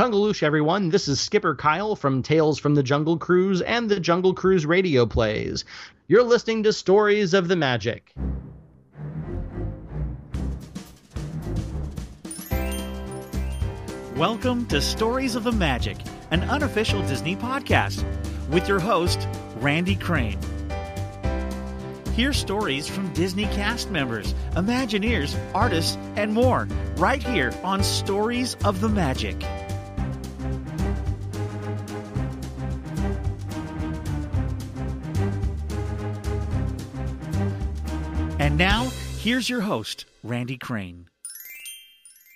Kungaloosh, 0.00 0.42
everyone. 0.42 0.88
This 0.88 1.08
is 1.08 1.20
Skipper 1.20 1.54
Kyle 1.54 1.94
from 1.94 2.22
Tales 2.22 2.58
from 2.58 2.74
the 2.74 2.82
Jungle 2.82 3.18
Cruise 3.18 3.60
and 3.60 3.86
the 3.86 4.00
Jungle 4.00 4.32
Cruise 4.32 4.64
radio 4.64 5.04
plays. 5.04 5.66
You're 6.08 6.22
listening 6.22 6.62
to 6.62 6.72
Stories 6.72 7.34
of 7.34 7.48
the 7.48 7.56
Magic. 7.56 8.14
Welcome 14.16 14.64
to 14.68 14.80
Stories 14.80 15.34
of 15.34 15.44
the 15.44 15.52
Magic, 15.52 15.98
an 16.30 16.44
unofficial 16.44 17.02
Disney 17.02 17.36
podcast, 17.36 18.02
with 18.48 18.66
your 18.68 18.80
host, 18.80 19.28
Randy 19.56 19.96
Crane. 19.96 20.38
Hear 22.14 22.32
stories 22.32 22.88
from 22.88 23.12
Disney 23.12 23.44
cast 23.44 23.90
members, 23.90 24.34
Imagineers, 24.52 25.38
artists, 25.54 25.98
and 26.16 26.32
more 26.32 26.66
right 26.96 27.22
here 27.22 27.52
on 27.62 27.82
Stories 27.82 28.56
of 28.64 28.80
the 28.80 28.88
Magic. 28.88 29.36
Here's 39.30 39.48
your 39.48 39.60
host, 39.60 40.06
Randy 40.24 40.56
Crane. 40.56 41.06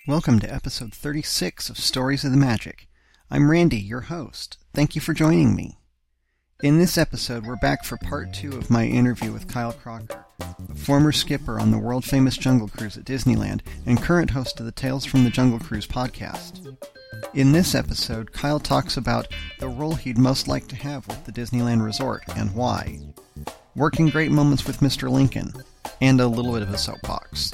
Welcome 0.07 0.39
to 0.39 0.53
episode 0.53 0.93
36 0.93 1.69
of 1.69 1.77
Stories 1.77 2.23
of 2.23 2.31
the 2.31 2.37
Magic. 2.37 2.87
I'm 3.29 3.51
Randy, 3.51 3.81
your 3.81 3.99
host. 3.99 4.57
Thank 4.73 4.95
you 4.95 5.01
for 5.01 5.13
joining 5.13 5.57
me. 5.57 5.77
In 6.63 6.79
this 6.79 6.97
episode, 6.97 7.45
we're 7.45 7.57
back 7.57 7.83
for 7.83 7.97
part 7.97 8.33
two 8.33 8.57
of 8.57 8.69
my 8.69 8.85
interview 8.85 9.33
with 9.33 9.49
Kyle 9.49 9.73
Crocker, 9.73 10.25
a 10.39 10.75
former 10.75 11.11
skipper 11.11 11.59
on 11.59 11.69
the 11.69 11.77
world 11.77 12.05
famous 12.05 12.37
Jungle 12.37 12.69
Cruise 12.69 12.97
at 12.97 13.03
Disneyland 13.03 13.59
and 13.85 14.01
current 14.01 14.29
host 14.29 14.61
of 14.61 14.65
the 14.65 14.71
Tales 14.71 15.03
from 15.03 15.25
the 15.25 15.29
Jungle 15.29 15.59
Cruise 15.59 15.87
podcast. 15.87 16.77
In 17.33 17.51
this 17.51 17.75
episode, 17.75 18.31
Kyle 18.31 18.61
talks 18.61 18.95
about 18.95 19.27
the 19.59 19.67
role 19.67 19.95
he'd 19.95 20.17
most 20.17 20.47
like 20.47 20.69
to 20.69 20.77
have 20.77 21.05
with 21.09 21.25
the 21.25 21.33
Disneyland 21.33 21.83
Resort 21.83 22.23
and 22.37 22.55
why, 22.55 23.01
working 23.75 24.07
great 24.07 24.31
moments 24.31 24.65
with 24.65 24.79
Mr. 24.79 25.11
Lincoln, 25.11 25.51
and 26.01 26.19
a 26.19 26.27
little 26.27 26.53
bit 26.53 26.61
of 26.61 26.73
a 26.73 26.77
soapbox 26.77 27.53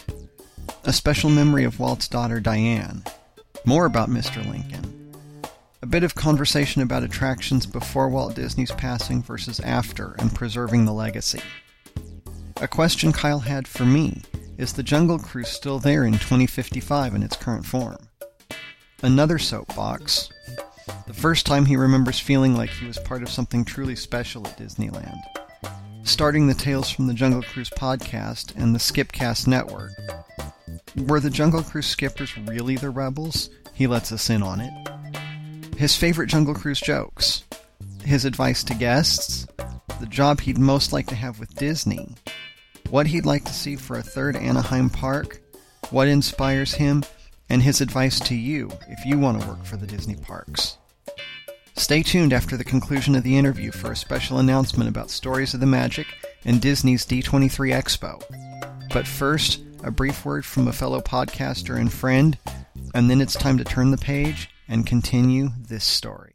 a 0.84 0.94
special 0.94 1.30
memory 1.30 1.64
of 1.64 1.80
Walt's 1.80 2.08
daughter 2.08 2.40
Diane, 2.40 3.04
more 3.66 3.86
about 3.86 4.10
Mr. 4.10 4.44
Lincoln, 4.50 5.14
a 5.82 5.86
bit 5.86 6.04
of 6.04 6.16
conversation 6.16 6.82
about 6.82 7.04
attractions 7.04 7.66
before 7.66 8.10
Walt 8.10 8.36
Disney's 8.36 8.72
passing 8.72 9.22
versus 9.22 9.60
after 9.60 10.16
and 10.18 10.34
preserving 10.34 10.86
the 10.86 10.94
legacy. 10.94 11.42
A 12.62 12.68
question 12.68 13.12
Kyle 13.12 13.40
had 13.40 13.68
for 13.68 13.86
me 13.86 14.22
is 14.58 14.74
the 14.74 14.84
Jungle 14.84 15.20
Cruise 15.20 15.50
still 15.50 15.80
there 15.80 16.04
in 16.04 16.14
2055 16.14 17.16
in 17.16 17.24
its 17.24 17.36
current 17.36 17.66
form? 17.66 17.98
Another 19.04 19.38
soapbox. 19.38 20.30
The 21.08 21.14
first 21.14 21.46
time 21.46 21.66
he 21.66 21.76
remembers 21.76 22.20
feeling 22.20 22.56
like 22.56 22.70
he 22.70 22.86
was 22.88 23.00
part 23.00 23.24
of 23.24 23.30
something 23.30 23.66
truly 23.66 23.96
special 23.96 24.48
at 24.48 24.58
Disneyland. 24.58 25.20
Starting 26.04 26.48
the 26.48 26.54
Tales 26.54 26.90
from 26.90 27.08
the 27.08 27.14
Jungle 27.14 27.44
Cruise 27.44 27.70
podcast 27.70 28.56
and 28.56 28.74
the 28.74 28.80
Skipcast 28.80 29.48
network, 29.48 29.92
were 31.08 31.20
the 31.20 31.30
Jungle 31.30 31.64
Cruise 31.64 31.86
skippers 31.86 32.38
really 32.38 32.76
the 32.76 32.90
rebels? 32.90 33.50
He 33.74 33.88
lets 33.88 34.12
us 34.12 34.30
in 34.30 34.44
on 34.44 34.62
it. 34.62 34.74
His 35.78 35.96
favorite 35.96 36.28
Jungle 36.28 36.54
Cruise 36.54 36.82
jokes. 36.82 37.44
His 38.04 38.26
advice 38.26 38.64
to 38.66 38.74
guests. 38.74 39.48
The 40.00 40.08
job 40.08 40.42
he'd 40.42 40.58
most 40.58 40.92
like 40.92 41.08
to 41.08 41.16
have 41.16 41.40
with 41.40 41.56
Disney. 41.56 42.16
What 42.90 43.08
he'd 43.08 43.26
like 43.26 43.46
to 43.46 43.54
see 43.54 43.76
for 43.76 43.98
a 43.98 44.04
third 44.04 44.36
Anaheim 44.36 44.90
park. 44.90 45.40
What 45.92 46.08
inspires 46.08 46.74
him. 46.74 47.04
And 47.50 47.62
his 47.62 47.82
advice 47.82 48.20
to 48.22 48.36
you 48.36 48.72
if 48.90 49.06
you 49.06 49.20
want 49.20 49.42
to 49.42 49.48
work 49.48 49.66
for 49.66 49.78
the 49.78 49.88
Disney 49.88 50.16
parks. 50.16 50.78
Stay 51.76 52.04
tuned 52.04 52.34
after 52.34 52.58
the 52.58 52.64
conclusion 52.64 53.16
of 53.16 53.24
the 53.24 53.38
interview 53.38 53.72
for 53.72 53.92
a 53.92 53.96
special 53.96 54.38
announcement 54.38 54.90
about 54.90 55.10
Stories 55.10 55.54
of 55.54 55.60
the 55.60 55.66
Magic 55.66 56.08
and 56.46 56.62
Disney's 56.62 57.06
D23 57.06 57.74
Expo. 57.74 58.22
But 58.94 59.08
first, 59.08 59.62
a 59.84 59.92
brief 59.92 60.26
word 60.26 60.46
from 60.46 60.68
a 60.68 60.74
fellow 60.74 61.02
podcaster 61.02 61.80
and 61.80 61.92
friend, 61.92 62.38
and 62.94 63.10
then 63.10 63.22
it's 63.22 63.34
time 63.34 63.58
to 63.58 63.64
turn 63.64 63.92
the 63.92 63.98
page 63.98 64.50
and 64.68 64.86
continue 64.86 65.50
this 65.58 65.84
story. 65.84 66.31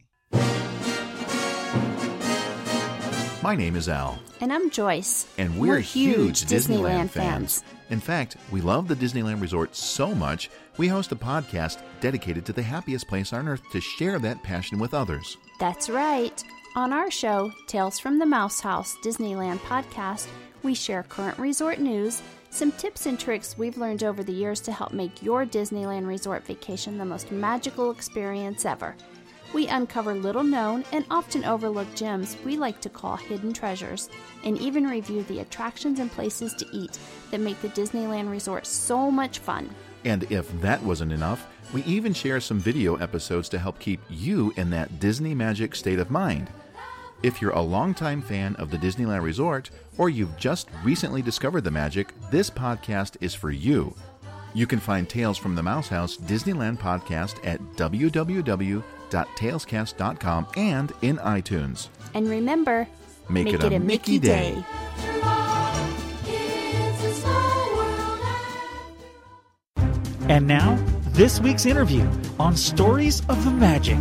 My 3.47 3.55
name 3.55 3.77
is 3.77 3.87
Al. 3.87 4.19
And 4.41 4.51
I'm 4.51 4.69
Joyce. 4.69 5.25
And 5.37 5.57
we're, 5.57 5.75
we're 5.75 5.79
huge, 5.79 6.41
Disneyland, 6.41 7.05
Disneyland 7.05 7.09
fans. 7.11 7.63
In 7.89 8.01
fact, 8.01 8.35
we 8.51 8.59
love 8.59 8.89
the 8.89 8.95
Disneyland 8.95 9.39
Resort 9.39 9.73
so 9.73 10.13
much, 10.13 10.49
we 10.75 10.89
host 10.89 11.13
a 11.13 11.15
podcast 11.15 11.81
dedicated 12.01 12.45
to 12.45 12.51
the 12.51 12.61
happiest 12.61 13.07
place 13.07 13.31
on 13.31 13.47
earth 13.47 13.61
to 13.71 13.79
share 13.79 14.19
that 14.19 14.43
passion 14.43 14.79
with 14.79 14.93
others. 14.93 15.37
That's 15.61 15.89
right. 15.89 16.43
On 16.75 16.91
our 16.91 17.09
show, 17.09 17.53
Tales 17.67 17.99
from 17.99 18.19
the 18.19 18.25
Mouse 18.25 18.59
House 18.59 18.97
Disneyland 19.01 19.59
podcast, 19.59 20.27
we 20.61 20.73
share 20.73 21.03
current 21.03 21.39
resort 21.39 21.79
news, 21.79 22.21
some 22.49 22.73
tips 22.73 23.05
and 23.05 23.17
tricks 23.17 23.57
we've 23.57 23.77
learned 23.77 24.03
over 24.03 24.25
the 24.25 24.33
years 24.33 24.59
to 24.59 24.73
help 24.73 24.91
make 24.91 25.23
your 25.23 25.45
Disneyland 25.45 26.05
resort 26.05 26.45
vacation 26.45 26.97
the 26.97 27.05
most 27.05 27.31
magical 27.31 27.91
experience 27.91 28.65
ever. 28.65 28.93
We 29.53 29.67
uncover 29.67 30.13
little 30.13 30.43
known 30.43 30.83
and 30.91 31.05
often 31.09 31.45
overlooked 31.45 31.95
gems 31.95 32.35
we 32.45 32.57
like 32.57 32.81
to 32.81 32.89
call 32.89 33.15
hidden 33.15 33.53
treasures, 33.53 34.09
and 34.43 34.57
even 34.59 34.85
review 34.85 35.23
the 35.23 35.39
attractions 35.39 35.99
and 35.99 36.11
places 36.11 36.53
to 36.55 36.67
eat 36.73 36.99
that 37.31 37.39
make 37.39 37.61
the 37.61 37.69
Disneyland 37.69 38.29
resort 38.29 38.67
so 38.67 39.09
much 39.09 39.39
fun. 39.39 39.69
And 40.03 40.29
if 40.31 40.49
that 40.61 40.83
wasn't 40.83 41.11
enough, 41.11 41.47
we 41.73 41.83
even 41.83 42.13
share 42.13 42.39
some 42.39 42.59
video 42.59 42.95
episodes 42.95 43.49
to 43.49 43.59
help 43.59 43.79
keep 43.79 44.01
you 44.09 44.53
in 44.57 44.69
that 44.71 44.99
Disney 44.99 45.33
magic 45.33 45.75
state 45.75 45.99
of 45.99 46.11
mind. 46.11 46.49
If 47.23 47.41
you're 47.41 47.51
a 47.51 47.61
longtime 47.61 48.21
fan 48.21 48.55
of 48.57 48.69
the 48.69 48.77
Disneyland 48.77 49.23
Resort, 49.23 49.71
or 49.97 50.09
you've 50.09 50.37
just 50.37 50.69
recently 50.83 51.21
discovered 51.21 51.61
the 51.61 51.71
magic, 51.71 52.13
this 52.31 52.49
podcast 52.49 53.17
is 53.21 53.33
for 53.33 53.49
you. 53.49 53.95
You 54.53 54.67
can 54.67 54.79
find 54.79 55.09
Tales 55.09 55.37
from 55.37 55.55
the 55.55 55.63
Mouse 55.63 55.87
House 55.87 56.15
Disneyland 56.17 56.79
podcast 56.79 57.45
at 57.45 57.59
www.talescast.com 59.09 60.47
and 60.55 60.93
in 61.01 61.17
iTunes. 61.17 61.89
And 62.13 62.29
remember, 62.29 62.87
Make, 63.29 63.45
make 63.45 63.53
it, 63.55 63.73
a, 63.73 63.79
Mickey 63.79 64.19
day. 64.19 64.63
And 70.29 70.47
now, 70.47 70.75
this 71.11 71.39
week's 71.39 71.65
interview 71.65 72.09
on 72.39 72.55
Stories 72.55 73.21
of 73.27 73.43
the 73.43 73.51
Magic. 73.51 73.97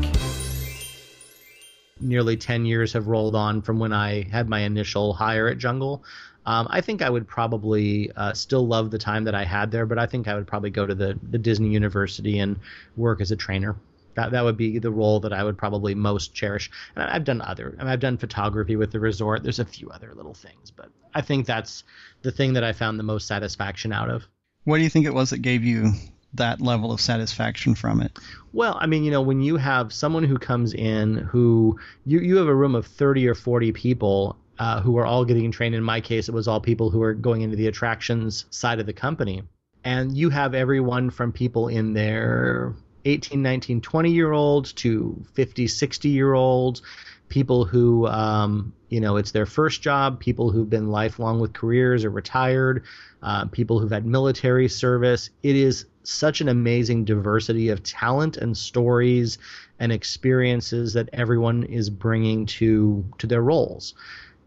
Nearly 2.01 2.37
10 2.37 2.67
years 2.67 2.93
have 2.93 3.07
rolled 3.07 3.35
on 3.35 3.63
from 3.63 3.79
when 3.79 3.93
I 3.93 4.29
had 4.31 4.49
my 4.49 4.61
initial 4.61 5.15
hire 5.15 5.49
at 5.49 5.59
Jungle. 5.59 6.05
Um, 6.45 6.69
I 6.71 6.81
think 6.81 7.03
I 7.03 7.11
would 7.11 7.27
probably 7.27 8.13
uh, 8.17 8.33
still 8.33 8.67
love 8.67 8.91
the 8.91 8.99
time 8.99 9.25
that 9.25 9.35
I 9.35 9.45
had 9.45 9.71
there, 9.71 9.87
but 9.87 9.99
I 9.99 10.07
think 10.07 10.29
I 10.29 10.35
would 10.35 10.47
probably 10.47 10.71
go 10.71 10.87
to 10.87 10.95
the, 10.95 11.19
the 11.31 11.39
Disney 11.39 11.71
University 11.71 12.39
and 12.39 12.59
work 12.97 13.21
as 13.21 13.33
a 13.33 13.37
trainer. 13.37 13.75
That 14.17 14.33
that 14.33 14.45
would 14.45 14.57
be 14.57 14.79
the 14.79 14.91
role 14.91 15.21
that 15.21 15.33
I 15.33 15.45
would 15.45 15.57
probably 15.57 15.95
most 15.95 16.35
cherish. 16.35 16.71
And 16.95 17.05
I've 17.05 17.25
done 17.25 17.41
other, 17.41 17.77
I've 17.79 18.01
done 18.01 18.19
photography 18.19 18.77
with 18.77 18.91
the 18.91 19.01
resort. 19.01 19.43
There's 19.43 19.59
a 19.59 19.65
few 19.65 19.91
other 19.91 20.13
little 20.15 20.35
things, 20.35 20.71
but 20.71 20.91
I 21.15 21.21
think 21.21 21.47
that's 21.47 21.85
the 22.23 22.33
thing 22.33 22.55
that 22.55 22.65
I 22.65 22.73
found 22.73 22.99
the 22.99 23.05
most 23.05 23.27
satisfaction 23.27 23.93
out 23.93 24.11
of. 24.11 24.25
What 24.65 24.79
do 24.79 24.83
you 24.83 24.91
think 24.91 25.07
it 25.07 25.15
was 25.15 25.31
that 25.31 25.39
gave 25.39 25.63
you 25.63 25.93
that 26.35 26.61
level 26.61 26.93
of 26.93 27.01
satisfaction 27.01 27.75
from 27.75 28.03
it? 28.03 28.19
Well, 28.53 28.77
I 28.81 28.87
mean, 28.87 29.05
you 29.05 29.11
know, 29.11 29.23
when 29.23 29.41
you 29.41 29.57
have 29.57 29.93
someone 29.93 30.25
who 30.25 30.39
comes 30.39 30.75
in 30.75 31.17
who 31.17 31.79
you 32.05 32.21
you 32.21 32.37
have 32.37 32.49
a 32.49 32.55
room 32.55 32.75
of 32.75 32.87
30 32.87 33.29
or 33.29 33.35
40 33.35 33.73
people 33.73 34.37
uh, 34.59 34.81
who 34.81 34.97
are 34.99 35.07
all 35.07 35.25
getting 35.25 35.51
trained. 35.51 35.75
In 35.75 35.83
my 35.83 36.01
case, 36.01 36.29
it 36.29 36.35
was 36.35 36.49
all 36.49 36.61
people 36.61 36.91
who 36.91 37.03
are 37.03 37.15
going 37.15 37.43
into 37.43 37.57
the 37.57 37.67
attractions 37.67 38.47
side 38.51 38.81
of 38.81 38.87
the 38.87 38.93
company. 38.93 39.43
And 39.85 40.17
you 40.17 40.31
have 40.31 40.55
everyone 40.55 41.11
from 41.11 41.33
people 41.33 41.69
in 41.69 41.93
their 41.93 42.75
18, 43.07 43.41
19, 43.41 43.81
20 43.81 44.11
year 44.11 44.33
olds 44.33 44.73
to 44.75 45.25
50, 45.35 45.67
60 45.67 46.09
year 46.09 46.35
olds, 46.35 46.83
people 47.29 47.65
who, 47.65 48.07
um, 48.07 48.73
you 48.89 49.01
know, 49.01 49.17
it's 49.17 49.33
their 49.33 49.47
first 49.47 49.83
job, 49.83 50.21
people 50.21 50.51
who've 50.51 50.71
been 50.71 50.91
lifelong 50.91 51.41
with 51.41 51.53
careers 51.53 52.05
or 52.05 52.11
retired, 52.11 52.85
uh, 53.23 53.47
people 53.47 53.79
who've 53.79 53.91
had 53.91 54.07
military 54.07 54.69
service. 54.69 55.31
It 55.43 55.57
is 55.57 55.87
such 56.03 56.41
an 56.41 56.49
amazing 56.49 57.05
diversity 57.05 57.69
of 57.69 57.83
talent 57.83 58.37
and 58.37 58.57
stories 58.57 59.39
and 59.79 59.93
experiences 59.93 60.93
that 60.93 61.09
everyone 61.13 61.65
is 61.65 61.91
bringing 61.91 62.47
to 62.47 63.05
to 63.19 63.27
their 63.27 63.43
roles 63.43 63.95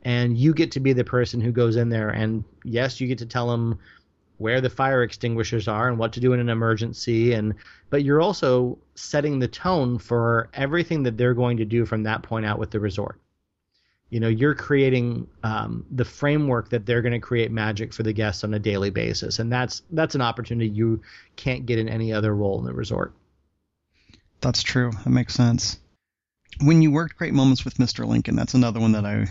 and 0.04 0.38
you 0.38 0.54
get 0.54 0.72
to 0.72 0.80
be 0.80 0.94
the 0.94 1.04
person 1.04 1.42
who 1.42 1.52
goes 1.52 1.76
in 1.76 1.90
there 1.90 2.10
and 2.10 2.44
yes 2.64 3.02
you 3.02 3.08
get 3.08 3.18
to 3.18 3.26
tell 3.26 3.50
them 3.50 3.78
where 4.40 4.60
the 4.60 4.70
fire 4.70 5.04
extinguishers 5.04 5.68
are 5.68 5.88
and 5.88 5.98
what 5.98 6.14
to 6.14 6.20
do 6.20 6.34
in 6.34 6.40
an 6.40 6.50
emergency 6.50 7.34
and 7.34 7.54
but 7.90 8.04
you're 8.04 8.22
also 8.22 8.78
setting 8.96 9.40
the 9.40 9.48
tone 9.48 9.98
for 10.00 10.50
everything 10.54 11.04
that 11.04 11.18
they're 11.18 11.34
going 11.34 11.58
to 11.58 11.66
do 11.66 11.86
from 11.86 12.04
that 12.04 12.24
point 12.24 12.46
out 12.46 12.58
with 12.58 12.72
the 12.72 12.80
resort 12.80 13.20
you 14.10 14.20
know 14.20 14.28
you're 14.28 14.56
creating 14.56 15.28
um, 15.44 15.86
the 15.92 16.06
framework 16.06 16.70
that 16.70 16.86
they're 16.86 17.04
going 17.04 17.14
to 17.14 17.20
create 17.20 17.52
magic 17.52 17.94
for 17.94 18.04
the 18.04 18.14
guests 18.14 18.44
on 18.44 18.54
a 18.56 18.60
daily 18.60 18.90
basis 18.90 19.40
and 19.40 19.52
that's 19.52 19.84
that's 19.92 20.16
an 20.16 20.22
opportunity 20.22 20.68
you 20.70 21.02
can't 21.36 21.66
get 21.68 21.78
in 21.78 21.88
any 21.88 22.12
other 22.12 22.36
role 22.36 22.60
in 22.60 22.66
the 22.66 22.74
resort 22.74 23.14
That's 24.42 24.64
true. 24.64 24.92
That 25.04 25.10
makes 25.10 25.34
sense. 25.34 25.80
When 26.62 26.82
you 26.82 26.92
worked 26.92 27.18
Great 27.18 27.34
Moments 27.34 27.66
with 27.66 27.76
Mr. 27.76 28.06
Lincoln, 28.08 28.36
that's 28.36 28.54
another 28.54 28.80
one 28.80 28.94
that 28.94 29.06
I 29.06 29.28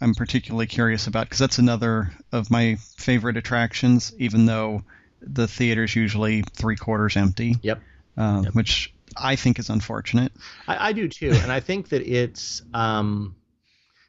I'm 0.00 0.14
particularly 0.14 0.66
curious 0.66 1.06
about 1.06 1.26
because 1.26 1.38
that's 1.38 1.58
another 1.58 2.12
of 2.32 2.50
my 2.50 2.76
favorite 2.96 3.36
attractions, 3.36 4.12
even 4.18 4.46
though 4.46 4.82
the 5.20 5.46
theater's 5.46 5.94
usually 5.94 6.42
three 6.52 6.76
quarters 6.76 7.16
empty. 7.16 7.56
Yep. 7.62 7.80
Uh, 8.16 8.42
Yep. 8.44 8.54
Which 8.54 8.92
I 9.16 9.36
think 9.36 9.58
is 9.58 9.70
unfortunate. 9.70 10.32
I, 10.68 10.88
I 10.88 10.92
do 10.92 11.08
too, 11.08 11.30
and 11.32 11.50
I 11.52 11.60
think 11.60 11.88
that 11.90 12.02
it's 12.02 12.62
um, 12.74 13.34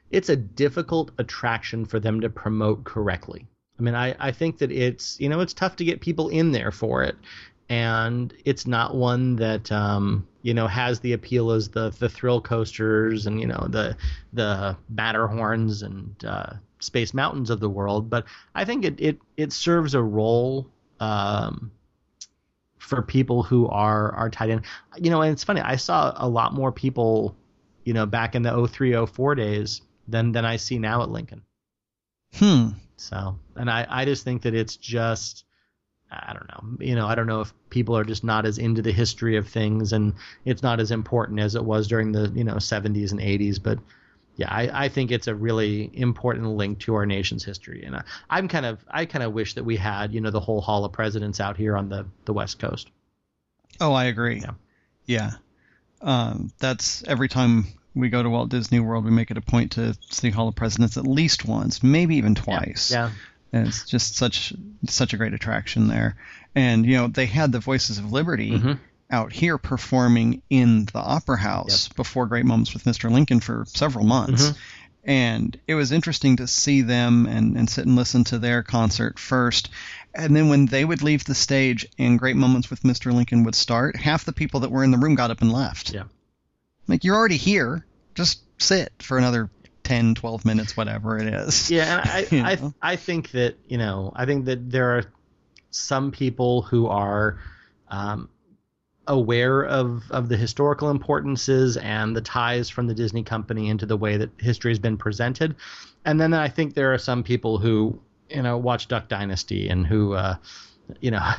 it's 0.09 0.29
a 0.29 0.35
difficult 0.35 1.11
attraction 1.17 1.85
for 1.85 1.99
them 1.99 2.21
to 2.21 2.29
promote 2.29 2.83
correctly. 2.83 3.47
I 3.79 3.83
mean, 3.83 3.95
I, 3.95 4.15
I 4.19 4.31
think 4.31 4.59
that 4.59 4.71
it's 4.71 5.19
you 5.19 5.29
know 5.29 5.39
it's 5.39 5.53
tough 5.53 5.75
to 5.77 5.85
get 5.85 6.01
people 6.01 6.29
in 6.29 6.51
there 6.51 6.71
for 6.71 7.03
it, 7.03 7.15
and 7.69 8.33
it's 8.45 8.67
not 8.67 8.95
one 8.95 9.37
that 9.37 9.71
um, 9.71 10.27
you 10.41 10.53
know 10.53 10.67
has 10.67 10.99
the 10.99 11.13
appeal 11.13 11.51
as 11.51 11.69
the 11.69 11.89
the 11.91 12.09
thrill 12.09 12.41
coasters 12.41 13.27
and 13.27 13.39
you 13.39 13.47
know 13.47 13.67
the 13.69 13.95
the 14.33 14.77
Matterhorns 14.89 15.81
and 15.81 16.15
uh, 16.25 16.53
Space 16.79 17.13
Mountains 17.13 17.49
of 17.49 17.59
the 17.59 17.69
world. 17.69 18.09
But 18.09 18.25
I 18.55 18.65
think 18.65 18.85
it 18.85 18.99
it 18.99 19.19
it 19.37 19.53
serves 19.53 19.93
a 19.93 20.01
role. 20.01 20.69
Um, 20.99 21.71
for 22.91 23.01
people 23.01 23.41
who 23.41 23.69
are 23.69 24.13
are 24.15 24.29
tied 24.29 24.49
in. 24.49 24.63
You 24.97 25.11
know, 25.11 25.21
and 25.21 25.31
it's 25.31 25.45
funny. 25.45 25.61
I 25.61 25.77
saw 25.77 26.13
a 26.17 26.27
lot 26.27 26.53
more 26.53 26.73
people, 26.73 27.37
you 27.85 27.93
know, 27.93 28.05
back 28.05 28.35
in 28.35 28.41
the 28.41 28.67
03, 28.67 29.05
04 29.05 29.35
days 29.35 29.81
than 30.09 30.33
than 30.33 30.43
I 30.43 30.57
see 30.57 30.77
now 30.77 31.01
at 31.01 31.09
Lincoln. 31.09 31.43
Hmm. 32.33 32.69
So, 32.97 33.39
and 33.55 33.69
I 33.69 33.87
I 33.89 34.03
just 34.03 34.25
think 34.25 34.41
that 34.41 34.53
it's 34.53 34.75
just 34.75 35.45
I 36.11 36.33
don't 36.33 36.47
know. 36.49 36.85
You 36.85 36.95
know, 36.95 37.07
I 37.07 37.15
don't 37.15 37.27
know 37.27 37.41
if 37.41 37.53
people 37.69 37.97
are 37.97 38.03
just 38.03 38.23
not 38.23 38.45
as 38.45 38.57
into 38.57 38.81
the 38.81 38.91
history 38.91 39.37
of 39.37 39.47
things 39.47 39.93
and 39.93 40.13
it's 40.43 40.61
not 40.61 40.79
as 40.79 40.91
important 40.91 41.39
as 41.39 41.55
it 41.55 41.63
was 41.63 41.87
during 41.87 42.11
the, 42.11 42.29
you 42.35 42.43
know, 42.43 42.55
70s 42.55 43.11
and 43.11 43.21
80s, 43.21 43.63
but 43.63 43.79
yeah, 44.35 44.47
I, 44.49 44.85
I 44.85 44.89
think 44.89 45.11
it's 45.11 45.27
a 45.27 45.35
really 45.35 45.89
important 45.93 46.47
link 46.47 46.79
to 46.79 46.95
our 46.95 47.05
nation's 47.05 47.43
history, 47.43 47.83
and 47.85 47.95
I, 47.95 48.03
I'm 48.29 48.47
kind 48.47 48.65
of 48.65 48.83
I 48.89 49.05
kind 49.05 49.23
of 49.23 49.33
wish 49.33 49.55
that 49.55 49.63
we 49.63 49.75
had 49.75 50.13
you 50.13 50.21
know 50.21 50.31
the 50.31 50.39
whole 50.39 50.61
Hall 50.61 50.85
of 50.85 50.93
Presidents 50.93 51.39
out 51.39 51.57
here 51.57 51.75
on 51.75 51.89
the 51.89 52.05
the 52.25 52.33
West 52.33 52.57
Coast. 52.57 52.89
Oh, 53.79 53.93
I 53.93 54.05
agree. 54.05 54.39
Yeah. 54.39 54.51
Yeah. 55.05 55.31
Um, 56.01 56.51
that's 56.59 57.03
every 57.03 57.27
time 57.27 57.65
we 57.93 58.09
go 58.09 58.23
to 58.23 58.29
Walt 58.29 58.49
Disney 58.49 58.79
World, 58.79 59.05
we 59.05 59.11
make 59.11 59.31
it 59.31 59.37
a 59.37 59.41
point 59.41 59.73
to 59.73 59.95
see 60.09 60.29
Hall 60.29 60.47
of 60.47 60.55
Presidents 60.55 60.97
at 60.97 61.05
least 61.05 61.45
once, 61.45 61.83
maybe 61.83 62.15
even 62.15 62.33
twice. 62.33 62.91
Yeah, 62.91 63.11
And 63.53 63.67
it's 63.67 63.85
just 63.85 64.15
such 64.15 64.53
such 64.87 65.13
a 65.13 65.17
great 65.17 65.33
attraction 65.33 65.87
there. 65.87 66.15
And 66.55 66.85
you 66.85 66.95
know, 66.97 67.07
they 67.07 67.25
had 67.25 67.51
the 67.51 67.59
Voices 67.59 67.97
of 67.97 68.11
Liberty 68.11 68.51
Mhm. 68.51 68.79
out 69.09 69.33
here 69.33 69.57
performing 69.57 70.41
in 70.49 70.85
the 70.85 70.99
Opera 70.99 71.37
House 71.37 71.89
before 71.89 72.27
Great 72.27 72.45
Moments 72.45 72.73
with 72.73 72.85
Mr. 72.85 73.11
Lincoln 73.11 73.39
for 73.41 73.65
several 73.67 74.05
months. 74.05 74.49
Mhm. 74.51 74.55
And 75.03 75.59
it 75.67 75.73
was 75.75 75.91
interesting 75.91 76.37
to 76.37 76.47
see 76.47 76.81
them 76.83 77.25
and, 77.25 77.57
and 77.57 77.67
sit 77.69 77.85
and 77.87 77.95
listen 77.95 78.23
to 78.25 78.37
their 78.39 78.61
concert 78.63 79.17
first. 79.17 79.69
And 80.13 80.35
then 80.35 80.47
when 80.47 80.67
they 80.67 80.85
would 80.85 81.01
leave 81.01 81.23
the 81.25 81.33
stage 81.33 81.87
and 81.97 82.19
Great 82.19 82.35
Moments 82.35 82.69
with 82.69 82.83
Mr. 82.83 83.11
Lincoln 83.11 83.43
would 83.43 83.55
start, 83.55 83.95
half 83.95 84.25
the 84.25 84.31
people 84.33 84.59
that 84.59 84.69
were 84.71 84.83
in 84.83 84.91
the 84.91 84.97
room 84.99 85.15
got 85.15 85.31
up 85.31 85.41
and 85.41 85.51
left. 85.51 85.91
Yeah. 85.93 86.03
Like, 86.87 87.03
you're 87.03 87.15
already 87.15 87.37
here. 87.37 87.85
Just 88.13 88.41
sit 88.59 88.93
for 88.99 89.17
another 89.17 89.49
10, 89.83 90.15
12 90.15 90.45
minutes, 90.45 90.77
whatever 90.77 91.17
it 91.17 91.33
is. 91.33 91.69
Yeah, 91.69 92.01
and 92.01 92.09
I, 92.09 92.27
You 92.31 92.43
I. 92.81 92.91
I 92.93 92.95
think 92.95 93.31
that 93.31 93.55
you 93.67 93.77
know, 93.77 94.11
I 94.15 94.25
think 94.25 94.45
that 94.45 94.69
there 94.69 94.97
are 94.97 95.03
some 95.71 96.11
people 96.11 96.61
who 96.61 96.87
are 96.87 97.39
um, 97.87 98.29
aware 99.07 99.63
of 99.63 100.09
of 100.11 100.29
the 100.29 100.37
historical 100.37 100.89
importances 100.89 101.77
and 101.77 102.15
the 102.15 102.21
ties 102.21 102.69
from 102.69 102.87
the 102.87 102.93
Disney 102.93 103.23
company 103.23 103.69
into 103.69 103.85
the 103.85 103.97
way 103.97 104.17
that 104.17 104.29
history 104.37 104.71
has 104.71 104.79
been 104.79 104.97
presented, 104.97 105.55
and 106.05 106.19
then 106.19 106.33
I 106.33 106.49
think 106.49 106.73
there 106.73 106.93
are 106.93 106.97
some 106.97 107.23
people 107.23 107.57
who 107.57 107.99
you 108.29 108.41
know 108.41 108.57
watch 108.57 108.87
Duck 108.87 109.07
Dynasty 109.07 109.69
and 109.69 109.85
who 109.85 110.13
uh, 110.13 110.35
you 110.99 111.11
know. 111.11 111.21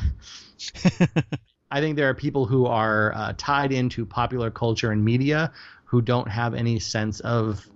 I 1.73 1.81
think 1.81 1.97
there 1.97 2.11
are 2.11 2.15
people 2.15 2.44
who 2.44 2.67
are 2.67 3.15
uh, 3.15 3.33
tied 3.39 3.73
into 3.73 4.05
popular 4.05 4.50
culture 4.50 4.91
and 4.91 5.03
media 5.03 5.50
who 5.87 6.03
don't 6.03 6.29
have 6.29 6.53
any 6.53 6.79
sense 6.79 7.21
of 7.21 7.67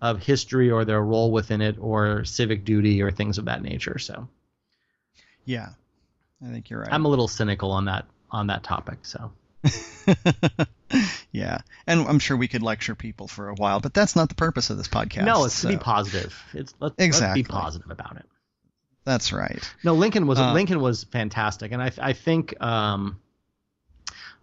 of 0.00 0.22
history 0.22 0.70
or 0.70 0.84
their 0.84 1.02
role 1.02 1.30
within 1.30 1.60
it 1.60 1.76
or 1.78 2.24
civic 2.24 2.64
duty 2.64 3.02
or 3.02 3.10
things 3.10 3.38
of 3.38 3.44
that 3.46 3.62
nature. 3.62 3.98
So 3.98 4.28
Yeah. 5.44 5.70
I 6.42 6.50
think 6.50 6.70
you're 6.70 6.80
right. 6.80 6.92
I'm 6.92 7.04
a 7.04 7.08
little 7.08 7.28
cynical 7.28 7.70
on 7.72 7.84
that 7.86 8.06
on 8.30 8.46
that 8.46 8.62
topic. 8.62 9.00
So 9.04 9.32
yeah. 11.32 11.58
And 11.86 12.06
I'm 12.08 12.18
sure 12.18 12.36
we 12.36 12.48
could 12.48 12.62
lecture 12.62 12.94
people 12.94 13.28
for 13.28 13.48
a 13.48 13.54
while, 13.54 13.80
but 13.80 13.94
that's 13.94 14.16
not 14.16 14.28
the 14.28 14.34
purpose 14.34 14.70
of 14.70 14.78
this 14.78 14.88
podcast. 14.88 15.24
no, 15.24 15.44
it's 15.44 15.60
to 15.62 15.68
be 15.68 15.76
positive. 15.76 16.34
It's 16.52 16.74
let's, 16.80 16.94
Exactly. 16.98 17.42
let's 17.42 17.48
be 17.48 17.52
positive 17.52 17.90
about 17.90 18.16
it. 18.16 18.26
That's 19.04 19.32
right. 19.32 19.62
No, 19.82 19.94
Lincoln 19.94 20.26
was 20.26 20.38
Uh, 20.38 20.52
Lincoln 20.52 20.80
was 20.80 21.04
fantastic, 21.04 21.72
and 21.72 21.82
I 21.82 21.90
I 22.00 22.12
think 22.12 22.60
um, 22.62 23.18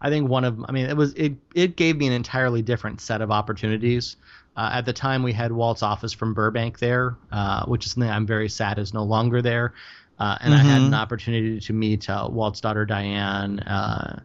I 0.02 0.10
think 0.10 0.30
one 0.30 0.46
of 0.46 0.64
I 0.68 0.72
mean 0.72 0.88
it 0.88 0.98
was 0.98 1.14
it 1.14 1.34
it 1.54 1.76
gave 1.76 1.96
me 1.98 2.08
an 2.08 2.14
entirely 2.14 2.62
different 2.64 3.02
set 3.02 3.22
of 3.22 3.32
opportunities. 3.32 4.16
Uh, 4.58 4.72
at 4.74 4.86
the 4.86 4.94
time, 4.94 5.22
we 5.22 5.34
had 5.34 5.52
Walt's 5.52 5.84
office 5.84 6.12
from 6.12 6.34
Burbank 6.34 6.80
there, 6.80 7.16
uh, 7.32 7.64
which 7.66 7.86
is 7.86 7.92
something 7.92 8.10
I'm 8.10 8.26
very 8.26 8.50
sad 8.50 8.80
is 8.80 8.92
no 8.92 9.04
longer 9.04 9.42
there. 9.44 9.76
Uh, 10.20 10.36
and 10.42 10.52
I 10.52 10.58
had 10.58 10.82
an 10.82 10.96
opportunity 10.96 11.60
to 11.60 11.74
meet 11.74 12.10
uh, 12.10 12.28
Walt's 12.32 12.60
daughter 12.60 12.84
Diane 12.88 13.60
uh, 13.60 14.22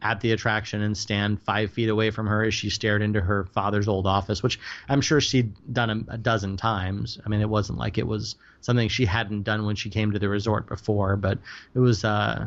at 0.00 0.20
the 0.20 0.30
attraction 0.30 0.82
and 0.82 0.96
stand 0.96 1.42
five 1.42 1.72
feet 1.72 1.88
away 1.88 2.12
from 2.12 2.28
her 2.28 2.44
as 2.44 2.54
she 2.54 2.70
stared 2.70 3.02
into 3.02 3.20
her 3.20 3.46
father's 3.46 3.88
old 3.88 4.06
office, 4.06 4.40
which 4.40 4.60
I'm 4.88 5.00
sure 5.00 5.20
she'd 5.20 5.52
done 5.72 5.90
a, 5.90 6.14
a 6.14 6.18
dozen 6.18 6.56
times. 6.56 7.18
I 7.26 7.28
mean, 7.28 7.40
it 7.40 7.48
wasn't 7.48 7.78
like 7.78 7.98
it 7.98 8.06
was 8.06 8.36
something 8.60 8.88
she 8.88 9.04
hadn't 9.04 9.42
done 9.42 9.66
when 9.66 9.74
she 9.74 9.90
came 9.90 10.12
to 10.12 10.20
the 10.20 10.28
resort 10.28 10.68
before, 10.68 11.16
but 11.16 11.38
it 11.74 11.80
was 11.80 12.04
uh, 12.04 12.46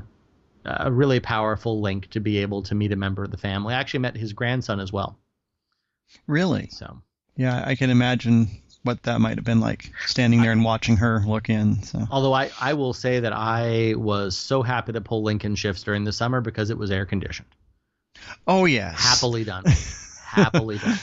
a 0.64 0.90
really 0.90 1.20
powerful 1.20 1.81
link 1.81 2.10
to 2.12 2.22
be 2.22 2.38
able 2.38 2.64
to 2.64 2.76
meet 2.76 2.94
a 2.94 2.96
member 2.96 3.26
of 3.26 3.31
the 3.31 3.38
family. 3.38 3.74
I 3.74 3.80
actually 3.80 4.02
met 4.02 4.16
his 4.16 4.31
grandson 4.31 4.80
as 4.80 4.94
well. 4.94 5.18
Really? 6.28 6.70
So 6.72 7.02
Yeah, 7.36 7.62
I 7.66 7.76
can 7.76 7.90
imagine 7.90 8.50
what 8.84 9.02
that 9.04 9.20
might 9.20 9.38
have 9.38 9.44
been 9.44 9.60
like 9.60 9.92
standing 10.06 10.42
there 10.42 10.52
and 10.52 10.64
watching 10.64 10.98
her 10.98 11.24
look 11.26 11.50
in. 11.50 11.82
So 11.84 12.08
Although 12.12 12.34
I, 12.34 12.52
I 12.62 12.74
will 12.76 12.94
say 12.94 13.22
that 13.22 13.34
I 13.34 13.96
was 13.98 14.38
so 14.38 14.62
happy 14.62 14.94
to 14.94 15.02
pull 15.02 15.24
Lincoln 15.24 15.56
shifts 15.56 15.84
during 15.84 16.04
the 16.04 16.14
summer 16.14 16.40
because 16.40 16.70
it 16.70 16.78
was 16.78 16.92
air 16.92 17.06
conditioned. 17.06 17.48
Oh 18.48 18.66
yes. 18.66 18.96
Happily 19.00 19.44
done. 19.44 19.64
Happily 20.26 20.78
done. 20.78 21.00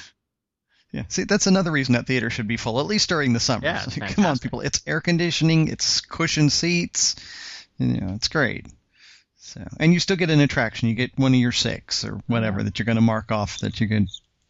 Yeah. 0.93 1.04
See, 1.09 1.25
that's 1.25 1.47
another 1.47 1.73
reason 1.73 1.95
that 1.95 2.06
theater 2.06 2.30
should 2.30 2.47
be 2.47 2.56
full, 2.56 2.78
at 2.78 2.87
least 2.87 3.09
during 3.09 3.33
the 3.33 3.40
summer. 3.40 3.64
Yeah, 3.64 3.85
Come 4.09 4.26
on, 4.26 4.38
people. 4.38 4.61
It's 4.61 4.83
air 4.87 5.00
conditioning, 5.00 5.68
it's 5.68 6.02
cushioned 6.02 6.52
seats. 6.52 7.16
You 7.78 8.00
know, 8.00 8.12
it's 8.14 8.28
great. 8.28 8.66
So, 9.38 9.66
and 9.80 9.92
you 9.92 10.00
still 10.00 10.16
get 10.16 10.30
an 10.30 10.40
attraction. 10.40 10.88
You 10.88 10.95
get 10.95 11.18
one 11.18 11.33
of 11.35 11.40
your 11.40 11.52
six 11.52 12.04
or 12.04 12.21
whatever 12.26 12.62
that 12.62 12.78
you're 12.78 12.87
going 12.87 12.97
to 12.97 13.02
mark 13.02 13.33
off 13.33 13.59
that 13.61 13.80
you 13.80 13.88
can 13.88 14.09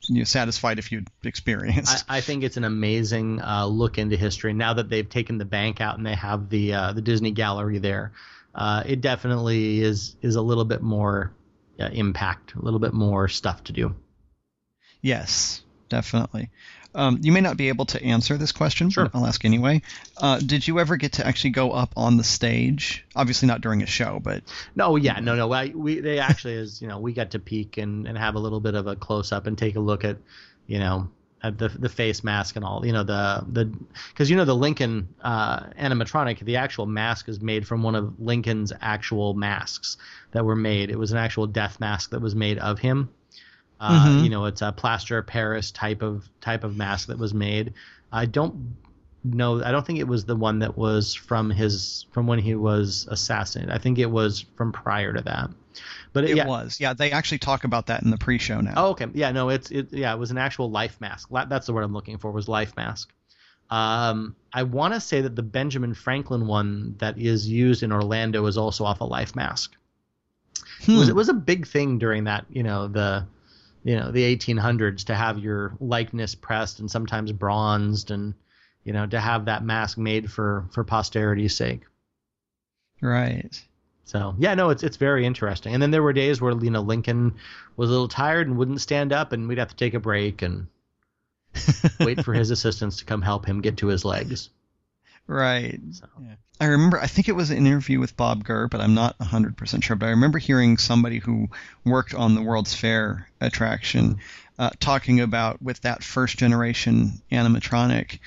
you're 0.08 0.26
satisfied 0.26 0.78
if 0.78 0.92
you'd 0.92 1.08
experienced. 1.24 2.04
I, 2.08 2.18
I 2.18 2.20
think 2.20 2.44
it's 2.44 2.56
an 2.56 2.64
amazing 2.64 3.40
uh, 3.40 3.66
look 3.66 3.98
into 3.98 4.16
history. 4.16 4.52
Now 4.52 4.74
that 4.74 4.88
they've 4.88 5.08
taken 5.08 5.38
the 5.38 5.44
bank 5.44 5.80
out 5.80 5.96
and 5.96 6.06
they 6.06 6.14
have 6.14 6.48
the 6.48 6.74
uh, 6.74 6.92
the 6.92 7.02
Disney 7.02 7.30
Gallery 7.30 7.78
there, 7.78 8.12
uh, 8.54 8.82
it 8.86 9.00
definitely 9.00 9.80
is 9.80 10.16
is 10.22 10.36
a 10.36 10.42
little 10.42 10.64
bit 10.64 10.82
more 10.82 11.32
uh, 11.78 11.88
impact, 11.92 12.54
a 12.54 12.60
little 12.60 12.80
bit 12.80 12.92
more 12.92 13.28
stuff 13.28 13.64
to 13.64 13.72
do. 13.72 13.94
Yes, 15.00 15.62
definitely. 15.88 16.50
Um, 16.94 17.18
you 17.22 17.32
may 17.32 17.40
not 17.40 17.56
be 17.56 17.68
able 17.68 17.86
to 17.86 18.02
answer 18.02 18.36
this 18.36 18.52
question, 18.52 18.90
Sure. 18.90 19.04
but 19.04 19.16
I'll 19.18 19.26
ask 19.26 19.44
anyway. 19.44 19.82
Uh, 20.16 20.38
did 20.38 20.66
you 20.66 20.78
ever 20.78 20.96
get 20.96 21.12
to 21.12 21.26
actually 21.26 21.50
go 21.50 21.72
up 21.72 21.92
on 21.96 22.16
the 22.18 22.24
stage? 22.24 23.04
Obviously 23.16 23.48
not 23.48 23.60
during 23.62 23.82
a 23.82 23.86
show, 23.86 24.20
but 24.22 24.42
No, 24.74 24.96
yeah, 24.96 25.20
no, 25.20 25.34
no. 25.34 25.50
I, 25.52 25.68
we 25.74 26.00
they 26.00 26.18
actually 26.18 26.54
is 26.54 26.82
you 26.82 26.88
know 26.88 26.98
we 26.98 27.12
got 27.12 27.30
to 27.32 27.38
peek 27.38 27.78
and, 27.78 28.06
and 28.06 28.18
have 28.18 28.34
a 28.34 28.38
little 28.38 28.60
bit 28.60 28.74
of 28.74 28.86
a 28.86 28.96
close 28.96 29.32
up 29.32 29.46
and 29.46 29.56
take 29.56 29.76
a 29.76 29.80
look 29.80 30.04
at 30.04 30.18
you 30.66 30.78
know 30.78 31.08
at 31.42 31.58
the 31.58 31.68
the 31.68 31.88
face 31.88 32.22
mask 32.22 32.54
and 32.56 32.64
all 32.64 32.86
you 32.86 32.92
know 32.92 33.02
the 33.02 33.44
the 33.50 33.64
because 34.10 34.30
you 34.30 34.36
know 34.36 34.44
the 34.44 34.54
Lincoln 34.54 35.08
uh, 35.22 35.60
animatronic 35.70 36.38
the 36.40 36.56
actual 36.56 36.86
mask 36.86 37.28
is 37.28 37.40
made 37.40 37.66
from 37.66 37.82
one 37.82 37.94
of 37.94 38.20
Lincoln's 38.20 38.72
actual 38.80 39.34
masks 39.34 39.96
that 40.32 40.44
were 40.44 40.54
made. 40.56 40.90
It 40.90 40.98
was 40.98 41.10
an 41.10 41.18
actual 41.18 41.46
death 41.46 41.80
mask 41.80 42.10
that 42.10 42.20
was 42.20 42.34
made 42.34 42.58
of 42.58 42.78
him. 42.78 43.08
Uh, 43.82 44.06
Mhm. 44.06 44.22
You 44.24 44.30
know, 44.30 44.44
it's 44.44 44.62
a 44.62 44.70
plaster 44.70 45.18
of 45.18 45.26
Paris 45.26 45.72
type 45.72 46.02
of 46.02 46.28
type 46.40 46.62
of 46.62 46.76
mask 46.76 47.08
that 47.08 47.18
was 47.18 47.34
made. 47.34 47.74
I 48.12 48.26
don't 48.26 48.76
know. 49.24 49.62
I 49.62 49.72
don't 49.72 49.84
think 49.84 49.98
it 49.98 50.06
was 50.06 50.24
the 50.24 50.36
one 50.36 50.60
that 50.60 50.78
was 50.78 51.14
from 51.14 51.50
his 51.50 52.06
from 52.12 52.28
when 52.28 52.38
he 52.38 52.54
was 52.54 53.08
assassinated. 53.10 53.74
I 53.74 53.78
think 53.78 53.98
it 53.98 54.10
was 54.10 54.44
from 54.56 54.70
prior 54.72 55.12
to 55.12 55.20
that. 55.22 55.50
But 56.12 56.24
it 56.24 56.36
yeah. 56.36 56.46
was. 56.46 56.78
Yeah, 56.78 56.92
they 56.92 57.10
actually 57.10 57.38
talk 57.38 57.64
about 57.64 57.86
that 57.86 58.02
in 58.02 58.10
the 58.10 58.18
pre-show 58.18 58.60
now. 58.60 58.74
Oh, 58.76 58.90
okay. 58.90 59.06
Yeah, 59.14 59.32
no, 59.32 59.48
it's 59.48 59.70
it. 59.70 59.92
Yeah, 59.92 60.12
it 60.14 60.18
was 60.18 60.30
an 60.30 60.38
actual 60.38 60.70
life 60.70 61.00
mask. 61.00 61.28
That's 61.32 61.66
the 61.66 61.72
word 61.72 61.82
I'm 61.82 61.92
looking 61.94 62.18
for. 62.18 62.30
Was 62.30 62.46
life 62.48 62.76
mask. 62.76 63.12
Um, 63.70 64.36
I 64.52 64.62
want 64.64 64.94
to 64.94 65.00
say 65.00 65.22
that 65.22 65.34
the 65.34 65.42
Benjamin 65.42 65.94
Franklin 65.94 66.46
one 66.46 66.94
that 66.98 67.18
is 67.18 67.48
used 67.48 67.82
in 67.82 67.90
Orlando 67.90 68.44
is 68.46 68.58
also 68.58 68.84
off 68.84 69.00
a 69.00 69.04
life 69.04 69.34
mask. 69.34 69.74
It 70.86 70.88
was 70.88 71.04
Hmm. 71.04 71.10
it 71.10 71.16
was 71.16 71.28
a 71.30 71.34
big 71.34 71.66
thing 71.66 71.98
during 71.98 72.24
that 72.24 72.44
you 72.50 72.62
know 72.62 72.86
the 72.86 73.24
you 73.84 73.96
know 73.96 74.10
the 74.10 74.36
1800s 74.36 75.04
to 75.04 75.14
have 75.14 75.38
your 75.38 75.74
likeness 75.80 76.34
pressed 76.34 76.80
and 76.80 76.90
sometimes 76.90 77.32
bronzed 77.32 78.10
and 78.10 78.34
you 78.84 78.92
know 78.92 79.06
to 79.06 79.20
have 79.20 79.46
that 79.46 79.64
mask 79.64 79.98
made 79.98 80.30
for 80.30 80.66
for 80.72 80.84
posterity's 80.84 81.56
sake. 81.56 81.82
Right. 83.00 83.60
so 84.04 84.34
yeah 84.38 84.54
no 84.54 84.70
it's 84.70 84.82
it's 84.82 84.96
very 84.96 85.26
interesting. 85.26 85.74
And 85.74 85.82
then 85.82 85.90
there 85.90 86.02
were 86.02 86.12
days 86.12 86.40
where 86.40 86.52
you 86.52 86.70
know 86.70 86.82
lincoln 86.82 87.34
was 87.76 87.88
a 87.88 87.92
little 87.92 88.08
tired 88.08 88.46
and 88.46 88.56
wouldn't 88.56 88.80
stand 88.80 89.12
up 89.12 89.32
and 89.32 89.48
we'd 89.48 89.58
have 89.58 89.70
to 89.70 89.76
take 89.76 89.94
a 89.94 90.00
break 90.00 90.42
and 90.42 90.66
wait 92.00 92.24
for 92.24 92.32
his 92.32 92.50
assistants 92.50 92.98
to 92.98 93.04
come 93.04 93.22
help 93.22 93.46
him 93.46 93.60
get 93.60 93.76
to 93.78 93.88
his 93.88 94.04
legs 94.04 94.50
Right. 95.26 95.80
so 95.92 96.06
Yeah. 96.20 96.34
I 96.60 96.66
remember, 96.66 97.00
I 97.00 97.06
think 97.06 97.28
it 97.28 97.34
was 97.34 97.50
an 97.50 97.66
interview 97.66 97.98
with 97.98 98.16
Bob 98.16 98.44
Gurr, 98.44 98.68
but 98.68 98.80
I'm 98.80 98.94
not 98.94 99.18
100% 99.18 99.82
sure. 99.82 99.96
But 99.96 100.06
I 100.06 100.10
remember 100.10 100.38
hearing 100.38 100.78
somebody 100.78 101.18
who 101.18 101.48
worked 101.84 102.14
on 102.14 102.34
the 102.34 102.42
World's 102.42 102.74
Fair 102.74 103.28
attraction 103.40 104.18
uh, 104.58 104.70
talking 104.78 105.20
about 105.20 105.60
with 105.60 105.80
that 105.80 106.04
first 106.04 106.38
generation 106.38 107.22
animatronic 107.32 108.20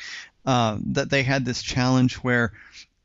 uh, 0.45 0.77
that 0.87 1.09
they 1.09 1.23
had 1.23 1.45
this 1.45 1.61
challenge 1.61 2.15
where 2.15 2.51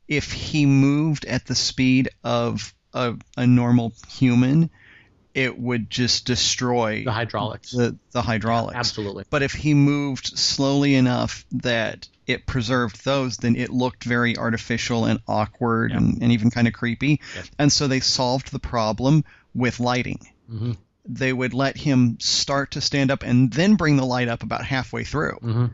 if 0.07 0.31
he 0.31 0.65
moved 0.65 1.25
at 1.25 1.45
the 1.45 1.55
speed 1.55 2.09
of 2.23 2.73
a, 2.93 3.15
a 3.37 3.47
normal 3.47 3.93
human, 4.09 4.69
it 5.33 5.57
would 5.57 5.89
just 5.89 6.25
destroy 6.25 7.03
the 7.05 7.11
hydraulics 7.11 7.71
the, 7.71 7.97
the 8.11 8.21
hydraulics. 8.21 8.75
absolutely 8.75 9.23
But 9.29 9.43
if 9.43 9.53
he 9.53 9.73
moved 9.73 10.37
slowly 10.37 10.95
enough 10.95 11.45
that 11.53 12.09
it 12.31 12.45
preserved 12.45 13.03
those, 13.05 13.37
then 13.37 13.55
it 13.55 13.69
looked 13.69 14.03
very 14.03 14.37
artificial 14.37 15.05
and 15.05 15.19
awkward 15.27 15.91
Yeah. 15.91 15.97
and, 15.97 16.21
and 16.21 16.31
even 16.31 16.49
kind 16.51 16.67
of 16.67 16.73
creepy. 16.73 17.21
Yeah. 17.35 17.43
And 17.59 17.71
so 17.71 17.87
they 17.87 17.99
solved 17.99 18.51
the 18.51 18.59
problem 18.59 19.23
with 19.53 19.79
lighting. 19.79 20.19
hmm 20.49 20.71
They 21.05 21.33
would 21.33 21.53
let 21.53 21.77
him 21.77 22.17
start 22.19 22.71
to 22.71 22.81
stand 22.81 23.11
up 23.11 23.23
and 23.23 23.51
then 23.51 23.75
bring 23.75 23.97
the 23.97 24.05
light 24.05 24.27
up 24.27 24.43
about 24.43 24.63
halfway 24.65 25.03
through, 25.03 25.37
hmm 25.41 25.65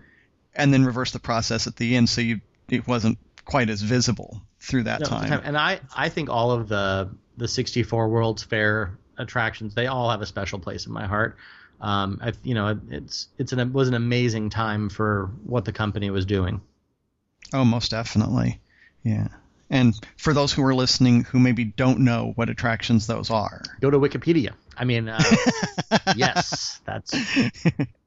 and 0.60 0.74
then 0.74 0.84
reverse 0.86 1.12
the 1.12 1.20
process 1.20 1.68
at 1.68 1.76
the 1.76 1.96
end 1.96 2.10
so 2.10 2.20
you 2.20 2.42
it 2.68 2.88
wasn't 2.88 3.20
quite 3.46 3.70
as 3.70 3.82
visible 3.84 4.42
through 4.60 4.84
that 4.84 5.02
No, 5.02 5.06
time. 5.06 5.42
And 5.44 5.56
I, 5.56 5.80
I 5.96 6.10
think 6.10 6.30
all 6.32 6.50
of 6.52 6.68
the 6.68 7.10
the 7.38 7.48
64 7.48 8.10
World's 8.10 8.42
Fair 8.44 8.98
attractions, 9.20 9.76
they 9.76 9.86
all 9.86 10.10
have 10.10 10.22
a 10.22 10.26
special 10.26 10.58
place 10.58 10.88
in 10.88 10.92
my 10.94 11.06
heart. 11.06 11.38
Um, 11.80 12.20
I, 12.22 12.34
you 12.44 12.56
know, 12.56 12.80
it's 12.90 13.28
it's 13.38 13.54
an 13.54 13.60
it 13.60 13.72
was 13.72 13.88
an 13.88 13.94
amazing 13.94 14.50
time 14.50 14.90
for 14.90 15.32
what 15.44 15.66
the 15.66 15.72
company 15.72 16.10
was 16.10 16.26
doing. 16.26 16.62
Oh, 17.54 17.64
most 17.66 17.92
definitely. 17.92 18.60
Yeah. 19.04 19.28
And 19.70 19.94
for 20.18 20.34
those 20.34 20.54
who 20.54 20.64
are 20.64 20.74
listening 20.74 21.26
who 21.26 21.40
maybe 21.40 21.66
don't 21.66 22.00
know 22.00 22.32
what 22.36 22.50
attractions 22.50 23.06
those 23.06 23.30
are, 23.30 23.62
Go 23.82 23.92
to 23.92 24.00
Wikipedia. 24.00 24.54
I 24.78 24.86
mean, 24.86 25.10
uh, 25.10 25.22
yes, 26.16 26.80
that's 26.86 27.14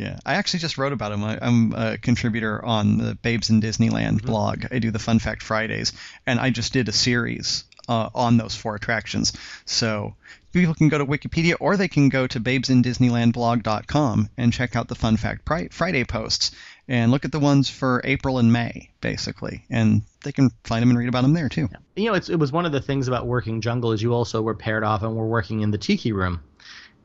Yeah, 0.00 0.18
I 0.24 0.36
actually 0.36 0.60
just 0.60 0.78
wrote 0.78 0.94
about 0.94 1.12
him. 1.12 1.22
I, 1.22 1.38
I'm 1.42 1.74
a 1.74 1.98
contributor 1.98 2.64
on 2.64 2.96
the 2.96 3.16
Babes 3.16 3.50
in 3.50 3.60
Disneyland 3.60 4.22
blog. 4.22 4.64
I 4.70 4.78
do 4.78 4.90
the 4.90 4.98
Fun 4.98 5.18
Fact 5.18 5.42
Fridays, 5.42 5.92
and 6.26 6.40
I 6.40 6.48
just 6.48 6.72
did 6.72 6.88
a 6.88 6.92
series 6.92 7.64
uh, 7.86 8.08
on 8.14 8.38
those 8.38 8.54
four 8.56 8.74
attractions. 8.74 9.34
So 9.66 10.14
people 10.52 10.74
can 10.74 10.88
go 10.88 10.98
to 10.98 11.06
Wikipedia 11.06 11.54
or 11.60 11.76
they 11.76 11.88
can 11.88 12.08
go 12.08 12.26
to 12.26 12.40
babesindisneylandblog.com 12.40 14.28
and 14.36 14.52
check 14.52 14.76
out 14.76 14.88
the 14.88 14.94
Fun 14.94 15.16
Fact 15.16 15.48
Friday 15.72 16.04
posts 16.04 16.50
and 16.88 17.10
look 17.10 17.24
at 17.24 17.32
the 17.32 17.38
ones 17.38 17.70
for 17.70 18.00
April 18.04 18.38
and 18.38 18.52
May, 18.52 18.90
basically. 19.00 19.64
And 19.70 20.02
they 20.24 20.32
can 20.32 20.50
find 20.64 20.82
them 20.82 20.90
and 20.90 20.98
read 20.98 21.08
about 21.08 21.22
them 21.22 21.34
there, 21.34 21.48
too. 21.48 21.68
you 21.94 22.06
know, 22.06 22.14
it 22.14 22.38
was 22.38 22.52
one 22.52 22.66
of 22.66 22.72
the 22.72 22.80
things 22.80 23.06
about 23.06 23.26
working 23.26 23.60
jungle 23.60 23.92
is 23.92 24.02
you 24.02 24.12
also 24.12 24.42
were 24.42 24.54
paired 24.54 24.82
off 24.82 25.02
and 25.02 25.14
were 25.14 25.26
working 25.26 25.60
in 25.60 25.70
the 25.70 25.78
tiki 25.78 26.12
room, 26.12 26.42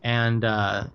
and 0.04 0.44
uh, 0.44 0.86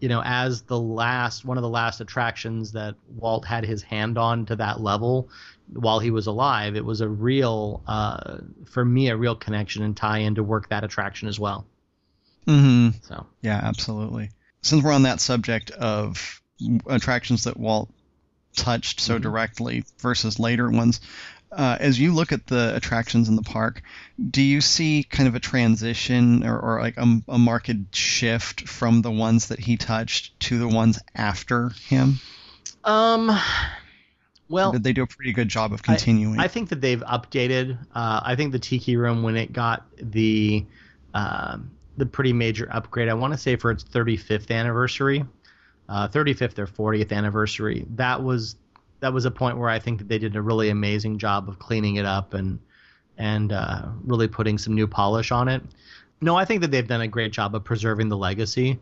you 0.00 0.08
know, 0.08 0.22
as 0.24 0.62
the 0.62 0.78
last 0.78 1.44
one 1.44 1.56
of 1.56 1.62
the 1.62 1.68
last 1.68 2.00
attractions 2.00 2.72
that 2.72 2.96
Walt 3.08 3.44
had 3.44 3.64
his 3.64 3.82
hand 3.82 4.18
on 4.18 4.44
to 4.46 4.56
that 4.56 4.80
level 4.80 5.30
while 5.72 5.98
he 5.98 6.10
was 6.10 6.26
alive, 6.26 6.76
it 6.76 6.84
was 6.84 7.00
a 7.00 7.08
real, 7.08 7.82
uh, 7.86 8.38
for 8.66 8.84
me, 8.84 9.08
a 9.08 9.16
real 9.16 9.34
connection 9.34 9.82
and 9.82 9.96
tie-in 9.96 10.34
to 10.34 10.42
work 10.42 10.68
that 10.68 10.84
attraction 10.84 11.28
as 11.28 11.40
well. 11.40 11.66
Hmm 12.46 12.90
So 13.02 13.26
Yeah, 13.42 13.60
absolutely. 13.62 14.30
Since 14.62 14.82
we're 14.82 14.92
on 14.92 15.02
that 15.02 15.20
subject 15.20 15.70
of 15.72 16.40
attractions 16.86 17.44
that 17.44 17.58
Walt 17.58 17.92
touched 18.56 19.00
so 19.00 19.18
Mhm. 19.18 19.22
directly 19.22 19.84
versus 20.00 20.38
later 20.38 20.70
ones, 20.70 21.00
uh, 21.52 21.76
as 21.78 21.98
you 22.00 22.12
look 22.12 22.32
at 22.32 22.46
the 22.46 22.74
attractions 22.74 23.28
in 23.28 23.36
the 23.36 23.42
park, 23.42 23.82
do 24.30 24.42
you 24.42 24.60
see 24.60 25.04
kind 25.04 25.28
of 25.28 25.34
a 25.34 25.40
transition 25.40 26.44
or, 26.44 26.58
or 26.58 26.80
like 26.80 26.96
a, 26.96 27.20
a 27.28 27.38
marked 27.38 27.94
shift 27.94 28.68
from 28.68 29.02
the 29.02 29.10
ones 29.10 29.48
that 29.48 29.60
he 29.60 29.76
touched 29.76 30.38
to 30.40 30.58
the 30.58 30.68
ones 30.68 30.98
after 31.14 31.70
him? 31.88 32.18
Um, 32.84 33.30
well, 34.48 34.72
Did 34.72 34.82
they 34.84 34.92
do 34.92 35.02
a 35.02 35.06
pretty 35.06 35.32
good 35.32 35.48
job 35.48 35.72
of 35.72 35.82
continuing? 35.82 36.38
I 36.40 36.48
think 36.48 36.68
that 36.70 36.80
they've 36.80 37.02
updated. 37.02 37.78
Uh, 37.94 38.20
I 38.24 38.36
think 38.36 38.52
the 38.52 38.58
Tiki 38.58 38.96
Room 38.96 39.22
when 39.22 39.36
it 39.36 39.52
got 39.52 39.86
the 40.00 40.64
um 41.14 41.70
the 41.96 42.06
pretty 42.06 42.32
major 42.32 42.68
upgrade. 42.70 43.08
I 43.08 43.14
want 43.14 43.32
to 43.32 43.38
say 43.38 43.56
for 43.56 43.70
its 43.70 43.84
35th 43.84 44.50
anniversary, 44.50 45.24
uh, 45.88 46.08
35th 46.08 46.58
or 46.58 46.66
40th 46.66 47.12
anniversary. 47.12 47.86
That 47.94 48.22
was 48.22 48.56
that 49.00 49.12
was 49.12 49.24
a 49.24 49.30
point 49.30 49.58
where 49.58 49.68
I 49.68 49.78
think 49.78 49.98
that 49.98 50.08
they 50.08 50.18
did 50.18 50.36
a 50.36 50.42
really 50.42 50.70
amazing 50.70 51.18
job 51.18 51.48
of 51.48 51.58
cleaning 51.58 51.96
it 51.96 52.06
up 52.06 52.34
and 52.34 52.58
and 53.18 53.52
uh, 53.52 53.86
really 54.04 54.28
putting 54.28 54.58
some 54.58 54.74
new 54.74 54.86
polish 54.86 55.32
on 55.32 55.48
it. 55.48 55.62
No, 56.20 56.36
I 56.36 56.44
think 56.44 56.62
that 56.62 56.70
they've 56.70 56.86
done 56.86 57.02
a 57.02 57.08
great 57.08 57.32
job 57.32 57.54
of 57.54 57.64
preserving 57.64 58.08
the 58.08 58.16
legacy. 58.16 58.78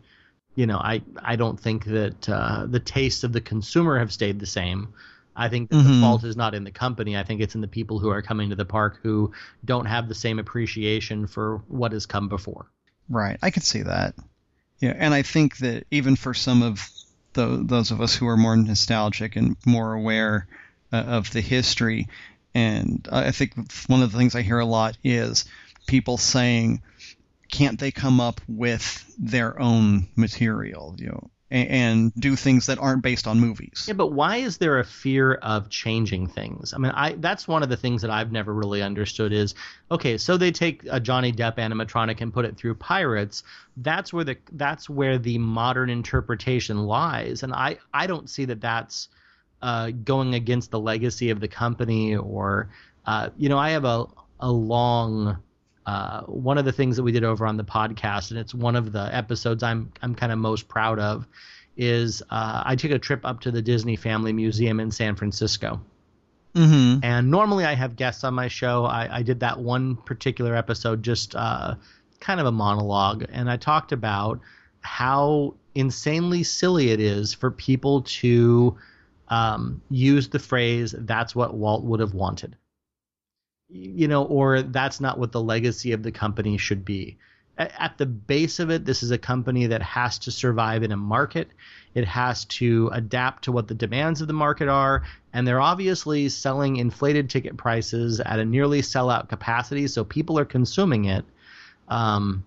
You 0.55 0.67
know, 0.67 0.77
I 0.77 1.01
I 1.19 1.35
don't 1.35 1.59
think 1.59 1.85
that 1.85 2.29
uh, 2.29 2.65
the 2.65 2.79
tastes 2.79 3.23
of 3.23 3.33
the 3.33 3.41
consumer 3.41 3.99
have 3.99 4.11
stayed 4.11 4.39
the 4.39 4.45
same. 4.45 4.93
I 5.37 5.49
think 5.49 5.69
that 5.69 5.75
the 5.83 6.01
fault 6.01 6.23
is 6.23 6.37
not 6.37 6.55
in 6.55 6.63
the 6.63 6.71
company. 6.71 7.17
I 7.17 7.23
think 7.23 7.41
it's 7.41 7.55
in 7.55 7.61
the 7.61 7.67
people 7.67 7.99
who 7.99 8.09
are 8.09 8.21
coming 8.21 8.49
to 8.51 8.55
the 8.55 8.63
park 8.63 8.99
who 9.03 9.33
don't 9.65 9.85
have 9.85 10.07
the 10.07 10.15
same 10.15 10.39
appreciation 10.39 11.27
for 11.27 11.57
what 11.67 11.91
has 11.91 12.05
come 12.05 12.29
before. 12.29 12.71
Right, 13.09 13.37
I 13.41 13.51
could 13.51 13.63
see 13.63 13.83
that. 13.83 14.15
Yeah, 14.79 14.93
and 14.97 15.13
I 15.13 15.21
think 15.21 15.57
that 15.57 15.85
even 15.91 16.15
for 16.15 16.33
some 16.33 16.63
of 16.63 16.89
the, 17.33 17.61
those 17.63 17.91
of 17.91 18.01
us 18.01 18.15
who 18.15 18.27
are 18.27 18.37
more 18.37 18.55
nostalgic 18.55 19.35
and 19.35 19.55
more 19.65 19.93
aware 19.93 20.47
uh, 20.91 20.97
of 20.97 21.31
the 21.31 21.41
history, 21.41 22.07
and 22.53 23.07
I 23.11 23.31
think 23.31 23.53
one 23.87 24.01
of 24.01 24.11
the 24.11 24.17
things 24.17 24.35
I 24.35 24.41
hear 24.41 24.59
a 24.59 24.65
lot 24.65 24.97
is 25.03 25.45
people 25.87 26.17
saying, 26.17 26.81
"Can't 27.51 27.79
they 27.79 27.91
come 27.91 28.19
up 28.19 28.41
with 28.47 29.05
their 29.17 29.59
own 29.59 30.07
material?" 30.15 30.95
You 30.97 31.07
know, 31.07 31.29
and, 31.51 31.69
and 31.69 32.13
do 32.15 32.35
things 32.35 32.65
that 32.65 32.79
aren't 32.79 33.03
based 33.03 33.27
on 33.27 33.39
movies. 33.39 33.85
Yeah, 33.87 33.93
but 33.93 34.07
why 34.07 34.37
is 34.37 34.57
there 34.57 34.79
a 34.79 34.83
fear 34.83 35.35
of 35.35 35.69
changing 35.69 36.27
things? 36.27 36.73
I 36.73 36.77
mean, 36.77 36.91
I 36.95 37.13
that's 37.13 37.47
one 37.47 37.63
of 37.63 37.69
the 37.69 37.77
things 37.77 38.01
that 38.01 38.11
I've 38.11 38.31
never 38.31 38.53
really 38.53 38.81
understood 38.81 39.31
is 39.31 39.55
okay, 39.91 40.17
so 40.17 40.37
they 40.37 40.51
take 40.51 40.81
a 40.89 40.99
Johnny 40.99 41.31
Depp 41.31 41.57
animatronic 41.57 42.21
and 42.21 42.33
put 42.33 42.45
it 42.45 42.57
through 42.57 42.75
Pirates. 42.75 43.43
That's 43.77 44.11
where 44.11 44.23
the 44.23 44.37
that's 44.53 44.89
where 44.89 45.17
the 45.17 45.37
modern 45.37 45.89
interpretation 45.89 46.85
lies, 46.85 47.43
and 47.43 47.53
I 47.53 47.77
I 47.93 48.07
don't 48.07 48.29
see 48.29 48.45
that 48.45 48.61
that's 48.61 49.09
uh, 49.61 49.91
going 50.03 50.35
against 50.35 50.71
the 50.71 50.79
legacy 50.79 51.29
of 51.29 51.39
the 51.39 51.47
company 51.47 52.15
or 52.15 52.69
uh, 53.05 53.29
you 53.37 53.49
know 53.49 53.57
I 53.57 53.71
have 53.71 53.85
a 53.85 54.05
a 54.39 54.51
long 54.51 55.37
uh, 55.85 56.21
one 56.23 56.57
of 56.57 56.65
the 56.65 56.71
things 56.71 56.95
that 56.95 57.03
we 57.03 57.11
did 57.11 57.23
over 57.23 57.45
on 57.45 57.57
the 57.57 57.63
podcast, 57.63 58.31
and 58.31 58.39
it's 58.39 58.53
one 58.53 58.75
of 58.75 58.91
the 58.91 59.13
episodes 59.15 59.63
I'm 59.63 59.91
I'm 60.01 60.15
kind 60.15 60.31
of 60.31 60.39
most 60.39 60.67
proud 60.67 60.99
of, 60.99 61.27
is 61.77 62.21
uh, 62.29 62.63
I 62.65 62.75
took 62.75 62.91
a 62.91 62.99
trip 62.99 63.21
up 63.23 63.41
to 63.41 63.51
the 63.51 63.61
Disney 63.61 63.95
Family 63.95 64.33
Museum 64.33 64.79
in 64.79 64.91
San 64.91 65.15
Francisco. 65.15 65.81
Mm-hmm. 66.55 67.03
And 67.03 67.29
normally 67.29 67.65
I 67.65 67.75
have 67.75 67.97
guests 67.97 68.23
on 68.23 68.33
my 68.33 68.47
show. 68.47 68.85
I, 68.85 69.17
I 69.17 69.23
did 69.23 69.41
that 69.41 69.59
one 69.59 69.97
particular 69.97 70.55
episode, 70.55 71.03
just 71.03 71.35
uh, 71.35 71.75
kind 72.21 72.39
of 72.39 72.45
a 72.45 72.51
monologue, 72.51 73.25
and 73.29 73.49
I 73.49 73.57
talked 73.57 73.91
about 73.91 74.39
how 74.81 75.55
insanely 75.73 76.43
silly 76.43 76.91
it 76.91 77.01
is 77.01 77.33
for 77.33 77.51
people 77.51 78.03
to 78.03 78.77
um, 79.27 79.81
use 79.89 80.29
the 80.29 80.39
phrase 80.39 80.95
"That's 80.97 81.35
what 81.35 81.53
Walt 81.53 81.83
would 81.83 81.99
have 81.99 82.13
wanted," 82.13 82.55
you 83.69 84.07
know, 84.07 84.23
or 84.23 84.61
"That's 84.61 84.99
not 85.01 85.19
what 85.19 85.31
the 85.31 85.41
legacy 85.41 85.91
of 85.91 86.03
the 86.03 86.11
company 86.11 86.57
should 86.57 86.85
be." 86.85 87.17
At 87.57 87.97
the 87.97 88.05
base 88.05 88.59
of 88.59 88.69
it, 88.69 88.83
this 88.83 89.01
is 89.01 89.11
a 89.11 89.17
company 89.17 89.67
that 89.67 89.81
has 89.81 90.19
to 90.19 90.31
survive 90.31 90.83
in 90.83 90.91
a 90.91 90.97
market. 90.97 91.49
It 91.93 92.05
has 92.05 92.43
to 92.45 92.89
adapt 92.91 93.45
to 93.45 93.53
what 93.53 93.69
the 93.69 93.73
demands 93.73 94.19
of 94.19 94.27
the 94.27 94.33
market 94.33 94.67
are, 94.67 95.03
and 95.31 95.47
they're 95.47 95.61
obviously 95.61 96.27
selling 96.27 96.75
inflated 96.75 97.29
ticket 97.29 97.55
prices 97.55 98.19
at 98.19 98.39
a 98.39 98.45
nearly 98.45 98.81
sellout 98.81 99.29
capacity, 99.29 99.87
so 99.87 100.03
people 100.03 100.37
are 100.37 100.45
consuming 100.45 101.05
it. 101.05 101.23
Um, 101.87 102.43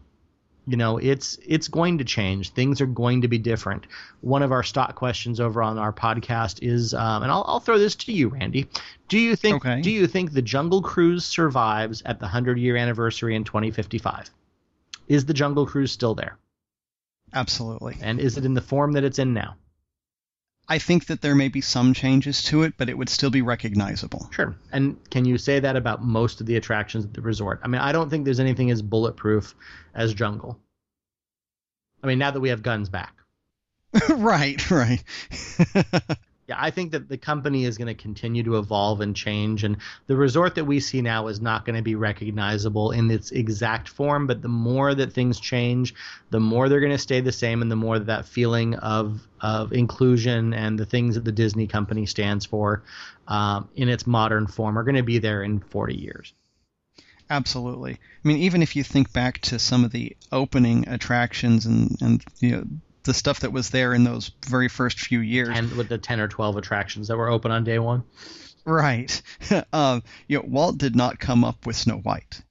you 0.68 0.76
know, 0.76 0.98
it's 0.98 1.38
it's 1.46 1.68
going 1.68 1.98
to 1.98 2.04
change. 2.04 2.50
Things 2.50 2.80
are 2.80 2.86
going 2.86 3.22
to 3.22 3.28
be 3.28 3.38
different. 3.38 3.86
One 4.20 4.42
of 4.42 4.52
our 4.52 4.62
stock 4.62 4.94
questions 4.94 5.40
over 5.40 5.62
on 5.62 5.78
our 5.78 5.92
podcast 5.92 6.58
is, 6.62 6.92
um, 6.94 7.22
and 7.22 7.32
I'll, 7.32 7.44
I'll 7.46 7.60
throw 7.60 7.78
this 7.78 7.94
to 7.96 8.12
you, 8.12 8.28
Randy. 8.28 8.66
Do 9.08 9.18
you 9.18 9.34
think 9.34 9.64
Okay. 9.64 9.80
do 9.80 9.90
you 9.90 10.06
think 10.06 10.32
the 10.32 10.42
Jungle 10.42 10.82
Cruise 10.82 11.24
survives 11.24 12.02
at 12.04 12.20
the 12.20 12.26
hundred 12.28 12.58
year 12.58 12.76
anniversary 12.76 13.34
in 13.34 13.44
2055? 13.44 14.30
Is 15.08 15.24
the 15.24 15.34
Jungle 15.34 15.64
Cruise 15.66 15.90
still 15.90 16.14
there? 16.14 16.36
Absolutely. 17.32 17.96
And 18.00 18.20
is 18.20 18.36
it 18.36 18.44
in 18.44 18.54
the 18.54 18.60
form 18.60 18.92
that 18.92 19.04
it's 19.04 19.18
in 19.18 19.32
now? 19.34 19.56
I 20.68 20.78
think 20.78 21.06
that 21.06 21.22
there 21.22 21.34
may 21.34 21.48
be 21.48 21.62
some 21.62 21.94
changes 21.94 22.42
to 22.44 22.62
it, 22.62 22.74
but 22.76 22.88
it 22.88 22.98
would 22.98 23.08
still 23.08 23.30
be 23.30 23.40
recognizable. 23.40 24.28
Sure. 24.32 24.54
And 24.70 24.98
can 25.10 25.24
you 25.24 25.38
say 25.38 25.60
that 25.60 25.76
about 25.76 26.04
most 26.04 26.40
of 26.40 26.46
the 26.46 26.56
attractions 26.56 27.06
at 27.06 27.14
the 27.14 27.22
resort? 27.22 27.60
I 27.62 27.68
mean, 27.68 27.80
I 27.80 27.92
don't 27.92 28.10
think 28.10 28.24
there's 28.24 28.40
anything 28.40 28.70
as 28.70 28.82
bulletproof 28.82 29.54
as 29.94 30.12
Jungle. 30.12 30.60
I 32.02 32.06
mean, 32.06 32.18
now 32.18 32.30
that 32.30 32.40
we 32.40 32.50
have 32.50 32.62
guns 32.62 32.88
back. 32.88 33.14
right, 34.10 34.70
right. 34.70 35.02
yeah, 36.48 36.56
I 36.58 36.70
think 36.70 36.92
that 36.92 37.08
the 37.08 37.18
company 37.18 37.64
is 37.66 37.76
going 37.76 37.88
to 37.88 37.94
continue 37.94 38.42
to 38.44 38.56
evolve 38.56 39.02
and 39.02 39.14
change, 39.14 39.64
and 39.64 39.76
the 40.06 40.16
resort 40.16 40.54
that 40.54 40.64
we 40.64 40.80
see 40.80 41.02
now 41.02 41.26
is 41.26 41.42
not 41.42 41.66
going 41.66 41.76
to 41.76 41.82
be 41.82 41.94
recognizable 41.94 42.90
in 42.90 43.10
its 43.10 43.32
exact 43.32 43.88
form. 43.88 44.26
But 44.26 44.40
the 44.40 44.48
more 44.48 44.94
that 44.94 45.12
things 45.12 45.38
change, 45.38 45.94
the 46.30 46.40
more 46.40 46.68
they're 46.68 46.80
going 46.80 46.92
to 46.92 46.98
stay 46.98 47.20
the 47.20 47.32
same, 47.32 47.60
and 47.60 47.70
the 47.70 47.76
more 47.76 47.98
that, 47.98 48.26
feeling 48.26 48.76
of 48.76 49.20
of 49.42 49.72
inclusion 49.74 50.54
and 50.54 50.78
the 50.78 50.86
things 50.86 51.16
that 51.16 51.24
the 51.24 51.32
Disney 51.32 51.66
company 51.66 52.06
stands 52.06 52.46
for 52.46 52.82
um, 53.28 53.68
in 53.76 53.90
its 53.90 54.06
modern 54.06 54.46
form 54.46 54.78
are 54.78 54.84
going 54.84 54.96
to 54.96 55.02
be 55.02 55.18
there 55.18 55.42
in 55.42 55.60
40 55.60 55.94
years. 55.94 56.32
Absolutely. 57.30 57.92
I 57.92 58.28
mean, 58.28 58.38
even 58.38 58.62
if 58.62 58.74
you 58.74 58.82
think 58.82 59.12
back 59.12 59.38
to 59.42 59.58
some 59.58 59.84
of 59.84 59.92
the 59.92 60.16
opening 60.32 60.88
attractions 60.88 61.66
and, 61.66 61.94
and 62.00 62.24
you 62.40 62.50
know 62.52 62.64
the 63.08 63.14
stuff 63.14 63.40
that 63.40 63.52
was 63.52 63.70
there 63.70 63.94
in 63.94 64.04
those 64.04 64.32
very 64.46 64.68
first 64.68 65.00
few 65.00 65.20
years. 65.20 65.48
And 65.50 65.72
with 65.72 65.88
the 65.88 65.96
10 65.96 66.20
or 66.20 66.28
12 66.28 66.58
attractions 66.58 67.08
that 67.08 67.16
were 67.16 67.30
open 67.30 67.50
on 67.50 67.64
day 67.64 67.78
one. 67.78 68.04
Right. 68.66 69.22
um, 69.72 70.02
you 70.26 70.36
know, 70.36 70.44
Walt 70.46 70.76
did 70.76 70.94
not 70.94 71.18
come 71.18 71.42
up 71.42 71.64
with 71.64 71.74
Snow 71.74 71.96
White. 71.96 72.42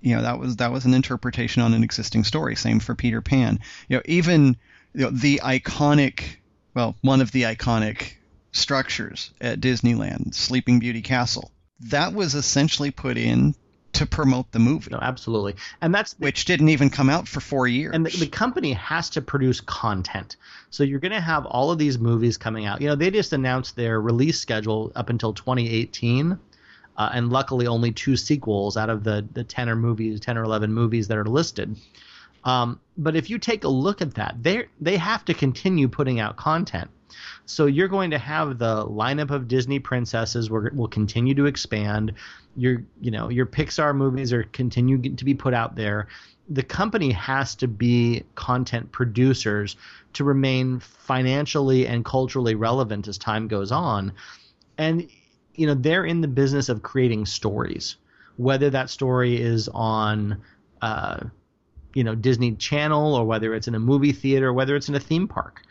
You 0.00 0.14
know, 0.14 0.22
that 0.22 0.38
was 0.38 0.56
that 0.56 0.70
was 0.70 0.84
an 0.84 0.94
interpretation 0.94 1.60
on 1.60 1.74
an 1.74 1.82
existing 1.82 2.22
story. 2.22 2.54
Same 2.54 2.78
for 2.78 2.94
Peter 2.94 3.20
Pan. 3.20 3.58
You 3.88 3.96
know, 3.96 4.02
even 4.04 4.56
you 4.94 5.06
know, 5.06 5.10
the 5.10 5.40
iconic, 5.42 6.36
well, 6.72 6.94
one 7.00 7.20
of 7.20 7.32
the 7.32 7.42
iconic 7.42 8.12
structures 8.52 9.32
at 9.40 9.60
Disneyland, 9.60 10.34
Sleeping 10.34 10.78
Beauty 10.78 11.02
Castle, 11.02 11.50
that 11.80 12.14
was 12.14 12.36
essentially 12.36 12.92
put 12.92 13.18
in 13.18 13.56
to 13.92 14.06
promote 14.06 14.50
the 14.52 14.58
movie. 14.58 14.88
No, 14.90 14.98
absolutely, 15.00 15.56
and 15.80 15.94
that's 15.94 16.14
which 16.18 16.44
didn't 16.44 16.68
even 16.68 16.90
come 16.90 17.10
out 17.10 17.28
for 17.28 17.40
four 17.40 17.66
years. 17.66 17.94
And 17.94 18.06
the, 18.06 18.16
the 18.16 18.26
company 18.26 18.72
has 18.72 19.10
to 19.10 19.22
produce 19.22 19.60
content, 19.60 20.36
so 20.70 20.84
you're 20.84 21.00
going 21.00 21.12
to 21.12 21.20
have 21.20 21.46
all 21.46 21.70
of 21.70 21.78
these 21.78 21.98
movies 21.98 22.36
coming 22.36 22.66
out. 22.66 22.80
You 22.80 22.88
know, 22.88 22.94
they 22.94 23.10
just 23.10 23.32
announced 23.32 23.76
their 23.76 24.00
release 24.00 24.40
schedule 24.40 24.92
up 24.94 25.10
until 25.10 25.32
2018. 25.32 26.38
Uh, 26.96 27.10
and 27.14 27.30
luckily, 27.30 27.66
only 27.66 27.92
two 27.92 28.16
sequels 28.16 28.76
out 28.76 28.90
of 28.90 29.04
the 29.04 29.26
the 29.32 29.44
ten 29.44 29.68
or 29.68 29.76
movies, 29.76 30.20
ten 30.20 30.36
or 30.36 30.44
eleven 30.44 30.72
movies 30.72 31.08
that 31.08 31.16
are 31.16 31.24
listed. 31.24 31.76
Um, 32.44 32.80
but 32.96 33.16
if 33.16 33.30
you 33.30 33.38
take 33.38 33.64
a 33.64 33.68
look 33.68 34.02
at 34.02 34.14
that, 34.14 34.36
they 34.42 34.66
they 34.80 34.96
have 34.96 35.24
to 35.26 35.34
continue 35.34 35.88
putting 35.88 36.20
out 36.20 36.36
content. 36.36 36.90
So 37.46 37.66
you're 37.66 37.88
going 37.88 38.10
to 38.10 38.18
have 38.18 38.58
the 38.58 38.86
lineup 38.86 39.30
of 39.30 39.48
Disney 39.48 39.78
princesses 39.78 40.50
will, 40.50 40.68
will 40.72 40.88
continue 40.88 41.34
to 41.34 41.46
expand. 41.46 42.14
Your 42.56 42.82
you 43.00 43.10
know 43.10 43.28
your 43.28 43.46
Pixar 43.46 43.94
movies 43.94 44.32
are 44.32 44.44
continue 44.44 44.98
to 44.98 45.24
be 45.24 45.34
put 45.34 45.54
out 45.54 45.76
there. 45.76 46.08
The 46.48 46.62
company 46.62 47.12
has 47.12 47.54
to 47.56 47.68
be 47.68 48.24
content 48.34 48.90
producers 48.90 49.76
to 50.14 50.24
remain 50.24 50.80
financially 50.80 51.86
and 51.86 52.04
culturally 52.04 52.56
relevant 52.56 53.06
as 53.06 53.18
time 53.18 53.46
goes 53.46 53.70
on. 53.70 54.12
And 54.78 55.08
you 55.54 55.66
know 55.66 55.74
they're 55.74 56.04
in 56.04 56.20
the 56.20 56.28
business 56.28 56.68
of 56.68 56.82
creating 56.82 57.26
stories, 57.26 57.96
whether 58.36 58.70
that 58.70 58.90
story 58.90 59.40
is 59.40 59.68
on 59.68 60.42
uh, 60.82 61.20
you 61.94 62.04
know 62.04 62.14
Disney 62.14 62.56
Channel 62.56 63.14
or 63.14 63.24
whether 63.24 63.54
it's 63.54 63.68
in 63.68 63.74
a 63.74 63.80
movie 63.80 64.12
theater, 64.12 64.52
whether 64.52 64.76
it's 64.76 64.88
in 64.88 64.94
a 64.94 65.00
theme 65.00 65.28
park 65.28 65.62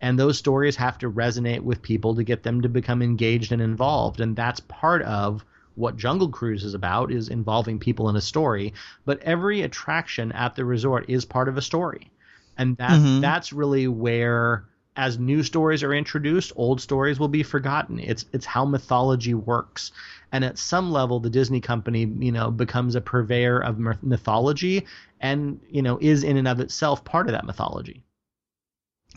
and 0.00 0.18
those 0.18 0.38
stories 0.38 0.76
have 0.76 0.98
to 0.98 1.10
resonate 1.10 1.60
with 1.60 1.82
people 1.82 2.14
to 2.14 2.24
get 2.24 2.42
them 2.42 2.62
to 2.62 2.68
become 2.68 3.02
engaged 3.02 3.52
and 3.52 3.60
involved. 3.60 4.20
And 4.20 4.36
that's 4.36 4.60
part 4.60 5.02
of 5.02 5.44
what 5.74 5.96
jungle 5.96 6.28
cruise 6.28 6.64
is 6.64 6.74
about 6.74 7.12
is 7.12 7.28
involving 7.28 7.78
people 7.78 8.08
in 8.08 8.16
a 8.16 8.20
story. 8.20 8.74
But 9.04 9.22
every 9.22 9.62
attraction 9.62 10.32
at 10.32 10.54
the 10.54 10.64
resort 10.64 11.08
is 11.08 11.24
part 11.24 11.48
of 11.48 11.56
a 11.56 11.62
story. 11.62 12.10
And 12.56 12.76
that 12.78 12.90
mm-hmm. 12.90 13.20
that's 13.20 13.52
really 13.52 13.86
where 13.86 14.64
as 14.96 15.16
new 15.16 15.44
stories 15.44 15.84
are 15.84 15.94
introduced 15.94 16.52
old 16.56 16.80
stories 16.80 17.20
will 17.20 17.28
be 17.28 17.44
forgotten. 17.44 18.00
It's 18.00 18.24
it's 18.32 18.46
how 18.46 18.64
mythology 18.64 19.34
works. 19.34 19.92
And 20.32 20.44
at 20.44 20.58
some 20.58 20.90
level 20.90 21.20
the 21.20 21.30
disney 21.30 21.60
company 21.60 22.00
you 22.18 22.32
know 22.32 22.50
becomes 22.50 22.96
a 22.96 23.00
purveyor 23.00 23.60
of 23.60 23.78
mythology 24.02 24.86
and 25.20 25.60
you 25.70 25.82
know 25.82 25.98
is 26.00 26.24
in 26.24 26.36
and 26.36 26.48
of 26.48 26.60
itself 26.60 27.04
part 27.04 27.26
of 27.26 27.32
that 27.32 27.46
mythology 27.46 28.04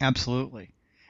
Absolutely. 0.02 0.70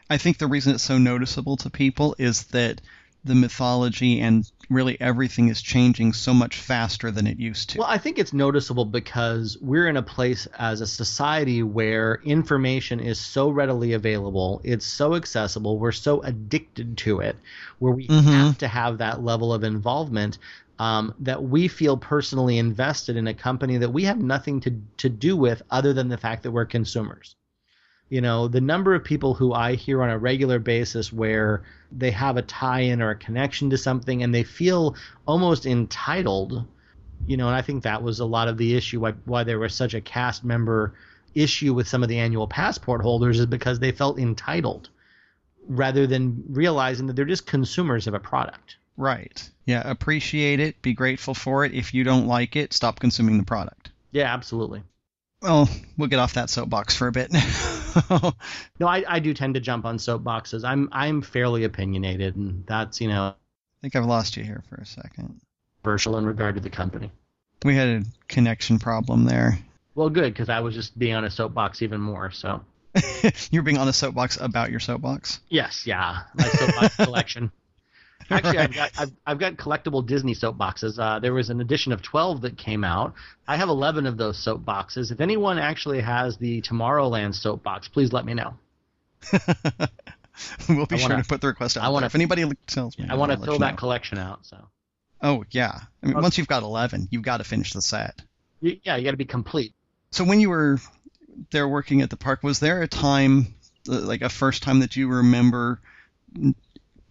I 0.09 0.17
think 0.17 0.37
the 0.37 0.47
reason 0.47 0.75
it's 0.75 0.83
so 0.83 0.97
noticeable 0.97 1.55
to 1.57 1.69
people 1.69 2.15
is 2.17 2.43
that 2.47 2.81
the 3.23 3.35
mythology 3.35 4.19
and 4.19 4.49
really 4.69 4.99
everything 4.99 5.49
is 5.49 5.61
changing 5.61 6.11
so 6.11 6.33
much 6.33 6.57
faster 6.57 7.11
than 7.11 7.27
it 7.27 7.39
used 7.39 7.69
to. 7.69 7.79
Well, 7.79 7.87
I 7.87 7.97
think 7.97 8.17
it's 8.17 8.33
noticeable 8.33 8.85
because 8.85 9.57
we're 9.61 9.87
in 9.87 9.97
a 9.97 10.01
place 10.01 10.47
as 10.57 10.81
a 10.81 10.87
society 10.87 11.61
where 11.61 12.19
information 12.25 12.99
is 12.99 13.19
so 13.19 13.49
readily 13.49 13.93
available, 13.93 14.59
it's 14.63 14.85
so 14.85 15.15
accessible, 15.15 15.77
we're 15.77 15.91
so 15.91 16.21
addicted 16.21 16.97
to 16.99 17.19
it, 17.19 17.35
where 17.79 17.93
we 17.93 18.07
mm-hmm. 18.07 18.27
have 18.27 18.57
to 18.59 18.67
have 18.67 18.97
that 18.97 19.23
level 19.23 19.53
of 19.53 19.63
involvement. 19.63 20.37
Um, 20.79 21.13
that 21.19 21.43
we 21.43 21.67
feel 21.67 21.95
personally 21.95 22.57
invested 22.57 23.15
in 23.15 23.27
a 23.27 23.35
company 23.35 23.77
that 23.77 23.91
we 23.91 24.05
have 24.05 24.17
nothing 24.17 24.61
to, 24.61 24.81
to 24.97 25.09
do 25.09 25.37
with 25.37 25.61
other 25.69 25.93
than 25.93 26.09
the 26.09 26.17
fact 26.17 26.41
that 26.41 26.49
we're 26.49 26.65
consumers 26.65 27.35
you 28.11 28.19
know 28.19 28.47
the 28.49 28.61
number 28.61 28.93
of 28.93 29.03
people 29.03 29.33
who 29.33 29.53
i 29.53 29.73
hear 29.73 30.03
on 30.03 30.09
a 30.09 30.17
regular 30.17 30.59
basis 30.59 31.11
where 31.11 31.63
they 31.91 32.11
have 32.11 32.37
a 32.37 32.41
tie-in 32.41 33.01
or 33.01 33.11
a 33.11 33.15
connection 33.15 33.69
to 33.69 33.77
something 33.77 34.21
and 34.21 34.35
they 34.35 34.43
feel 34.43 34.95
almost 35.25 35.65
entitled 35.65 36.65
you 37.25 37.37
know 37.37 37.47
and 37.47 37.55
i 37.55 37.61
think 37.61 37.83
that 37.83 38.03
was 38.03 38.19
a 38.19 38.25
lot 38.25 38.47
of 38.49 38.57
the 38.57 38.75
issue 38.75 38.99
why, 38.99 39.11
why 39.25 39.43
there 39.43 39.57
was 39.57 39.73
such 39.73 39.93
a 39.93 40.01
cast 40.01 40.43
member 40.43 40.93
issue 41.33 41.73
with 41.73 41.87
some 41.87 42.03
of 42.03 42.09
the 42.09 42.19
annual 42.19 42.47
passport 42.47 43.01
holders 43.01 43.39
is 43.39 43.45
because 43.45 43.79
they 43.79 43.93
felt 43.93 44.19
entitled 44.19 44.89
rather 45.67 46.05
than 46.05 46.43
realizing 46.49 47.07
that 47.07 47.15
they're 47.15 47.23
just 47.23 47.45
consumers 47.45 48.07
of 48.07 48.13
a 48.13 48.19
product. 48.19 48.75
Right. 48.97 49.49
Yeah 49.65 49.89
appreciate 49.89 50.59
it. 50.59 50.81
Be 50.81 50.93
grateful 50.93 51.33
for 51.33 51.63
it. 51.63 51.73
If 51.73 51.93
you 51.93 52.03
don't 52.03 52.27
like 52.27 52.57
it 52.57 52.73
stop 52.73 52.99
consuming 52.99 53.37
the 53.37 53.45
product. 53.45 53.91
Yeah 54.11 54.33
absolutely. 54.33 54.83
Well, 55.41 55.69
we'll 55.97 56.09
get 56.09 56.19
off 56.19 56.33
that 56.33 56.49
soapbox 56.49 56.95
for 56.95 57.07
a 57.07 57.11
bit. 57.11 57.33
no, 58.79 58.87
I, 58.87 59.03
I 59.07 59.19
do 59.19 59.33
tend 59.33 59.55
to 59.55 59.59
jump 59.59 59.85
on 59.85 59.97
soapboxes. 59.97 60.63
I'm 60.63 60.89
I'm 60.91 61.21
fairly 61.21 61.63
opinionated, 61.63 62.35
and 62.35 62.65
that's 62.65 63.01
you 63.01 63.07
know. 63.07 63.23
I 63.23 63.81
think 63.81 63.95
I've 63.95 64.05
lost 64.05 64.37
you 64.37 64.43
here 64.43 64.63
for 64.69 64.75
a 64.75 64.85
second. 64.85 65.41
Commercial 65.83 66.17
in 66.17 66.25
regard 66.25 66.55
to 66.55 66.61
the 66.61 66.69
company. 66.69 67.11
We 67.63 67.75
had 67.75 67.87
a 67.87 68.03
connection 68.27 68.79
problem 68.79 69.25
there. 69.25 69.59
Well, 69.95 70.09
good 70.09 70.33
because 70.33 70.49
I 70.49 70.59
was 70.59 70.75
just 70.75 70.97
being 70.97 71.15
on 71.15 71.25
a 71.25 71.31
soapbox 71.31 71.81
even 71.81 72.01
more. 72.01 72.31
So. 72.31 72.63
You're 73.51 73.63
being 73.63 73.77
on 73.77 73.87
a 73.87 73.93
soapbox 73.93 74.37
about 74.39 74.69
your 74.69 74.81
soapbox. 74.81 75.39
Yes, 75.49 75.87
yeah, 75.87 76.23
my 76.35 76.43
soapbox 76.43 76.95
collection. 76.97 77.51
Actually. 78.31 78.57
I've 78.57 78.73
got 78.73 78.91
I've, 78.97 79.11
I've, 79.25 79.39
got 79.39 79.53
collectible 79.55 80.05
Disney 80.05 80.35
soapboxes. 80.35 80.99
Uh, 80.99 81.19
there 81.19 81.33
was 81.33 81.49
an 81.49 81.61
edition 81.61 81.91
of 81.91 82.01
12 82.01 82.41
that 82.41 82.57
came 82.57 82.83
out. 82.83 83.13
I 83.47 83.57
have 83.57 83.69
11 83.69 84.05
of 84.05 84.17
those 84.17 84.43
soapboxes. 84.43 85.11
If 85.11 85.21
anyone 85.21 85.59
actually 85.59 86.01
has 86.01 86.37
the 86.37 86.61
Tomorrowland 86.61 87.35
soapbox, 87.35 87.87
please 87.87 88.13
let 88.13 88.25
me 88.25 88.33
know. 88.33 88.53
we'll 90.69 90.85
be 90.85 90.95
wanna, 90.95 90.97
sure 90.97 91.17
to 91.17 91.23
put 91.23 91.41
the 91.41 91.47
request 91.47 91.77
out. 91.77 91.83
I 91.83 91.89
want 91.89 92.05
If 92.05 92.15
anybody 92.15 92.49
tells 92.67 92.97
me, 92.97 93.05
I 93.09 93.15
want 93.15 93.31
to 93.31 93.37
fill 93.37 93.59
that 93.59 93.71
know. 93.71 93.77
collection 93.77 94.17
out. 94.17 94.45
So. 94.45 94.57
Oh 95.21 95.45
yeah, 95.51 95.79
I 96.01 96.07
mean, 96.07 96.19
once 96.19 96.37
you've 96.37 96.47
got 96.47 96.63
11, 96.63 97.09
you've 97.11 97.21
got 97.21 97.37
to 97.37 97.43
finish 97.43 97.73
the 97.73 97.81
set. 97.81 98.21
Yeah, 98.61 98.95
you 98.95 99.03
got 99.03 99.11
to 99.11 99.17
be 99.17 99.25
complete. 99.25 99.73
So 100.11 100.23
when 100.23 100.39
you 100.39 100.49
were 100.49 100.79
there 101.51 101.67
working 101.67 102.01
at 102.01 102.09
the 102.09 102.17
park, 102.17 102.43
was 102.43 102.59
there 102.59 102.81
a 102.81 102.87
time, 102.87 103.55
uh, 103.87 103.99
like 103.99 104.21
a 104.21 104.29
first 104.29 104.63
time 104.63 104.79
that 104.79 104.95
you 104.95 105.07
remember 105.07 105.79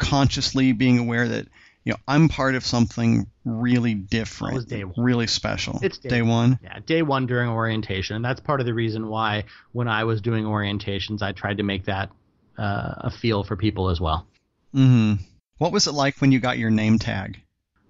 consciously 0.00 0.72
being 0.72 0.98
aware 0.98 1.28
that 1.28 1.46
you 1.84 1.92
know 1.92 1.98
I'm 2.08 2.28
part 2.28 2.54
of 2.54 2.64
something 2.64 3.26
really 3.44 3.94
different, 3.94 4.68
day 4.68 4.84
one. 4.84 4.94
really 5.04 5.26
special. 5.26 5.78
It's 5.82 5.98
day, 5.98 6.08
day 6.08 6.22
one. 6.22 6.58
Yeah, 6.62 6.78
day 6.84 7.02
one 7.02 7.26
during 7.26 7.48
orientation, 7.48 8.16
and 8.16 8.24
that's 8.24 8.40
part 8.40 8.60
of 8.60 8.66
the 8.66 8.74
reason 8.74 9.08
why 9.08 9.44
when 9.72 9.86
I 9.86 10.04
was 10.04 10.20
doing 10.20 10.44
orientations, 10.44 11.22
I 11.22 11.32
tried 11.32 11.58
to 11.58 11.62
make 11.62 11.84
that 11.84 12.10
uh, 12.58 12.94
a 12.98 13.10
feel 13.10 13.44
for 13.44 13.56
people 13.56 13.90
as 13.90 14.00
well. 14.00 14.26
Hmm. 14.72 15.14
What 15.58 15.72
was 15.72 15.86
it 15.86 15.92
like 15.92 16.20
when 16.20 16.32
you 16.32 16.40
got 16.40 16.58
your 16.58 16.70
name 16.70 16.98
tag? 16.98 17.38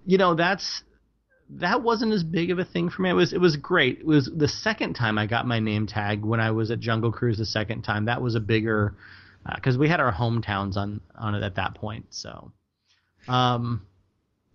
You 0.05 0.17
know, 0.17 0.35
that's 0.35 0.83
that 1.49 1.81
wasn't 1.81 2.13
as 2.13 2.23
big 2.23 2.51
of 2.51 2.59
a 2.59 2.65
thing 2.65 2.89
for 2.89 3.01
me. 3.01 3.09
It 3.09 3.13
was 3.13 3.33
it 3.33 3.39
was 3.39 3.55
great. 3.55 3.99
It 3.99 4.05
was 4.05 4.29
the 4.33 4.47
second 4.47 4.93
time 4.95 5.17
I 5.17 5.25
got 5.25 5.47
my 5.47 5.59
name 5.59 5.87
tag 5.87 6.23
when 6.23 6.39
I 6.39 6.51
was 6.51 6.71
at 6.71 6.79
Jungle 6.79 7.11
Cruise 7.11 7.37
the 7.37 7.45
second 7.45 7.83
time. 7.83 8.05
That 8.05 8.21
was 8.21 8.35
a 8.35 8.39
bigger 8.39 8.95
because 9.55 9.75
uh, 9.75 9.79
we 9.79 9.87
had 9.87 9.99
our 9.99 10.11
hometowns 10.11 10.77
on 10.77 11.01
on 11.17 11.35
it 11.35 11.43
at 11.43 11.55
that 11.55 11.75
point. 11.75 12.05
So, 12.09 12.51
um, 13.27 13.85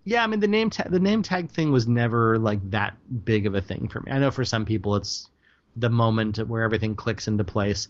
yeah, 0.05 0.23
I 0.23 0.27
mean 0.27 0.41
the 0.41 0.49
name 0.49 0.71
ta- 0.71 0.89
the 0.89 1.01
name 1.01 1.23
tag 1.23 1.51
thing 1.51 1.73
was 1.73 1.87
never 1.87 2.39
like 2.39 2.71
that 2.71 2.97
big 3.25 3.47
of 3.47 3.55
a 3.55 3.61
thing 3.61 3.89
for 3.89 4.01
me. 4.01 4.13
I 4.13 4.19
know 4.19 4.31
for 4.31 4.45
some 4.45 4.65
people 4.65 4.97
it's 4.97 5.29
the 5.77 5.91
moment 5.91 6.39
where 6.39 6.63
everything 6.63 6.95
clicks 6.95 7.29
into 7.29 7.45
place. 7.45 7.89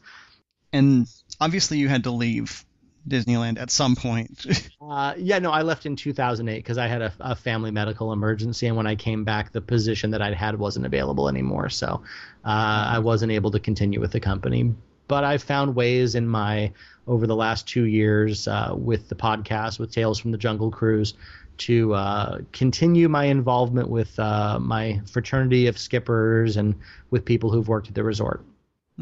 And 0.72 1.06
obviously, 1.40 1.78
you 1.78 1.88
had 1.88 2.04
to 2.04 2.10
leave 2.10 2.64
Disneyland 3.08 3.58
at 3.60 3.70
some 3.70 3.96
point. 3.96 4.44
uh, 4.80 5.14
yeah, 5.16 5.38
no, 5.38 5.50
I 5.50 5.62
left 5.62 5.86
in 5.86 5.96
2008 5.96 6.56
because 6.56 6.78
I 6.78 6.88
had 6.88 7.02
a, 7.02 7.12
a, 7.20 7.36
family 7.36 7.70
medical 7.70 8.12
emergency, 8.12 8.66
and 8.66 8.76
when 8.76 8.86
I 8.86 8.96
came 8.96 9.24
back, 9.24 9.52
the 9.52 9.60
position 9.60 10.10
that 10.10 10.22
I'd 10.22 10.34
had 10.34 10.58
wasn't 10.58 10.86
available 10.86 11.28
anymore, 11.28 11.68
so 11.68 12.02
uh, 12.44 12.86
I 12.88 12.98
wasn't 12.98 13.32
able 13.32 13.52
to 13.52 13.60
continue 13.60 14.00
with 14.00 14.12
the 14.12 14.20
company. 14.20 14.74
But 15.08 15.24
I've 15.24 15.42
found 15.42 15.76
ways 15.76 16.14
in 16.14 16.26
my 16.26 16.72
over 17.06 17.26
the 17.26 17.36
last 17.36 17.68
two 17.68 17.84
years 17.84 18.48
uh, 18.48 18.74
with 18.76 19.08
the 19.08 19.14
podcast, 19.14 19.78
with 19.78 19.92
Tales 19.92 20.18
from 20.18 20.32
the 20.32 20.38
Jungle 20.38 20.70
Cruise, 20.70 21.14
to 21.58 21.94
uh, 21.94 22.38
continue 22.52 23.08
my 23.08 23.24
involvement 23.24 23.88
with 23.88 24.18
uh, 24.18 24.58
my 24.58 25.00
fraternity 25.10 25.68
of 25.68 25.78
skippers 25.78 26.56
and 26.56 26.74
with 27.10 27.24
people 27.24 27.50
who've 27.50 27.68
worked 27.68 27.88
at 27.88 27.94
the 27.94 28.04
resort. 28.04 28.44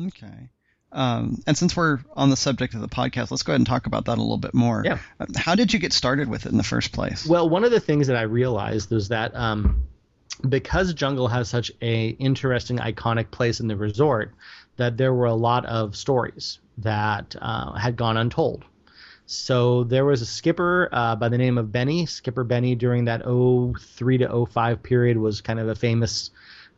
Okay. 0.06 0.50
Um, 0.92 1.42
and 1.46 1.58
since 1.58 1.76
we're 1.76 1.98
on 2.14 2.30
the 2.30 2.36
subject 2.36 2.74
of 2.74 2.80
the 2.80 2.88
podcast, 2.88 3.30
let's 3.32 3.42
go 3.42 3.52
ahead 3.52 3.60
and 3.60 3.66
talk 3.66 3.86
about 3.86 4.04
that 4.04 4.16
a 4.18 4.20
little 4.20 4.38
bit 4.38 4.54
more. 4.54 4.82
Yeah. 4.84 4.98
Uh, 5.18 5.26
how 5.36 5.56
did 5.56 5.72
you 5.72 5.80
get 5.80 5.92
started 5.92 6.28
with 6.28 6.46
it 6.46 6.52
in 6.52 6.58
the 6.58 6.62
first 6.62 6.92
place? 6.92 7.26
Well, 7.26 7.48
one 7.48 7.64
of 7.64 7.72
the 7.72 7.80
things 7.80 8.06
that 8.06 8.16
I 8.16 8.22
realized 8.22 8.90
was 8.90 9.08
that 9.08 9.34
um, 9.34 9.82
because 10.48 10.94
Jungle 10.94 11.26
has 11.26 11.48
such 11.48 11.72
a 11.82 12.08
interesting, 12.10 12.78
iconic 12.78 13.32
place 13.32 13.58
in 13.58 13.66
the 13.66 13.76
resort, 13.76 14.32
that 14.76 14.96
there 14.96 15.12
were 15.12 15.26
a 15.26 15.34
lot 15.34 15.64
of 15.66 15.96
stories 15.96 16.58
that 16.78 17.36
uh, 17.40 17.72
had 17.72 17.96
gone 17.96 18.16
untold. 18.16 18.64
So 19.26 19.84
there 19.84 20.04
was 20.04 20.20
a 20.20 20.26
skipper 20.26 20.88
uh, 20.92 21.16
by 21.16 21.28
the 21.28 21.38
name 21.38 21.56
of 21.56 21.72
Benny. 21.72 22.06
Skipper 22.06 22.44
Benny 22.44 22.74
during 22.74 23.06
that 23.06 23.22
03 23.24 24.18
to 24.18 24.46
05 24.46 24.82
period 24.82 25.16
was 25.16 25.40
kind 25.40 25.58
of 25.58 25.68
a 25.68 25.74
famous 25.74 26.30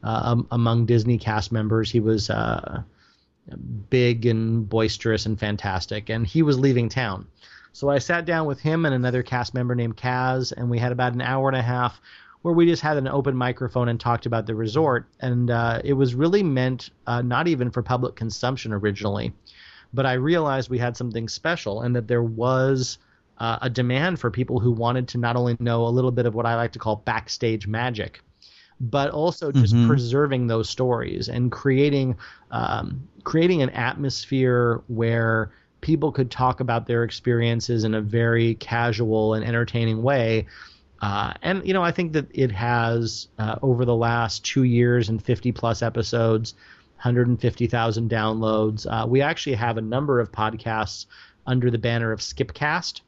uh, 0.05 0.21
um, 0.25 0.47
among 0.51 0.87
Disney 0.87 1.19
cast 1.19 1.51
members. 1.51 1.91
He 1.91 2.01
was 2.01 2.31
uh, 2.31 2.83
big 3.91 4.27
and 4.27 4.69
boisterous 4.69 5.27
and 5.27 5.39
fantastic, 5.39 6.09
and 6.09 6.27
he 6.27 6.43
was 6.43 6.59
leaving 6.59 6.89
town. 6.89 7.27
So 7.73 7.91
I 7.91 7.99
sat 7.99 8.25
down 8.25 8.47
with 8.47 8.61
him 8.61 8.87
and 8.87 8.95
another 8.95 9.23
cast 9.23 9.53
member 9.53 9.75
named 9.75 9.97
Kaz, 9.97 10.53
and 10.57 10.71
we 10.71 10.79
had 10.79 10.93
about 10.93 11.13
an 11.13 11.21
hour 11.21 11.49
and 11.49 11.57
a 11.57 11.63
half 11.63 12.01
where 12.47 12.55
we 12.55 12.67
just 12.67 12.83
had 12.83 12.97
an 12.97 13.09
open 13.09 13.37
microphone 13.37 13.89
and 13.89 13.99
talked 13.99 14.25
about 14.25 14.47
the 14.47 14.55
resort. 14.55 15.07
And 15.21 15.51
uh, 15.51 15.81
it 15.85 15.95
was 15.95 16.15
really 16.15 16.43
meant 16.43 16.91
uh, 17.07 17.21
not 17.21 17.49
even 17.49 17.71
for 17.71 17.83
public 17.83 18.15
consumption 18.15 18.73
originally 18.73 19.33
but 19.93 20.07
I 20.07 20.13
realized 20.13 20.71
we 20.71 20.79
had 20.79 20.97
something 20.97 21.29
special 21.29 21.83
and 21.83 21.97
that 21.97 22.09
there 22.09 22.23
was 22.23 22.99
uh, 23.39 23.59
a 23.63 23.71
demand 23.71 24.21
for 24.21 24.31
people 24.31 24.61
who 24.61 24.71
wanted 24.71 25.09
to 25.09 25.19
not 25.19 25.37
only 25.37 25.57
know 25.59 25.87
a 25.87 25.89
little 25.89 26.11
bit 26.11 26.27
of 26.27 26.35
what 26.35 26.47
I 26.47 26.55
like 26.55 26.73
to 26.73 26.79
call 26.79 26.97
backstage 26.97 27.67
magic, 27.67 28.21
but 28.81 29.11
also 29.11 29.53
just 29.53 29.75
mm-hmm. 29.75 29.89
preserving 29.89 30.47
those 30.47 30.69
stories 30.69 31.29
and 31.29 31.51
creating 31.51 32.17
um, 32.51 33.09
creating 33.25 33.63
an 33.63 33.71
atmosphere 33.71 34.83
where 34.89 35.51
people 35.81 36.13
could 36.13 36.31
talk 36.31 36.61
about 36.61 36.87
their 36.87 37.03
experiences 37.03 37.85
in 37.85 37.95
a 37.95 38.01
very 38.01 38.55
casual 38.57 39.35
and 39.35 39.45
entertaining 39.45 40.03
way. 40.03 40.47
Uh, 41.01 41.35
and 41.43 41.67
you 41.67 41.75
know, 41.75 41.83
I 41.83 41.93
think 41.93 42.13
that 42.13 42.27
it 42.31 42.51
has 42.53 43.29
uh, 43.39 43.57
over 43.63 43.85
the 43.85 43.95
last 43.95 44.45
two 44.45 44.63
years 44.63 45.09
and 45.09 45.23
50 45.23 45.53
plus 45.53 45.83
episodes 45.83 46.55
150,000 46.97 48.11
downloads. 48.11 48.87
Uh, 48.89 49.07
we 49.07 49.21
actually 49.21 49.55
have 49.57 49.77
a 49.77 49.83
number 49.83 50.19
of 50.19 50.33
podcasts 50.33 51.07
under 51.47 51.71
the 51.71 51.79
banner 51.79 52.11
of 52.11 52.21
Skipcast. 52.21 53.03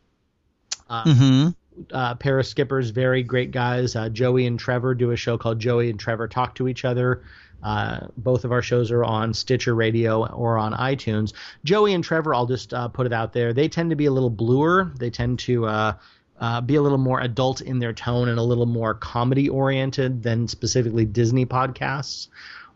Uh, 0.90 1.04
mm-hmm. 1.04 1.48
uh, 1.92 2.14
pair 2.14 2.38
of 2.38 2.46
skippers, 2.46 2.90
very 2.90 3.22
great 3.22 3.50
guys. 3.50 3.96
Uh, 3.96 4.08
Joey 4.08 4.46
and 4.46 4.58
Trevor 4.58 4.94
do 4.94 5.10
a 5.10 5.16
show 5.16 5.36
called 5.36 5.58
Joey 5.58 5.90
and 5.90 5.98
Trevor 5.98 6.28
Talk 6.28 6.54
to 6.56 6.68
Each 6.68 6.84
Other. 6.84 7.24
Uh, 7.62 8.06
both 8.16 8.44
of 8.44 8.52
our 8.52 8.62
shows 8.62 8.90
are 8.90 9.04
on 9.04 9.34
Stitcher 9.34 9.74
Radio 9.74 10.26
or 10.26 10.58
on 10.58 10.72
iTunes. 10.74 11.32
Joey 11.64 11.92
and 11.92 12.04
Trevor, 12.04 12.34
I'll 12.34 12.46
just 12.46 12.72
uh, 12.72 12.88
put 12.88 13.06
it 13.06 13.12
out 13.12 13.32
there. 13.32 13.52
They 13.52 13.68
tend 13.68 13.90
to 13.90 13.96
be 13.96 14.06
a 14.06 14.12
little 14.12 14.30
bluer. 14.30 14.92
They 14.98 15.10
tend 15.10 15.40
to 15.40 15.66
uh, 15.66 15.92
uh, 16.40 16.60
be 16.60 16.76
a 16.76 16.82
little 16.82 16.98
more 16.98 17.20
adult 17.20 17.60
in 17.60 17.78
their 17.78 17.92
tone 17.92 18.28
and 18.28 18.38
a 18.38 18.42
little 18.42 18.66
more 18.66 18.94
comedy 18.94 19.48
oriented 19.48 20.22
than 20.22 20.48
specifically 20.48 21.04
Disney 21.04 21.46
podcasts 21.46 22.28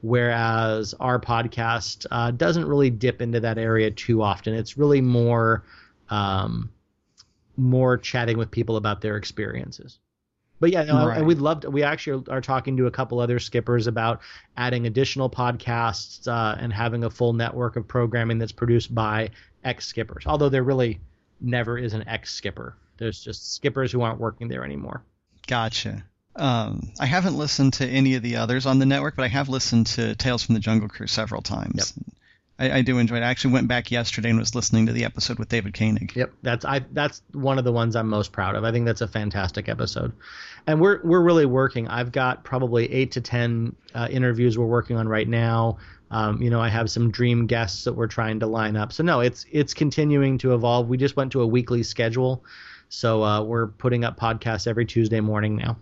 whereas 0.03 0.95
our 1.01 1.19
podcast 1.19 2.07
uh, 2.11 2.31
doesn't 2.33 2.67
really 2.67 2.91
dip 2.91 3.23
into 3.23 3.41
that 3.41 3.57
area 3.57 3.91
too 3.91 4.21
often. 4.21 4.53
It's 4.53 4.77
really 4.77 5.01
more 5.01 5.65
um, 6.11 6.71
more 7.57 7.97
chatting 7.97 8.37
with 8.37 8.51
people 8.51 8.77
about 8.77 9.01
their 9.01 9.17
experiences. 9.17 9.99
But 10.61 10.71
yeah, 10.71 10.85
no, 10.85 11.09
right. 11.09 11.19
and 11.19 11.27
we'd 11.27 11.39
love 11.39 11.61
to. 11.61 11.71
We 11.71 11.83
actually 11.83 12.25
are 12.29 12.41
talking 12.41 12.77
to 12.77 12.87
a 12.87 12.91
couple 12.91 13.19
other 13.19 13.41
skippers 13.41 13.87
about 13.87 14.21
adding 14.57 14.87
additional 14.87 15.29
podcasts 15.29 16.29
uh, 16.29 16.57
and 16.61 16.73
having 16.73 17.05
a 17.05 17.11
full 17.11 17.33
network 17.33 17.77
of 17.77 17.89
programming 17.89 18.39
that's 18.39 18.53
produced 18.53 18.95
by 18.95 19.31
ex 19.65 19.87
skippers. 19.87 20.25
Although 20.27 20.49
there 20.49 20.63
really 20.63 21.01
never 21.41 21.79
is 21.79 21.95
an 21.95 22.07
ex 22.07 22.33
skipper. 22.33 22.77
There's 23.03 23.21
just 23.21 23.55
skippers 23.55 23.91
who 23.91 24.03
aren't 24.03 24.21
working 24.21 24.47
there 24.47 24.65
anymore. 24.65 25.03
Gotcha. 25.49 26.05
Um, 26.37 26.93
I 27.01 27.07
haven't 27.07 27.37
listened 27.37 27.73
to 27.75 27.87
any 27.87 28.15
of 28.15 28.23
the 28.23 28.37
others 28.37 28.65
on 28.65 28.79
the 28.79 28.87
network, 28.87 29.17
but 29.17 29.25
I 29.25 29.29
have 29.29 29.49
listened 29.49 29.87
to 29.89 30.15
Tales 30.15 30.45
from 30.45 30.55
the 30.55 30.61
Jungle 30.61 30.89
Crew 30.89 31.09
several 31.09 31.43
times. 31.43 31.95
Yep. 31.97 32.15
I, 32.61 32.79
I, 32.79 32.83
do 32.83 32.99
enjoy 32.99 33.17
it. 33.17 33.23
I 33.25 33.31
actually 33.31 33.55
went 33.55 33.67
back 33.67 33.91
yesterday 33.91 34.31
and 34.31 34.39
was 34.39 34.55
listening 34.55 34.87
to 34.87 34.93
the 34.93 35.05
episode 35.05 35.41
with 35.41 35.49
David 35.49 35.75
Koenig. 35.75 36.15
Yep, 36.15 36.33
that's 36.43 36.65
I 36.65 36.83
that's 36.93 37.23
one 37.33 37.59
of 37.59 37.65
the 37.65 37.73
ones 37.73 37.97
I'm 37.97 38.09
most 38.09 38.31
proud 38.31 38.55
of. 38.55 38.63
I 38.63 38.71
think 38.71 38.87
that's 38.87 39.01
a 39.01 39.09
fantastic 39.09 39.69
episode, 39.69 40.13
and 40.69 40.81
we're 40.81 41.01
we're 41.03 41.23
really 41.23 41.47
working. 41.47 41.89
I've 41.89 42.13
got 42.13 42.45
probably 42.45 42.93
eight 42.93 43.13
to 43.13 43.21
ten 43.21 43.75
uh, 43.95 44.07
interviews 44.09 44.57
we're 44.57 44.67
working 44.67 44.97
on 44.97 45.09
right 45.09 45.29
now. 45.29 45.79
Um, 46.13 46.41
you 46.41 46.51
know, 46.51 46.61
I 46.61 46.69
have 46.69 46.91
some 46.91 47.11
dream 47.11 47.47
guests 47.47 47.85
that 47.85 47.95
we're 47.95 48.07
trying 48.07 48.41
to 48.41 48.47
line 48.47 48.77
up. 48.77 48.93
So 48.93 49.03
no, 49.03 49.21
it's 49.21 49.45
it's 49.51 49.75
continuing 49.75 50.39
to 50.39 50.55
evolve. 50.55 50.89
We 50.89 50.99
just 50.99 51.17
went 51.17 51.33
to 51.33 51.41
a 51.41 51.47
weekly 51.47 51.83
schedule, 51.83 52.45
so 52.93 53.25
uh, 53.25 53.43
we're 53.43 53.69
putting 53.69 54.05
up 54.05 54.19
podcasts 54.19 54.67
every 54.67 54.85
Tuesday 54.85 55.21
morning 55.21 55.57
now. 55.57 55.79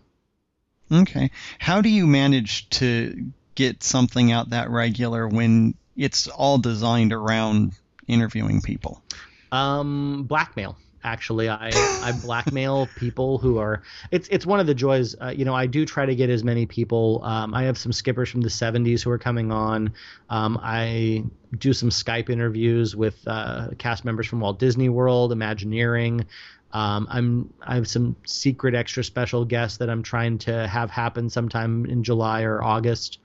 Okay. 0.92 1.33
How 1.59 1.81
do 1.81 1.88
you 1.88 2.07
manage 2.07 2.70
to 2.70 3.33
get 3.57 3.83
something 3.83 4.31
out 4.31 4.51
that 4.51 4.70
regular 4.70 5.27
when 5.27 5.75
it's 5.96 6.29
all 6.29 6.59
designed 6.59 7.12
around 7.12 7.73
interviewing 8.07 8.62
people? 8.62 9.03
Um, 9.51 10.23
blackmail. 10.29 10.77
Actually, 11.03 11.49
I 11.49 11.70
I 11.75 12.12
blackmail 12.23 12.87
people 12.96 13.38
who 13.38 13.59
are. 13.59 13.83
It's 14.12 14.29
it's 14.29 14.46
one 14.46 14.61
of 14.61 14.68
the 14.68 14.75
joys. 14.75 15.16
Uh, 15.20 15.33
you 15.35 15.44
know, 15.44 15.55
I 15.55 15.66
do 15.66 15.87
try 15.87 16.07
to 16.07 16.14
get 16.14 16.31
as 16.31 16.44
many 16.44 16.66
people. 16.66 17.23
Um, 17.25 17.55
I 17.55 17.64
have 17.64 17.77
some 17.77 17.90
skippers 17.90 18.29
from 18.29 18.42
the 18.42 18.51
'70s 18.51 19.03
who 19.03 19.11
are 19.11 19.18
coming 19.18 19.51
on. 19.51 19.94
Um, 20.29 20.61
I 20.62 21.25
do 21.57 21.73
some 21.73 21.88
Skype 21.88 22.29
interviews 22.29 22.94
with 22.94 23.16
uh, 23.27 23.68
cast 23.79 24.05
members 24.05 24.27
from 24.27 24.40
Walt 24.40 24.59
Disney 24.59 24.90
World, 24.90 25.33
Imagineering. 25.33 26.27
Um, 26.72 27.09
I'm 27.11 27.52
I 27.61 27.74
have 27.74 27.88
some 27.88 28.16
secret 28.24 28.74
extra 28.74 29.02
special 29.02 29.44
guests 29.44 29.78
that 29.78 29.90
I'm 29.90 30.02
trying 30.02 30.38
to 30.38 30.68
have 30.68 30.90
happen 30.90 31.28
sometime 31.28 31.85
in 31.87 32.04
July 32.04 32.42
or 32.42 32.62
August, 32.62 33.18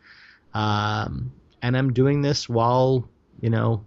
um, 0.54 1.32
and 1.62 1.78
I'm 1.78 1.94
doing 1.94 2.22
this 2.22 2.50
while 2.50 3.08
you 3.42 3.50
know 3.50 3.86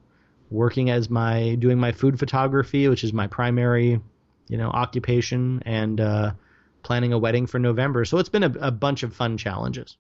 working 0.50 0.90
as 0.90 1.10
my 1.10 1.56
doing 1.56 1.78
my 1.78 1.92
food 1.92 2.18
photography, 2.18 2.88
which 2.88 3.02
is 3.02 3.12
my 3.12 3.26
primary 3.26 4.00
you 4.48 4.56
know 4.56 4.68
occupation, 4.68 5.62
and 5.66 6.00
uh, 6.00 6.32
planning 6.82 7.12
a 7.12 7.18
wedding 7.18 7.46
for 7.46 7.58
November. 7.58 8.04
So 8.04 8.18
it's 8.18 8.28
been 8.28 8.44
a, 8.44 8.52
a 8.60 8.70
bunch 8.70 9.02
of 9.02 9.12
fun 9.12 9.38
challenges. 9.38 9.96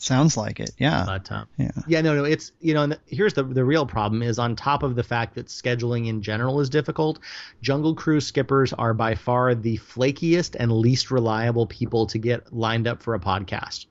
Sounds 0.00 0.34
like 0.34 0.60
it, 0.60 0.70
yeah. 0.78 1.04
But 1.04 1.30
uh, 1.30 1.44
yeah, 1.58 1.70
yeah, 1.86 2.00
no, 2.00 2.14
no. 2.14 2.24
It's 2.24 2.52
you 2.62 2.72
know, 2.72 2.86
the, 2.86 2.98
here's 3.04 3.34
the 3.34 3.42
the 3.42 3.66
real 3.66 3.84
problem 3.84 4.22
is 4.22 4.38
on 4.38 4.56
top 4.56 4.82
of 4.82 4.96
the 4.96 5.02
fact 5.02 5.34
that 5.34 5.48
scheduling 5.48 6.08
in 6.08 6.22
general 6.22 6.58
is 6.60 6.70
difficult. 6.70 7.18
Jungle 7.60 7.94
Cruise 7.94 8.26
skippers 8.26 8.72
are 8.72 8.94
by 8.94 9.14
far 9.14 9.54
the 9.54 9.76
flakiest 9.76 10.56
and 10.58 10.72
least 10.72 11.10
reliable 11.10 11.66
people 11.66 12.06
to 12.06 12.16
get 12.16 12.50
lined 12.50 12.88
up 12.88 13.02
for 13.02 13.14
a 13.14 13.20
podcast. 13.20 13.84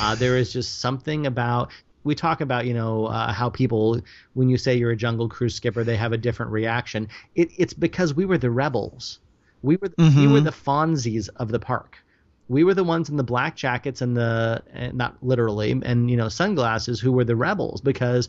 Uh, 0.00 0.14
there 0.18 0.38
is 0.38 0.54
just 0.54 0.80
something 0.80 1.26
about 1.26 1.70
we 2.02 2.14
talk 2.14 2.40
about 2.40 2.64
you 2.64 2.72
know 2.72 3.04
uh, 3.08 3.30
how 3.30 3.50
people 3.50 4.00
when 4.32 4.48
you 4.48 4.56
say 4.56 4.74
you're 4.74 4.92
a 4.92 4.96
Jungle 4.96 5.28
Cruise 5.28 5.54
skipper 5.54 5.84
they 5.84 5.98
have 5.98 6.14
a 6.14 6.18
different 6.18 6.50
reaction. 6.50 7.08
It, 7.34 7.50
it's 7.58 7.74
because 7.74 8.14
we 8.14 8.24
were 8.24 8.38
the 8.38 8.50
rebels. 8.50 9.18
We 9.60 9.76
were 9.76 9.90
mm-hmm. 9.90 10.18
we 10.18 10.28
were 10.28 10.40
the 10.40 10.50
Fonzies 10.50 11.28
of 11.36 11.48
the 11.50 11.60
park 11.60 12.01
we 12.52 12.64
were 12.64 12.74
the 12.74 12.84
ones 12.84 13.08
in 13.08 13.16
the 13.16 13.24
black 13.24 13.56
jackets 13.56 14.00
and 14.00 14.16
the 14.16 14.62
and 14.72 14.94
not 14.94 15.16
literally 15.22 15.70
and 15.70 16.10
you 16.10 16.16
know 16.16 16.28
sunglasses 16.28 17.00
who 17.00 17.12
were 17.12 17.24
the 17.24 17.36
rebels 17.36 17.80
because 17.80 18.28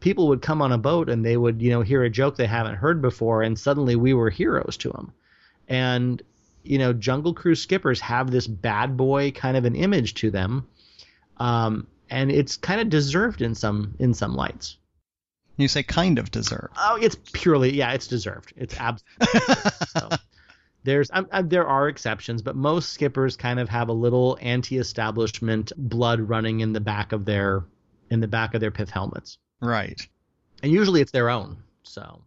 people 0.00 0.28
would 0.28 0.42
come 0.42 0.60
on 0.60 0.72
a 0.72 0.78
boat 0.78 1.08
and 1.08 1.24
they 1.24 1.36
would 1.36 1.60
you 1.62 1.70
know 1.70 1.80
hear 1.80 2.02
a 2.02 2.10
joke 2.10 2.36
they 2.36 2.46
haven't 2.46 2.76
heard 2.76 3.00
before 3.02 3.42
and 3.42 3.58
suddenly 3.58 3.96
we 3.96 4.14
were 4.14 4.30
heroes 4.30 4.76
to 4.76 4.90
them 4.90 5.12
and 5.68 6.22
you 6.62 6.78
know 6.78 6.92
jungle 6.92 7.34
cruise 7.34 7.60
skippers 7.60 8.00
have 8.00 8.30
this 8.30 8.46
bad 8.46 8.96
boy 8.96 9.30
kind 9.30 9.56
of 9.56 9.64
an 9.64 9.74
image 9.74 10.14
to 10.14 10.30
them 10.30 10.66
um, 11.38 11.86
and 12.08 12.30
it's 12.30 12.56
kind 12.56 12.80
of 12.80 12.88
deserved 12.88 13.42
in 13.42 13.54
some 13.54 13.94
in 13.98 14.14
some 14.14 14.36
lights. 14.36 14.76
You 15.56 15.66
say 15.66 15.82
kind 15.82 16.18
of 16.18 16.30
deserved. 16.30 16.74
Oh 16.76 16.98
it's 17.00 17.16
purely 17.32 17.74
yeah 17.74 17.92
it's 17.92 18.06
deserved. 18.06 18.52
It's 18.56 18.76
absolutely 18.78 19.40
so. 19.88 20.08
There's 20.84 21.10
um, 21.12 21.28
uh, 21.30 21.42
there 21.42 21.66
are 21.66 21.88
exceptions, 21.88 22.42
but 22.42 22.56
most 22.56 22.90
skippers 22.92 23.36
kind 23.36 23.60
of 23.60 23.68
have 23.68 23.88
a 23.88 23.92
little 23.92 24.36
anti-establishment 24.40 25.72
blood 25.76 26.20
running 26.20 26.60
in 26.60 26.72
the 26.72 26.80
back 26.80 27.12
of 27.12 27.24
their 27.24 27.64
in 28.10 28.20
the 28.20 28.28
back 28.28 28.54
of 28.54 28.60
their 28.60 28.70
pith 28.70 28.90
helmets, 28.90 29.38
Right. 29.60 30.00
and 30.62 30.70
usually 30.72 31.00
it's 31.00 31.12
their 31.12 31.30
own. 31.30 31.58
So 31.82 32.22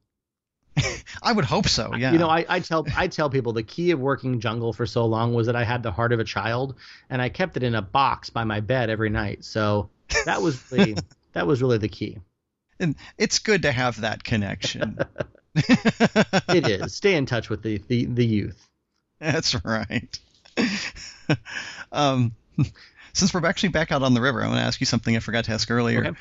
I 1.24 1.32
would 1.32 1.46
hope 1.46 1.68
so. 1.68 1.94
Yeah. 1.96 2.12
you 2.12 2.18
know, 2.18 2.30
I, 2.30 2.46
I 2.48 2.60
tell 2.60 2.86
I 2.96 3.08
tell 3.08 3.30
people 3.30 3.54
the 3.54 3.64
key 3.64 3.92
of 3.92 4.00
working 4.00 4.40
jungle 4.40 4.74
for 4.74 4.86
so 4.86 5.06
long 5.06 5.34
was 5.34 5.48
that 5.48 5.56
I 5.56 5.64
had 5.64 5.84
the 5.84 5.92
heart 5.92 6.12
of 6.14 6.20
a 6.20 6.24
child, 6.26 6.76
and 7.10 7.22
I 7.22 7.30
kept 7.30 7.58
it 7.58 7.64
in 7.64 7.76
a 7.76 7.82
box 7.82 8.30
by 8.30 8.44
my 8.46 8.60
bed 8.62 8.90
every 8.90 9.10
night. 9.10 9.44
So 9.46 9.90
that 10.26 10.42
was 10.42 10.62
the 10.70 11.02
that 11.34 11.46
was 11.48 11.62
really 11.62 11.78
the 11.78 11.90
key. 11.90 12.20
and 12.80 12.96
it's 13.18 13.40
good 13.40 13.62
to 13.64 13.72
have 13.72 14.02
that 14.02 14.24
connection. 14.24 14.98
It 15.56 16.68
is 16.68 16.94
stay 16.96 17.16
in 17.16 17.26
touch 17.26 17.50
with 17.50 17.64
the 17.64 17.82
the, 17.88 18.06
the 18.06 18.26
youth. 18.26 18.68
That's 19.20 19.56
right. 19.64 20.20
um, 21.92 22.34
since 23.14 23.34
we're 23.34 23.46
actually 23.46 23.70
back 23.70 23.92
out 23.92 24.04
on 24.04 24.14
the 24.14 24.22
river, 24.22 24.44
I 24.44 24.48
want 24.48 24.60
to 24.60 24.64
ask 24.64 24.80
you 24.80 24.86
something 24.86 25.16
I 25.16 25.20
forgot 25.20 25.46
to 25.46 25.54
ask 25.54 25.70
earlier. 25.72 26.06
Okay. 26.06 26.18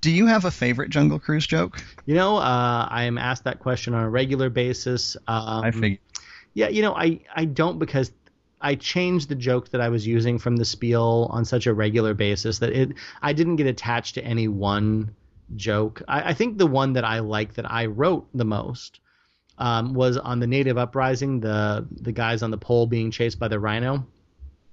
Do 0.00 0.10
you 0.10 0.26
have 0.26 0.44
a 0.44 0.50
favorite 0.50 0.90
Jungle 0.90 1.18
Cruise 1.18 1.46
joke? 1.46 1.82
You 2.06 2.14
know, 2.14 2.36
uh, 2.36 2.86
I 2.88 3.04
am 3.04 3.18
asked 3.18 3.44
that 3.44 3.58
question 3.58 3.94
on 3.94 4.04
a 4.04 4.08
regular 4.08 4.48
basis. 4.48 5.16
Um, 5.26 5.64
I 5.64 5.70
figured. 5.70 5.98
Yeah, 6.54 6.68
you 6.68 6.82
know, 6.82 6.94
I 6.94 7.20
I 7.34 7.44
don't 7.46 7.78
because 7.78 8.12
I 8.60 8.74
changed 8.74 9.28
the 9.28 9.34
joke 9.34 9.70
that 9.70 9.80
I 9.80 9.88
was 9.88 10.06
using 10.06 10.38
from 10.38 10.56
the 10.56 10.64
spiel 10.64 11.28
on 11.30 11.44
such 11.44 11.66
a 11.66 11.74
regular 11.74 12.14
basis 12.14 12.58
that 12.60 12.72
it 12.72 12.92
I 13.22 13.32
didn't 13.32 13.56
get 13.56 13.66
attached 13.66 14.14
to 14.14 14.24
any 14.24 14.48
one 14.48 15.14
joke. 15.56 16.02
I, 16.08 16.30
I 16.30 16.34
think 16.34 16.58
the 16.58 16.66
one 16.66 16.94
that 16.94 17.04
I 17.04 17.20
like 17.20 17.54
that 17.54 17.70
I 17.70 17.86
wrote 17.86 18.28
the 18.34 18.44
most 18.44 19.00
um, 19.58 19.94
was 19.94 20.16
on 20.16 20.40
the 20.40 20.46
native 20.46 20.78
uprising, 20.78 21.40
the 21.40 21.86
the 21.90 22.12
guys 22.12 22.42
on 22.42 22.50
the 22.50 22.58
pole 22.58 22.86
being 22.86 23.10
chased 23.10 23.38
by 23.38 23.48
the 23.48 23.58
rhino. 23.58 24.06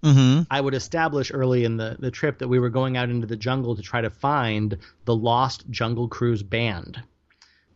Mm-hmm. 0.03 0.43
I 0.51 0.61
would 0.61 0.75
establish 0.75 1.31
early 1.33 1.65
in 1.65 1.77
the, 1.77 1.95
the 1.97 2.11
trip 2.11 2.37
that 2.39 2.47
we 2.47 2.59
were 2.59 2.69
going 2.69 2.95
out 2.95 3.09
into 3.09 3.25
the 3.25 3.35
jungle 3.35 3.75
to 3.75 3.81
try 3.81 4.01
to 4.01 4.11
find 4.11 4.77
the 5.05 5.15
lost 5.15 5.67
Jungle 5.71 6.07
Cruise 6.07 6.43
band. 6.43 7.01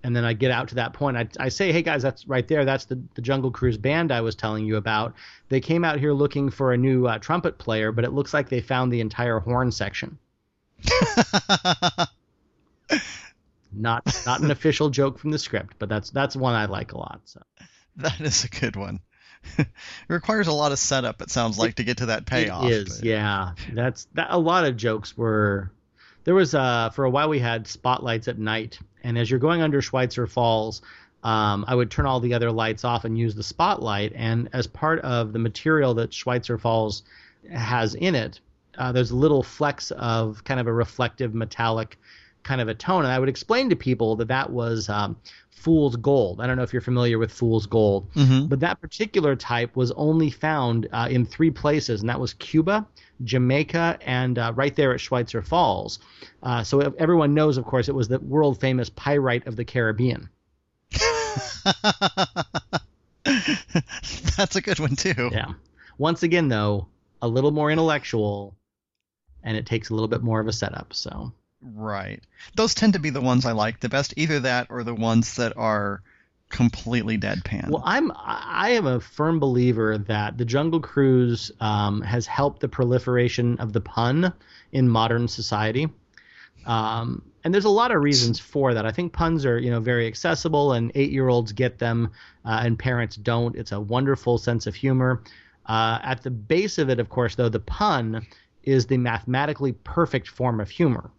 And 0.03 0.15
then 0.15 0.23
I 0.23 0.33
get 0.33 0.51
out 0.51 0.67
to 0.69 0.75
that 0.75 0.93
point. 0.93 1.17
I, 1.17 1.27
I 1.39 1.49
say, 1.49 1.71
hey 1.71 1.81
guys, 1.81 2.03
that's 2.03 2.27
right 2.27 2.47
there. 2.47 2.65
That's 2.65 2.85
the, 2.85 3.01
the 3.15 3.21
Jungle 3.23 3.49
Cruise 3.49 3.77
band 3.77 4.11
I 4.11 4.21
was 4.21 4.35
telling 4.35 4.65
you 4.65 4.75
about. 4.77 5.15
They 5.49 5.59
came 5.59 5.83
out 5.83 5.99
here 5.99 6.13
looking 6.13 6.51
for 6.51 6.71
a 6.71 6.77
new 6.77 7.07
uh, 7.07 7.17
trumpet 7.17 7.57
player, 7.57 7.91
but 7.91 8.05
it 8.05 8.13
looks 8.13 8.33
like 8.33 8.47
they 8.47 8.61
found 8.61 8.93
the 8.93 9.01
entire 9.01 9.39
horn 9.39 9.71
section. 9.71 10.19
Not 13.71 14.03
not 14.25 14.41
an 14.41 14.49
official 14.51 14.89
joke 14.89 15.19
from 15.19 15.31
the 15.31 15.37
script, 15.39 15.75
but 15.77 15.89
that's 15.89 16.09
that's 16.09 16.35
one 16.35 16.55
I 16.55 16.65
like 16.65 16.93
a 16.93 16.97
lot. 16.97 17.21
So 17.25 17.41
that 17.97 18.19
is 18.19 18.43
a 18.43 18.49
good 18.49 18.75
one. 18.75 18.99
it 19.57 19.67
requires 20.07 20.47
a 20.47 20.53
lot 20.53 20.71
of 20.71 20.79
setup. 20.79 21.21
It 21.21 21.29
sounds 21.29 21.57
like 21.59 21.75
to 21.75 21.83
get 21.83 21.97
to 21.97 22.07
that 22.07 22.25
payoff. 22.25 22.65
It 22.65 22.71
is, 22.71 22.97
but- 22.97 23.05
yeah. 23.05 23.51
That's 23.71 24.07
that. 24.15 24.27
A 24.31 24.39
lot 24.39 24.65
of 24.65 24.75
jokes 24.75 25.15
were. 25.15 25.71
There 26.23 26.33
was 26.35 26.53
uh 26.55 26.89
for 26.91 27.05
a 27.05 27.09
while 27.09 27.29
we 27.29 27.39
had 27.39 27.67
spotlights 27.67 28.27
at 28.27 28.37
night, 28.39 28.79
and 29.03 29.17
as 29.17 29.29
you're 29.29 29.39
going 29.39 29.61
under 29.61 29.81
Schweitzer 29.81 30.27
Falls, 30.27 30.81
um, 31.23 31.63
I 31.67 31.75
would 31.75 31.91
turn 31.91 32.05
all 32.05 32.19
the 32.19 32.33
other 32.33 32.51
lights 32.51 32.83
off 32.83 33.05
and 33.05 33.17
use 33.17 33.35
the 33.35 33.43
spotlight. 33.43 34.13
And 34.15 34.49
as 34.51 34.67
part 34.67 34.99
of 35.01 35.31
the 35.31 35.39
material 35.39 35.93
that 35.95 36.13
Schweitzer 36.13 36.57
Falls 36.57 37.03
has 37.51 37.93
in 37.95 38.15
it, 38.15 38.39
uh, 38.77 38.91
there's 38.91 39.11
little 39.11 39.43
flecks 39.43 39.91
of 39.91 40.43
kind 40.43 40.59
of 40.59 40.67
a 40.67 40.73
reflective 40.73 41.33
metallic 41.33 41.97
kind 42.43 42.61
of 42.61 42.67
a 42.67 42.73
tone. 42.73 43.03
And 43.03 43.11
I 43.13 43.19
would 43.19 43.29
explain 43.29 43.69
to 43.69 43.75
people 43.75 44.15
that 44.17 44.27
that 44.29 44.49
was 44.49 44.89
um, 44.89 45.15
fool's 45.51 45.95
gold. 45.97 46.39
I 46.41 46.47
don't 46.47 46.55
know 46.57 46.63
if 46.63 46.71
you're 46.73 46.81
familiar 46.81 47.19
with 47.19 47.31
fool's 47.31 47.65
gold, 47.65 48.11
Mhm. 48.13 48.47
but 48.49 48.59
that 48.61 48.79
particular 48.81 49.35
type 49.35 49.75
was 49.75 49.91
only 49.91 50.29
found 50.29 50.87
uh, 50.93 51.07
in 51.11 51.25
three 51.25 51.51
places, 51.51 52.01
and 52.01 52.09
that 52.09 52.19
was 52.19 52.33
Cuba, 52.35 52.87
Jamaica, 53.23 53.97
and 54.01 54.39
uh, 54.39 54.53
right 54.55 54.75
there 54.75 54.93
at 54.93 55.01
Schweitzer 55.01 55.41
Falls. 55.41 55.99
Uh, 56.41 56.63
so 56.63 56.79
everyone 56.97 57.33
knows, 57.33 57.57
of 57.57 57.65
course, 57.65 57.89
it 57.89 57.95
was 57.95 58.07
the 58.07 58.19
world 58.19 58.59
famous 58.61 58.89
pyrite 58.89 59.45
of 59.47 59.55
the 59.57 59.65
Caribbean. 59.65 60.29
That's 64.37 64.55
a 64.55 64.61
good 64.61 64.79
one 64.79 64.95
too. 64.95 65.29
Yeah. 65.31 65.53
Once 65.97 66.23
again, 66.23 66.47
though, 66.47 66.87
a 67.21 67.27
little 67.27 67.51
more 67.51 67.69
intellectual, 67.69 68.55
and 69.43 69.57
it 69.57 69.65
takes 69.65 69.89
a 69.89 69.93
little 69.93 70.07
bit 70.07 70.23
more 70.23 70.39
of 70.39 70.47
a 70.47 70.53
setup. 70.53 70.93
So 70.93 71.33
Right. 71.61 72.21
Those 72.55 72.73
tend 72.73 72.93
to 72.93 72.99
be 72.99 73.09
the 73.09 73.21
ones 73.21 73.45
I 73.45 73.51
like 73.51 73.79
the 73.79 73.89
best. 73.89 74.13
Either 74.17 74.41
that 74.41 74.67
or 74.69 74.83
the 74.83 74.95
ones 74.95 75.35
that 75.35 75.57
are 75.57 76.01
completely 76.49 77.17
deadpan. 77.17 77.69
Well, 77.69 77.83
I'm 77.85 78.11
I 78.15 78.71
am 78.71 78.87
a 78.87 78.99
firm 78.99 79.39
believer 79.39 79.97
that 79.99 80.37
the 80.37 80.45
Jungle 80.45 80.79
Cruise 80.79 81.51
um, 81.59 82.01
has 82.01 82.25
helped 82.25 82.61
the 82.61 82.67
proliferation 82.67 83.59
of 83.59 83.73
the 83.73 83.81
pun 83.81 84.33
in 84.71 84.89
modern 84.89 85.27
society. 85.27 85.89
Um, 86.65 87.23
and 87.43 87.53
there's 87.53 87.65
a 87.65 87.69
lot 87.69 87.91
of 87.91 88.01
reasons 88.01 88.39
for 88.39 88.73
that. 88.73 88.85
I 88.85 88.91
think 88.91 89.13
puns 89.13 89.45
are, 89.45 89.57
you 89.57 89.71
know, 89.71 89.79
very 89.79 90.07
accessible, 90.07 90.73
and 90.73 90.91
eight-year-olds 90.93 91.53
get 91.53 91.79
them, 91.79 92.11
uh, 92.43 92.61
and 92.63 92.77
parents 92.77 93.15
don't. 93.15 93.55
It's 93.55 93.71
a 93.71 93.79
wonderful 93.79 94.37
sense 94.37 94.67
of 94.67 94.75
humor. 94.75 95.23
Uh, 95.65 95.99
at 96.03 96.21
the 96.21 96.31
base 96.31 96.77
of 96.77 96.89
it, 96.89 96.99
of 96.99 97.09
course, 97.09 97.35
though, 97.35 97.47
the 97.47 97.59
pun 97.59 98.25
is 98.63 98.87
the 98.87 98.97
mathematically 98.97 99.71
perfect 99.71 100.27
form 100.27 100.59
of 100.59 100.69
humor. 100.69 101.11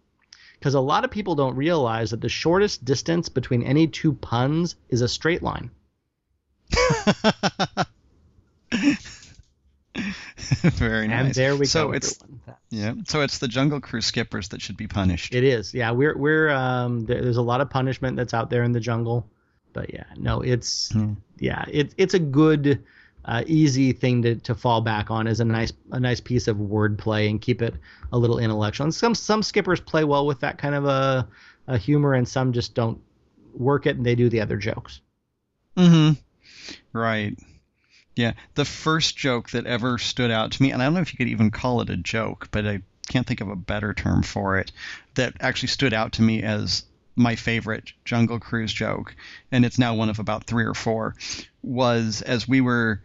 Because 0.61 0.75
a 0.75 0.79
lot 0.79 1.03
of 1.03 1.09
people 1.09 1.33
don't 1.33 1.55
realize 1.55 2.11
that 2.11 2.21
the 2.21 2.29
shortest 2.29 2.85
distance 2.85 3.29
between 3.29 3.63
any 3.63 3.87
two 3.87 4.13
puns 4.13 4.75
is 4.89 5.01
a 5.01 5.07
straight 5.07 5.41
line. 5.41 5.71
Very 9.95 11.07
nice. 11.07 11.25
And 11.25 11.33
there 11.33 11.55
we 11.55 11.65
so 11.65 11.87
go. 11.87 11.93
it's 11.93 12.19
yeah. 12.69 12.93
So 13.07 13.21
it's 13.21 13.39
the 13.39 13.47
Jungle 13.47 13.81
Cruise 13.81 14.05
skippers 14.05 14.49
that 14.49 14.61
should 14.61 14.77
be 14.77 14.87
punished. 14.87 15.33
It 15.33 15.43
is. 15.43 15.73
Yeah, 15.73 15.91
we're 15.91 16.15
we're 16.15 16.49
um 16.51 17.05
there, 17.05 17.21
there's 17.23 17.37
a 17.37 17.41
lot 17.41 17.61
of 17.61 17.71
punishment 17.71 18.15
that's 18.15 18.35
out 18.35 18.51
there 18.51 18.61
in 18.63 18.71
the 18.71 18.79
jungle. 18.79 19.27
But 19.73 19.91
yeah, 19.91 20.03
no, 20.15 20.41
it's 20.41 20.91
Hmm. 20.91 21.13
yeah, 21.39 21.65
it's 21.69 21.95
it's 21.97 22.13
a 22.13 22.19
good 22.19 22.83
uh, 23.25 23.43
easy 23.47 23.93
thing 23.93 24.21
to, 24.23 24.35
to 24.35 24.55
fall 24.55 24.81
back 24.81 25.11
on 25.11 25.27
is 25.27 25.39
a 25.39 25.45
nice 25.45 25.73
a 25.91 25.99
nice 25.99 26.19
piece 26.19 26.47
of 26.47 26.57
wordplay 26.57 27.29
and 27.29 27.41
keep 27.41 27.61
it 27.61 27.75
a 28.11 28.17
little 28.17 28.39
intellectual. 28.39 28.85
And 28.85 28.93
some 28.93 29.15
some 29.15 29.43
skippers 29.43 29.79
play 29.79 30.03
well 30.03 30.25
with 30.25 30.39
that 30.39 30.57
kind 30.57 30.75
of 30.75 30.85
a, 30.85 31.27
a 31.67 31.77
humor 31.77 32.13
and 32.13 32.27
some 32.27 32.53
just 32.53 32.73
don't 32.73 32.99
work 33.53 33.85
it 33.85 33.97
and 33.97 34.05
they 34.05 34.15
do 34.15 34.29
the 34.29 34.41
other 34.41 34.57
jokes. 34.57 35.01
Mm-hmm. 35.77 36.19
Right. 36.97 37.37
Yeah. 38.15 38.33
The 38.55 38.65
first 38.65 39.17
joke 39.17 39.51
that 39.51 39.65
ever 39.65 39.97
stood 39.97 40.31
out 40.31 40.51
to 40.51 40.61
me, 40.61 40.71
and 40.71 40.81
I 40.81 40.85
don't 40.85 40.95
know 40.95 41.01
if 41.01 41.13
you 41.13 41.17
could 41.17 41.29
even 41.29 41.51
call 41.51 41.81
it 41.81 41.89
a 41.89 41.97
joke, 41.97 42.49
but 42.51 42.65
I 42.65 42.81
can't 43.07 43.27
think 43.27 43.41
of 43.41 43.49
a 43.49 43.55
better 43.55 43.93
term 43.93 44.23
for 44.23 44.57
it, 44.57 44.71
that 45.15 45.33
actually 45.39 45.69
stood 45.69 45.93
out 45.93 46.13
to 46.13 46.21
me 46.21 46.43
as 46.43 46.83
my 47.15 47.35
favorite 47.35 47.93
Jungle 48.05 48.39
Cruise 48.39 48.73
joke, 48.73 49.15
and 49.51 49.65
it's 49.65 49.79
now 49.79 49.95
one 49.95 50.09
of 50.09 50.19
about 50.19 50.45
three 50.45 50.65
or 50.65 50.73
four, 50.73 51.15
was 51.61 52.21
as 52.21 52.47
we 52.47 52.61
were 52.61 53.01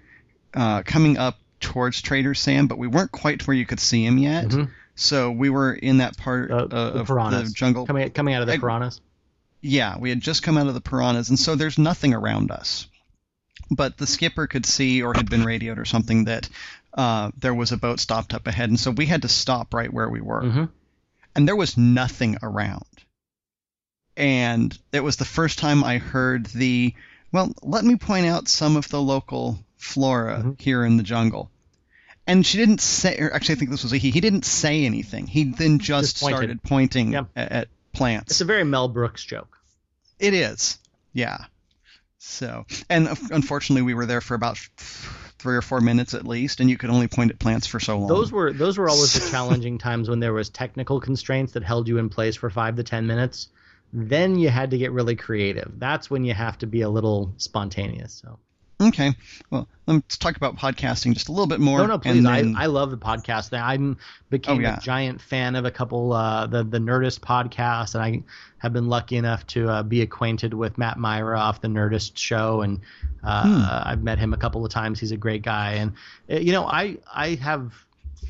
uh, 0.57 0.83
coming 0.83 1.17
up 1.19 1.39
towards 1.61 2.03
Trader 2.03 2.35
Sam, 2.35 2.67
but 2.67 2.79
we 2.79 2.87
weren't 2.89 3.13
quite 3.13 3.47
where 3.47 3.57
you 3.57 3.67
could 3.67 3.81
see 3.81 4.05
him 4.05 4.19
yet. 4.19 4.47
Mhm. 4.49 4.71
So 4.95 5.31
we 5.31 5.51
were 5.51 5.73
in 5.75 5.99
that 5.99 6.17
part 6.17 6.51
Uh, 6.51 6.67
the 6.67 6.77
of 6.77 7.07
piranhas 7.07 7.51
the 7.51 7.55
jungle 7.55 7.87
coming 7.87 8.11
coming 8.11 8.35
out 8.35 8.43
of 8.43 8.49
the 8.49 8.55
I- 8.55 8.59
piranhas. 8.59 9.01
yeah, 9.61 9.99
we 9.99 10.09
had 10.11 10.21
just 10.21 10.43
come 10.43 10.57
out 10.57 10.67
of 10.67 10.75
the 10.75 10.81
piranhas, 10.81 11.29
and 11.29 11.39
so 11.39 11.55
there's 11.55 11.79
nothing 11.79 12.15
around 12.15 12.51
us. 12.51 12.87
But 13.71 13.97
the 13.99 14.07
skipper 14.07 14.47
could 14.47 14.65
see, 14.67 15.03
or 15.03 15.13
had 15.15 15.29
been 15.29 15.45
radioed 15.45 15.79
or 15.79 15.85
something, 15.85 16.25
that 16.25 16.49
uh, 16.95 17.31
there 17.39 17.55
was 17.55 17.73
a 17.73 17.77
boat 17.77 18.01
stopped 18.01 18.33
up 18.33 18.47
ahead, 18.47 18.71
and 18.71 18.81
so 18.81 18.91
we 18.91 19.05
had 19.07 19.23
to 19.23 19.29
stop 19.29 19.75
right 19.75 19.93
where 19.93 20.09
we 20.09 20.21
were. 20.21 20.43
hmm 20.43 20.65
And 21.35 21.47
there 21.47 21.57
was 21.57 21.77
nothing 21.77 22.39
around. 22.43 22.85
And 24.17 24.77
it 24.93 25.01
was 25.01 25.17
the 25.17 25.25
first 25.27 25.59
time 25.59 25.85
I 25.85 25.99
heard 25.99 26.47
the, 26.47 26.95
well, 27.33 27.53
let 27.63 27.85
me 27.85 27.97
point 27.97 28.27
out 28.27 28.49
some 28.49 28.77
of 28.77 28.89
the 28.89 29.03
local 29.03 29.59
flora 29.77 30.43
Mhm. 30.45 30.61
here 30.61 30.85
in 30.85 30.97
the 30.97 31.03
jungle. 31.03 31.51
And 32.27 32.45
she 32.45 32.59
didn't 32.59 32.81
say, 32.81 33.17
or 33.19 33.33
actually, 33.33 33.55
I 33.55 33.59
think 33.59 33.71
this 33.71 33.85
was 33.85 33.93
a 33.93 33.99
he. 33.99 34.11
He 34.11 34.21
didn't 34.21 34.45
say 34.45 34.85
anything. 34.85 35.27
He 35.29 35.45
then 35.45 35.79
just, 35.79 36.15
Just 36.15 36.21
pointed. 36.21 36.37
started 36.37 36.63
pointing 36.65 37.13
Yep. 37.13 37.29
at, 37.37 37.53
at 37.53 37.69
plants. 37.93 38.33
It's 38.33 38.41
a 38.41 38.45
very 38.45 38.65
Mel 38.65 38.89
Brooks 38.89 39.23
joke. 39.25 39.57
It 40.19 40.35
is, 40.35 40.79
yeah. 41.13 41.45
So, 42.19 42.65
and 42.91 43.09
unfortunately, 43.31 43.83
we 43.83 43.95
were 43.95 44.07
there 44.07 44.21
for 44.21 44.35
about 44.35 44.59
three 45.39 45.55
or 45.57 45.63
four 45.63 45.81
minutes 45.81 46.15
at 46.15 46.27
least, 46.27 46.59
and 46.61 46.69
you 46.69 46.77
could 46.77 46.91
only 46.91 47.07
point 47.07 47.31
at 47.31 47.39
plants 47.39 47.67
for 47.69 47.79
so 47.79 47.99
long. 47.99 48.09
Those 48.09 48.33
were 48.33 48.53
those 48.53 48.77
were 48.79 48.89
always 48.89 49.13
the 49.13 49.21
challenging 49.31 49.79
times 49.79 50.09
when 50.09 50.19
there 50.19 50.33
was 50.33 50.49
technical 50.49 50.99
constraints 51.01 51.53
that 51.53 51.63
held 51.63 51.87
you 51.87 51.99
in 51.99 52.09
place 52.09 52.35
for 52.35 52.51
five 52.51 52.75
to 52.77 52.83
ten 52.83 53.07
minutes. 53.07 53.49
Then 53.93 54.37
you 54.37 54.49
had 54.49 54.73
to 54.73 54.79
get 54.79 54.91
really 54.91 55.15
creative. 55.15 55.71
That's 55.79 56.11
when 56.11 56.25
you 56.25 56.35
have 56.35 56.59
to 56.59 56.67
be 56.67 56.81
a 56.81 56.89
little 56.89 57.33
spontaneous. 57.37 58.13
So 58.15 58.41
okay. 58.89 59.13
Well, 59.51 59.69
let's 59.87 60.17
talk 60.19 60.37
about 60.37 60.57
podcasting 60.57 61.15
just 61.15 61.29
a 61.29 61.33
little 61.33 61.47
bit 61.47 61.61
more. 61.61 61.79
no, 61.79 61.87
no, 61.87 61.99
please. 61.99 62.17
and 62.19 62.27
then- 62.27 62.57
I, 62.57 62.65
I 62.65 62.67
love 62.67 62.91
the 62.91 62.99
podcast. 62.99 63.57
I 63.57 63.77
became 64.31 64.59
Oh, 64.59 64.61
yeah. 64.61 64.77
a 64.77 64.81
giant 64.81 65.21
fan 65.21 65.55
of 65.57 65.65
a 65.65 65.71
couple 65.71 66.13
uh, 66.13 66.47
the 66.47 66.65
the 66.65 66.79
Nerdist 66.79 67.21
podcast, 67.21 67.95
and 67.95 68.03
I 68.03 68.23
have 68.59 68.73
been 68.73 68.89
lucky 68.89 69.17
enough 69.17 69.47
to 69.49 69.69
uh, 69.69 69.83
be 69.83 70.03
acquainted 70.03 70.55
with 70.55 70.79
Matt 70.79 70.99
Mira 70.99 71.39
off 71.39 71.61
the 71.61 71.69
Nerdist 71.69 72.17
show, 72.17 72.63
and 72.63 72.81
uh, 73.23 73.43
Hmm. 73.45 73.89
I've 73.89 74.03
met 74.03 74.19
him 74.19 74.33
a 74.33 74.37
couple 74.37 74.65
of 74.65 74.71
times. 74.73 74.99
He's 75.01 75.13
a 75.13 75.17
great 75.17 75.43
guy, 75.43 75.73
and 75.73 75.93
uh, 76.31 76.37
you 76.37 76.53
know, 76.53 76.67
I 76.67 76.99
I 77.13 77.35
have 77.37 77.73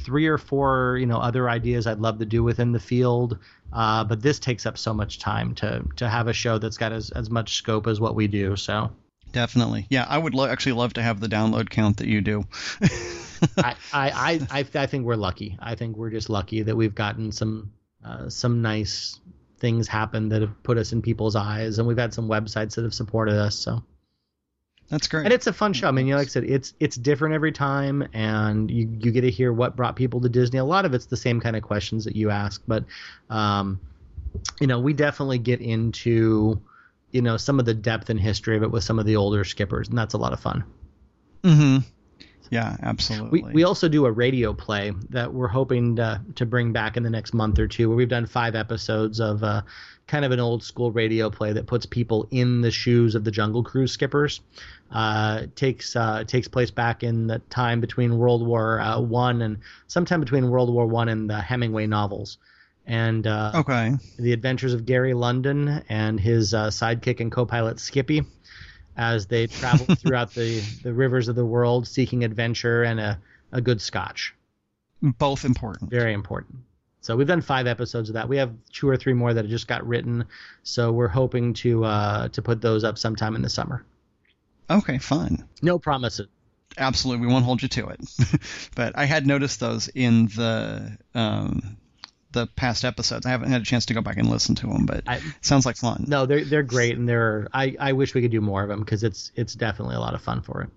three 0.05 0.27
or 0.27 0.39
four 0.39 0.97
you 1.01 1.07
know 1.07 1.19
other 1.19 1.49
ideas 1.49 1.87
I'd 1.87 1.99
love 2.01 2.19
to 2.19 2.27
do 2.27 2.43
within 2.43 2.73
the 2.73 2.79
field, 2.81 3.39
uh, 3.73 4.05
but 4.05 4.21
this 4.23 4.39
takes 4.39 4.67
up 4.67 4.77
so 4.79 4.93
much 4.93 5.19
time 5.19 5.55
to 5.57 5.83
to 5.97 6.09
have 6.09 6.29
a 6.29 6.33
show 6.33 6.59
that's 6.59 6.77
got 6.77 6.93
as 6.93 7.11
as 7.11 7.31
much 7.31 7.55
scope 7.57 7.87
as 7.87 7.99
what 8.01 8.15
we 8.15 8.27
do. 8.29 8.57
So 8.57 8.91
Definitely, 9.37 9.87
yeah. 9.91 10.07
I 10.09 10.17
would 10.17 10.33
lo- 10.33 10.47
actually 10.47 10.73
love 10.73 10.95
to 10.95 11.03
have 11.03 11.21
the 11.21 11.27
download 11.27 11.69
count 11.69 11.99
that 11.99 12.09
you 12.09 12.23
do. 12.23 12.47
I, 13.59 13.75
I, 13.93 14.47
I, 14.51 14.67
I, 14.75 14.87
think 14.87 15.05
we're 15.05 15.15
lucky. 15.17 15.59
I 15.61 15.75
think 15.75 15.99
we're 15.99 16.09
just 16.09 16.31
lucky 16.31 16.63
that 16.63 16.75
we've 16.75 16.95
gotten 16.95 17.33
some 17.33 17.71
uh, 18.03 18.31
some 18.31 18.63
nice 18.63 19.21
things 19.59 19.89
happen 19.89 20.31
that 20.31 20.41
have 20.41 20.63
put 20.63 20.79
us 20.79 20.95
in 20.95 21.03
people's 21.03 21.37
eyes, 21.37 21.79
and 21.79 21.87
we've 21.87 21.99
had 21.99 22.15
some 22.15 22.31
websites 22.31 22.77
that 22.77 22.85
have 22.85 22.95
supported 22.95 23.35
us. 23.35 23.57
So 23.57 23.83
that's 24.89 25.07
great. 25.07 25.25
And 25.25 25.35
it's 25.35 25.47
a 25.47 25.53
fun 25.53 25.75
show. 25.75 25.89
I 25.89 25.91
mean, 25.91 26.07
you 26.07 26.13
know, 26.13 26.19
like 26.19 26.29
I 26.29 26.31
said, 26.31 26.45
it's 26.45 26.73
it's 26.81 26.97
different 26.97 27.35
every 27.35 27.53
time, 27.53 28.09
and 28.15 28.71
you 28.71 28.89
you 29.01 29.13
get 29.13 29.21
to 29.21 29.31
hear 29.31 29.53
what 29.53 29.77
brought 29.77 29.97
people 29.97 30.23
to 30.23 30.31
Disney. 30.31 30.61
A 30.61 30.65
lot 30.65 30.87
of 30.87 30.95
it's 30.95 31.05
the 31.05 31.17
same 31.19 31.43
kind 31.43 31.57
of 31.57 31.63
questions 31.63 32.07
that 32.07 32.17
you 32.17 32.31
ask, 32.31 32.63
but 32.67 32.87
um, 33.29 33.81
you 34.63 34.67
know, 34.67 34.81
we 34.81 34.95
definitely 34.95 35.37
get 35.37 35.61
into 35.61 36.63
you 37.11 37.23
know 37.23 37.37
some 37.37 37.59
of 37.59 37.65
the 37.65 37.75
depth 37.75 38.11
and 38.11 38.21
history 38.21 38.57
of 38.57 38.63
it 38.63 38.71
with 38.71 38.85
some 38.85 38.99
of 38.99 39.07
the 39.07 39.17
older 39.17 39.45
skippers, 39.45 39.89
and 39.89 39.99
that's 39.99 40.15
a 40.15 40.19
lot 40.19 40.33
of 40.33 40.41
fun. 40.41 40.65
Mm-hmm. 41.43 41.79
Yeah, 42.51 42.77
absolutely. 42.83 43.43
We, 43.43 43.53
we 43.53 43.65
also 43.65 43.89
do 43.89 44.07
a 44.07 44.13
radio 44.13 44.53
play 44.53 44.93
that 45.11 45.33
we're 45.33 45.49
hoping 45.49 45.97
to, 45.97 46.23
to 46.37 46.47
bring 46.47 46.73
back 46.73 46.97
in 46.97 47.03
the 47.03 47.11
next 47.11 47.35
month 47.35 47.59
or 47.59 47.67
two, 47.67 47.89
where 47.89 47.97
we've 47.97 48.09
done 48.09 48.27
five 48.27 48.55
episodes 48.55 49.21
of 49.21 49.43
uh, 49.43 49.63
kind 50.07 50.25
of 50.25 50.31
an 50.31 50.41
old 50.41 50.63
school 50.63 50.93
radio 50.93 51.31
play 51.31 51.53
that 51.53 51.67
puts 51.67 51.87
people 51.87 52.29
in 52.31 52.61
the 52.61 52.71
shoes 52.71 53.15
of 53.15 53.25
the 53.25 53.31
Jungle 53.31 53.65
Cruise 53.65 53.93
skippers. 53.93 54.41
Uh, 54.91 55.47
takes 55.57 55.97
uh, 55.97 56.23
takes 56.25 56.47
place 56.47 56.71
back 56.71 57.03
in 57.03 57.27
the 57.27 57.41
time 57.51 57.81
between 57.81 58.17
World 58.17 58.47
War 58.47 58.81
uh, 58.81 59.01
One 59.01 59.43
and 59.43 59.59
sometime 59.89 60.21
between 60.21 60.49
World 60.49 60.73
War 60.73 60.87
One 60.87 61.09
and 61.09 61.29
the 61.29 61.41
Hemingway 61.41 61.87
novels. 61.87 62.39
And 62.87 63.27
uh, 63.27 63.53
okay, 63.57 63.95
the 64.19 64.33
adventures 64.33 64.73
of 64.73 64.87
Gary 64.87 65.15
London 65.15 65.83
and 65.89 66.21
his 66.21 66.55
uh, 66.55 66.69
sidekick 66.69 67.21
and 67.21 67.33
co-pilot 67.33 67.81
Skippy 67.81 68.23
as 68.97 69.27
they 69.27 69.47
travel 69.47 69.95
throughout 69.97 70.33
the, 70.35 70.61
the 70.83 70.93
rivers 70.93 71.29
of 71.29 71.37
the 71.37 71.45
world 71.45 71.87
seeking 71.87 72.25
adventure 72.25 72.83
and 72.85 73.01
a, 73.01 73.21
a 73.53 73.61
good 73.61 73.81
scotch. 73.81 74.35
Both 75.03 75.45
important. 75.45 75.91
Very 75.91 76.13
important. 76.13 76.59
So 77.01 77.17
we've 77.17 77.27
done 77.27 77.43
five 77.43 77.67
episodes 77.67 78.09
of 78.09 78.15
that. 78.15 78.29
We 78.29 78.39
have 78.39 78.53
two 78.73 78.89
or 78.89 78.97
three 78.97 79.13
more 79.13 79.33
that 79.33 79.45
have 79.45 79.51
just 79.51 79.69
got 79.69 79.87
written. 79.87 80.25
So 80.63 80.91
we're 80.91 81.07
hoping 81.09 81.55
to 81.55 81.85
uh, 81.85 82.29
to 82.29 82.43
put 82.43 82.61
those 82.61 82.83
up 82.83 82.99
sometime 82.99 83.37
in 83.37 83.43
the 83.43 83.49
summer. 83.49 83.85
Okay, 84.69 84.99
fine. 84.99 85.45
No 85.63 85.79
promises. 85.79 86.27
Absolutely, 86.79 87.27
we 87.27 87.33
won't 87.33 87.45
hold 87.45 87.63
you 87.63 87.69
to 87.69 87.89
it. 87.89 88.01
but 88.75 88.99
I 88.99 89.05
had 89.05 89.27
noticed 89.27 89.61
those 89.61 89.89
in 89.89 90.27
the 90.27 90.99
um, 91.15 91.77
the 92.37 92.47
past 92.47 92.85
episodes. 92.85 93.25
I 93.25 93.31
haven't 93.31 93.51
had 93.51 93.63
a 93.63 93.65
chance 93.65 93.87
to 93.87 93.95
go 93.95 94.03
back 94.03 94.19
and 94.19 94.29
listen 94.29 94.55
to 94.57 94.67
them, 94.67 94.85
but 94.85 95.05
I, 95.07 95.21
sounds 95.41 95.65
like 95.65 95.77
fun. 95.77 96.05
No, 96.07 96.27
they're 96.27 96.45
they're 96.45 96.63
great, 96.63 96.97
and 96.97 97.09
they're 97.09 97.49
I, 97.53 97.75
I 97.81 97.93
wish 97.93 98.15
we 98.15 98.21
could 98.21 98.31
do 98.31 98.43
more 98.43 98.63
of 98.63 98.69
them 98.69 98.81
because 98.81 99.03
it's 99.03 99.33
it's 99.35 99.55
definitely 99.55 99.97
a 99.97 100.01
lot 100.01 100.15
of 100.15 100.21
fun 100.21 100.43
for 100.43 100.63
it. 100.63 100.71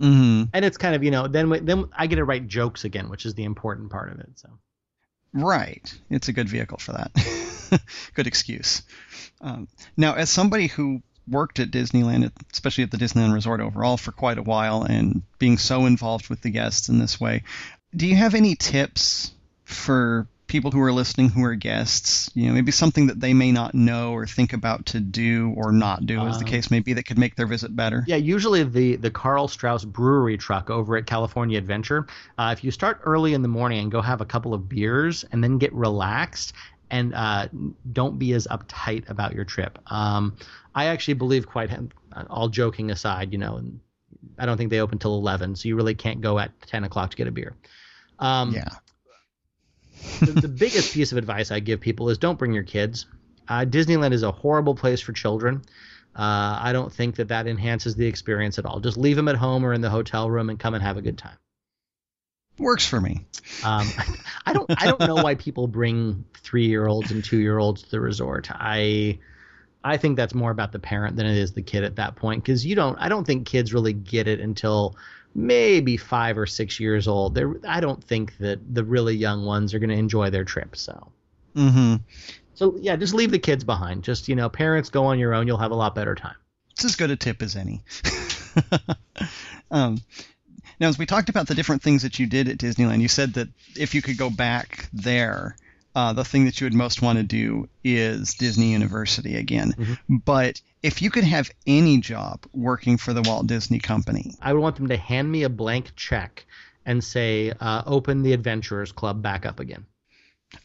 Mm-hmm. 0.00 0.44
And 0.52 0.64
it's 0.64 0.76
kind 0.76 0.94
of 0.94 1.02
you 1.02 1.10
know 1.10 1.26
then 1.26 1.50
then 1.64 1.86
I 1.92 2.06
get 2.06 2.16
to 2.16 2.24
write 2.24 2.46
jokes 2.46 2.84
again, 2.84 3.10
which 3.10 3.26
is 3.26 3.34
the 3.34 3.44
important 3.44 3.90
part 3.90 4.12
of 4.12 4.20
it. 4.20 4.30
So. 4.36 4.48
Right, 5.32 5.92
it's 6.10 6.28
a 6.28 6.32
good 6.32 6.48
vehicle 6.48 6.78
for 6.78 6.92
that. 6.92 7.82
good 8.14 8.28
excuse. 8.28 8.82
Um, 9.40 9.66
now, 9.96 10.14
as 10.14 10.30
somebody 10.30 10.68
who 10.68 11.02
worked 11.26 11.58
at 11.58 11.72
Disneyland, 11.72 12.30
especially 12.52 12.84
at 12.84 12.92
the 12.92 12.98
Disneyland 12.98 13.34
Resort 13.34 13.60
overall, 13.60 13.96
for 13.96 14.12
quite 14.12 14.38
a 14.38 14.42
while, 14.42 14.84
and 14.84 15.22
being 15.40 15.58
so 15.58 15.86
involved 15.86 16.28
with 16.28 16.40
the 16.40 16.50
guests 16.50 16.88
in 16.88 17.00
this 17.00 17.20
way, 17.20 17.42
do 17.96 18.06
you 18.06 18.14
have 18.14 18.36
any 18.36 18.54
tips 18.54 19.32
for 19.64 20.28
people 20.46 20.70
who 20.70 20.80
are 20.80 20.92
listening 20.92 21.30
who 21.30 21.42
are 21.44 21.54
guests, 21.54 22.30
you 22.34 22.46
know, 22.46 22.52
maybe 22.52 22.70
something 22.70 23.06
that 23.06 23.20
they 23.20 23.32
may 23.32 23.50
not 23.50 23.74
know 23.74 24.12
or 24.12 24.26
think 24.26 24.52
about 24.52 24.86
to 24.86 25.00
do 25.00 25.54
or 25.56 25.72
not 25.72 26.04
do, 26.06 26.20
as 26.20 26.38
the 26.38 26.44
um, 26.44 26.50
case 26.50 26.70
may 26.70 26.80
be, 26.80 26.92
that 26.92 27.04
could 27.04 27.18
make 27.18 27.34
their 27.36 27.46
visit 27.46 27.74
better? 27.74 28.04
Yeah, 28.06 28.16
usually 28.16 28.62
the 28.64 28.96
the 28.96 29.10
Karl 29.10 29.48
Strauss 29.48 29.84
brewery 29.84 30.36
truck 30.36 30.70
over 30.70 30.96
at 30.96 31.06
California 31.06 31.58
Adventure. 31.58 32.06
Uh, 32.38 32.54
if 32.56 32.62
you 32.62 32.70
start 32.70 33.00
early 33.04 33.34
in 33.34 33.42
the 33.42 33.48
morning 33.48 33.80
and 33.80 33.90
go 33.90 34.00
have 34.00 34.20
a 34.20 34.26
couple 34.26 34.54
of 34.54 34.68
beers 34.68 35.24
and 35.32 35.42
then 35.42 35.58
get 35.58 35.72
relaxed 35.72 36.52
and 36.90 37.14
uh, 37.14 37.48
don't 37.92 38.18
be 38.18 38.32
as 38.34 38.46
uptight 38.48 39.08
about 39.08 39.34
your 39.34 39.44
trip. 39.44 39.78
Um, 39.90 40.36
I 40.74 40.86
actually 40.86 41.14
believe 41.14 41.46
quite 41.46 41.70
all 42.28 42.48
joking 42.48 42.90
aside, 42.90 43.32
you 43.32 43.38
know, 43.38 43.62
I 44.38 44.46
don't 44.46 44.56
think 44.56 44.70
they 44.70 44.80
open 44.80 44.98
till 44.98 45.14
11, 45.14 45.56
so 45.56 45.68
you 45.68 45.76
really 45.76 45.94
can't 45.94 46.20
go 46.20 46.38
at 46.38 46.52
10 46.66 46.84
o'clock 46.84 47.10
to 47.10 47.16
get 47.16 47.26
a 47.26 47.32
beer. 47.32 47.54
Um, 48.18 48.52
yeah 48.52 48.68
the, 50.20 50.32
the, 50.32 50.48
biggest 50.48 50.92
piece 50.92 51.12
of 51.12 51.18
advice 51.18 51.50
I 51.50 51.60
give 51.60 51.80
people 51.80 52.10
is 52.10 52.18
don't 52.18 52.38
bring 52.38 52.52
your 52.52 52.64
kids. 52.64 53.06
Uh, 53.48 53.64
Disneyland 53.64 54.12
is 54.12 54.22
a 54.22 54.30
horrible 54.30 54.74
place 54.74 55.00
for 55.00 55.12
children. 55.12 55.62
Uh, 56.16 56.58
I 56.60 56.72
don't 56.72 56.92
think 56.92 57.16
that 57.16 57.28
that 57.28 57.46
enhances 57.46 57.96
the 57.96 58.06
experience 58.06 58.58
at 58.58 58.66
all. 58.66 58.80
Just 58.80 58.96
leave 58.96 59.16
them 59.16 59.28
at 59.28 59.36
home 59.36 59.64
or 59.64 59.72
in 59.72 59.80
the 59.80 59.90
hotel 59.90 60.30
room 60.30 60.48
and 60.48 60.58
come 60.58 60.74
and 60.74 60.82
have 60.82 60.96
a 60.96 61.02
good 61.02 61.18
time. 61.18 61.36
Works 62.58 62.86
for 62.86 63.00
me. 63.00 63.26
Um, 63.64 63.88
I 64.46 64.52
don't. 64.52 64.70
I 64.80 64.86
don't 64.86 65.00
know 65.00 65.16
why 65.16 65.34
people 65.34 65.66
bring 65.66 66.24
three-year-olds 66.34 67.10
and 67.10 67.24
two-year-olds 67.24 67.82
to 67.82 67.90
the 67.90 68.00
resort. 68.00 68.48
I, 68.52 69.18
I 69.82 69.96
think 69.96 70.16
that's 70.16 70.34
more 70.34 70.52
about 70.52 70.70
the 70.70 70.78
parent 70.78 71.16
than 71.16 71.26
it 71.26 71.36
is 71.36 71.52
the 71.52 71.62
kid 71.62 71.82
at 71.82 71.96
that 71.96 72.14
point 72.14 72.44
because 72.44 72.64
you 72.64 72.76
don't. 72.76 72.96
I 73.00 73.08
don't 73.08 73.26
think 73.26 73.48
kids 73.48 73.74
really 73.74 73.92
get 73.92 74.28
it 74.28 74.38
until 74.38 74.96
maybe 75.34 75.96
five 75.96 76.38
or 76.38 76.46
six 76.46 76.78
years 76.78 77.08
old. 77.08 77.34
They're, 77.34 77.54
I 77.66 77.80
don't 77.80 78.02
think 78.02 78.36
that 78.38 78.74
the 78.74 78.84
really 78.84 79.16
young 79.16 79.44
ones 79.44 79.74
are 79.74 79.78
going 79.78 79.90
to 79.90 79.96
enjoy 79.96 80.30
their 80.30 80.44
trip. 80.44 80.76
So, 80.76 81.12
mm-hmm. 81.56 81.96
so 82.54 82.76
yeah, 82.80 82.96
just 82.96 83.14
leave 83.14 83.30
the 83.30 83.38
kids 83.38 83.64
behind. 83.64 84.04
Just 84.04 84.28
you 84.28 84.36
know, 84.36 84.48
parents 84.48 84.90
go 84.90 85.06
on 85.06 85.18
your 85.18 85.34
own. 85.34 85.46
You'll 85.46 85.58
have 85.58 85.72
a 85.72 85.76
lot 85.76 85.94
better 85.94 86.14
time. 86.14 86.36
It's 86.72 86.84
as 86.84 86.96
good 86.96 87.10
a 87.10 87.16
tip 87.16 87.42
as 87.42 87.56
any. 87.56 87.82
um, 89.70 90.00
now, 90.80 90.88
as 90.88 90.98
we 90.98 91.06
talked 91.06 91.28
about 91.28 91.46
the 91.46 91.54
different 91.54 91.82
things 91.82 92.02
that 92.02 92.18
you 92.18 92.26
did 92.26 92.48
at 92.48 92.58
Disneyland, 92.58 93.00
you 93.00 93.08
said 93.08 93.34
that 93.34 93.48
if 93.76 93.94
you 93.94 94.02
could 94.02 94.18
go 94.18 94.28
back 94.28 94.88
there, 94.92 95.56
uh, 95.94 96.12
the 96.12 96.24
thing 96.24 96.44
that 96.44 96.60
you 96.60 96.66
would 96.66 96.74
most 96.74 97.02
want 97.02 97.18
to 97.18 97.24
do 97.24 97.68
is 97.82 98.34
Disney 98.34 98.72
University 98.72 99.36
again. 99.36 99.74
Mm-hmm. 99.78 100.16
But 100.16 100.60
if 100.82 101.00
you 101.02 101.10
could 101.10 101.24
have 101.24 101.50
any 101.66 101.98
job 101.98 102.44
working 102.52 102.96
for 102.96 103.12
the 103.12 103.22
Walt 103.22 103.46
Disney 103.46 103.78
Company, 103.78 104.34
I 104.40 104.52
would 104.52 104.60
want 104.60 104.76
them 104.76 104.88
to 104.88 104.96
hand 104.96 105.30
me 105.30 105.44
a 105.44 105.48
blank 105.48 105.94
check 105.96 106.44
and 106.84 107.02
say, 107.02 107.52
uh, 107.60 107.82
"Open 107.86 108.22
the 108.22 108.32
Adventurers 108.32 108.92
Club 108.92 109.22
back 109.22 109.46
up 109.46 109.60
again." 109.60 109.86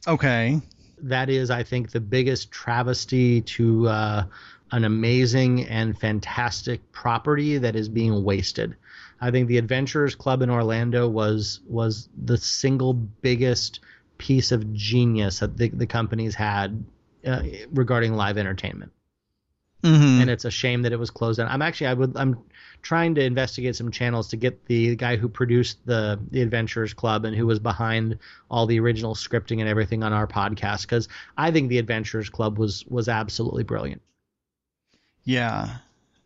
Okay. 0.08 0.60
That 1.02 1.30
is, 1.30 1.50
I 1.50 1.64
think, 1.64 1.92
the 1.92 2.02
biggest 2.02 2.52
travesty 2.52 3.42
to 3.42 3.88
uh, 3.88 4.24
an 4.72 4.84
amazing 4.84 5.66
and 5.68 5.98
fantastic 5.98 6.92
property 6.92 7.58
that 7.58 7.76
is 7.76 7.88
being 7.88 8.24
wasted. 8.24 8.76
I 9.22 9.32
think 9.32 9.48
the 9.48 9.58
Adventurers 9.58 10.16
Club 10.16 10.42
in 10.42 10.50
Orlando 10.50 11.08
was 11.08 11.60
was 11.68 12.10
the 12.18 12.38
single 12.38 12.94
biggest 12.94 13.80
piece 14.20 14.52
of 14.52 14.72
genius 14.74 15.40
that 15.40 15.58
the, 15.58 15.70
the 15.70 15.88
companies 15.88 16.36
had 16.36 16.84
uh, 17.26 17.42
regarding 17.72 18.14
live 18.14 18.38
entertainment. 18.38 18.92
Mm-hmm. 19.84 20.22
And 20.22 20.30
it's 20.30 20.44
a 20.44 20.52
shame 20.52 20.82
that 20.82 20.92
it 20.92 21.00
was 21.00 21.10
closed 21.10 21.38
down. 21.38 21.48
I'm 21.48 21.62
actually 21.62 21.88
I 21.88 21.94
would 21.94 22.18
I'm 22.18 22.38
trying 22.82 23.16
to 23.16 23.24
investigate 23.24 23.78
some 23.78 23.92
channels 23.92 24.28
to 24.30 24.36
get 24.36 24.66
the 24.66 24.96
guy 24.98 25.16
who 25.16 25.30
produced 25.30 25.86
the 25.86 26.20
the 26.32 26.42
Adventurers 26.42 26.94
Club 26.94 27.24
and 27.24 27.34
who 27.34 27.48
was 27.48 27.60
behind 27.60 28.20
all 28.52 28.66
the 28.66 28.78
original 28.80 29.16
scripting 29.16 29.62
and 29.62 29.70
everything 29.70 30.04
on 30.04 30.12
our 30.12 30.28
podcast 30.28 30.82
because 30.82 31.08
I 31.38 31.52
think 31.52 31.70
the 31.70 31.78
Adventurers 31.78 32.30
Club 32.30 32.60
was 32.60 32.86
was 32.88 33.08
absolutely 33.08 33.64
brilliant. 33.64 34.02
Yeah, 35.24 35.78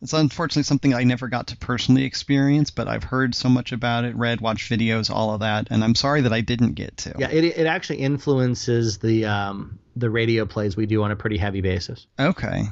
it's 0.03 0.11
unfortunately 0.11 0.63
something 0.63 0.93
I 0.93 1.05
never 1.05 1.29
got 1.29 1.47
to 1.47 1.57
personally 1.57 2.03
experience, 2.03 2.71
but 2.71 2.89
I've 2.89 3.05
heard 3.05 3.33
so 3.33 3.47
much 3.47 3.71
about 3.71 4.03
it, 4.03 4.15
read, 4.15 4.41
watched 4.41 4.69
videos, 4.69 5.09
all 5.09 5.33
of 5.33 5.39
that, 5.39 5.69
and 5.71 5.81
I'm 5.81 5.95
sorry 5.95 6.21
that 6.21 6.33
I 6.33 6.41
didn't 6.41 6.73
get 6.73 6.97
to. 6.97 7.15
Yeah, 7.17 7.29
it 7.31 7.45
it 7.45 7.65
actually 7.65 7.99
influences 7.99 8.97
the 8.97 9.25
um 9.25 9.79
the 9.95 10.09
radio 10.09 10.45
plays 10.45 10.75
we 10.75 10.85
do 10.85 11.03
on 11.03 11.11
a 11.11 11.15
pretty 11.15 11.37
heavy 11.37 11.61
basis. 11.61 12.05
Okay, 12.19 12.65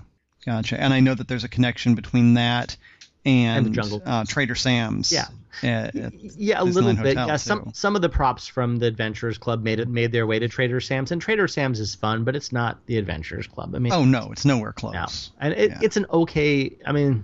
gotcha. 0.46 0.80
And 0.80 0.94
I 0.94 1.00
know 1.00 1.16
that 1.16 1.30
there's 1.30 1.46
a 1.46 1.50
connection 1.50 1.96
between 1.96 2.34
that 2.34 2.76
and, 3.24 3.66
and 3.66 3.66
the 3.68 3.82
jungle 3.82 4.04
uh, 4.06 4.26
Trader 4.26 4.56
Sam's. 4.56 5.14
Yeah, 5.14 5.28
at, 5.64 5.96
at 5.96 6.14
yeah, 6.14 6.62
a 6.62 6.64
little 6.64 6.94
bit. 6.94 7.16
Yeah, 7.16 7.36
some 7.36 7.66
too. 7.66 7.72
some 7.74 7.96
of 7.96 8.02
the 8.02 8.10
props 8.10 8.48
from 8.48 8.78
the 8.78 8.88
Adventurers 8.88 9.38
Club 9.38 9.64
made 9.64 9.80
it 9.80 9.88
made 9.88 10.12
their 10.12 10.28
way 10.28 10.40
to 10.40 10.48
Trader 10.48 10.80
Sam's, 10.80 11.12
and 11.12 11.22
Trader 11.22 11.48
Sam's 11.48 11.80
is 11.80 11.96
fun, 11.96 12.24
but 12.24 12.36
it's 12.36 12.52
not 12.52 12.86
the 12.86 12.98
Adventurers 12.98 13.48
Club. 13.48 13.76
I 13.76 13.80
mean, 13.80 13.94
oh 13.94 14.06
no, 14.06 14.32
it's 14.32 14.46
nowhere 14.46 14.74
close. 14.74 14.94
No. 14.94 15.06
and 15.40 15.54
it, 15.54 15.72
yeah. 15.72 15.80
it's 15.82 15.98
an 15.98 16.06
okay. 16.12 16.78
I 16.86 16.92
mean, 16.92 17.24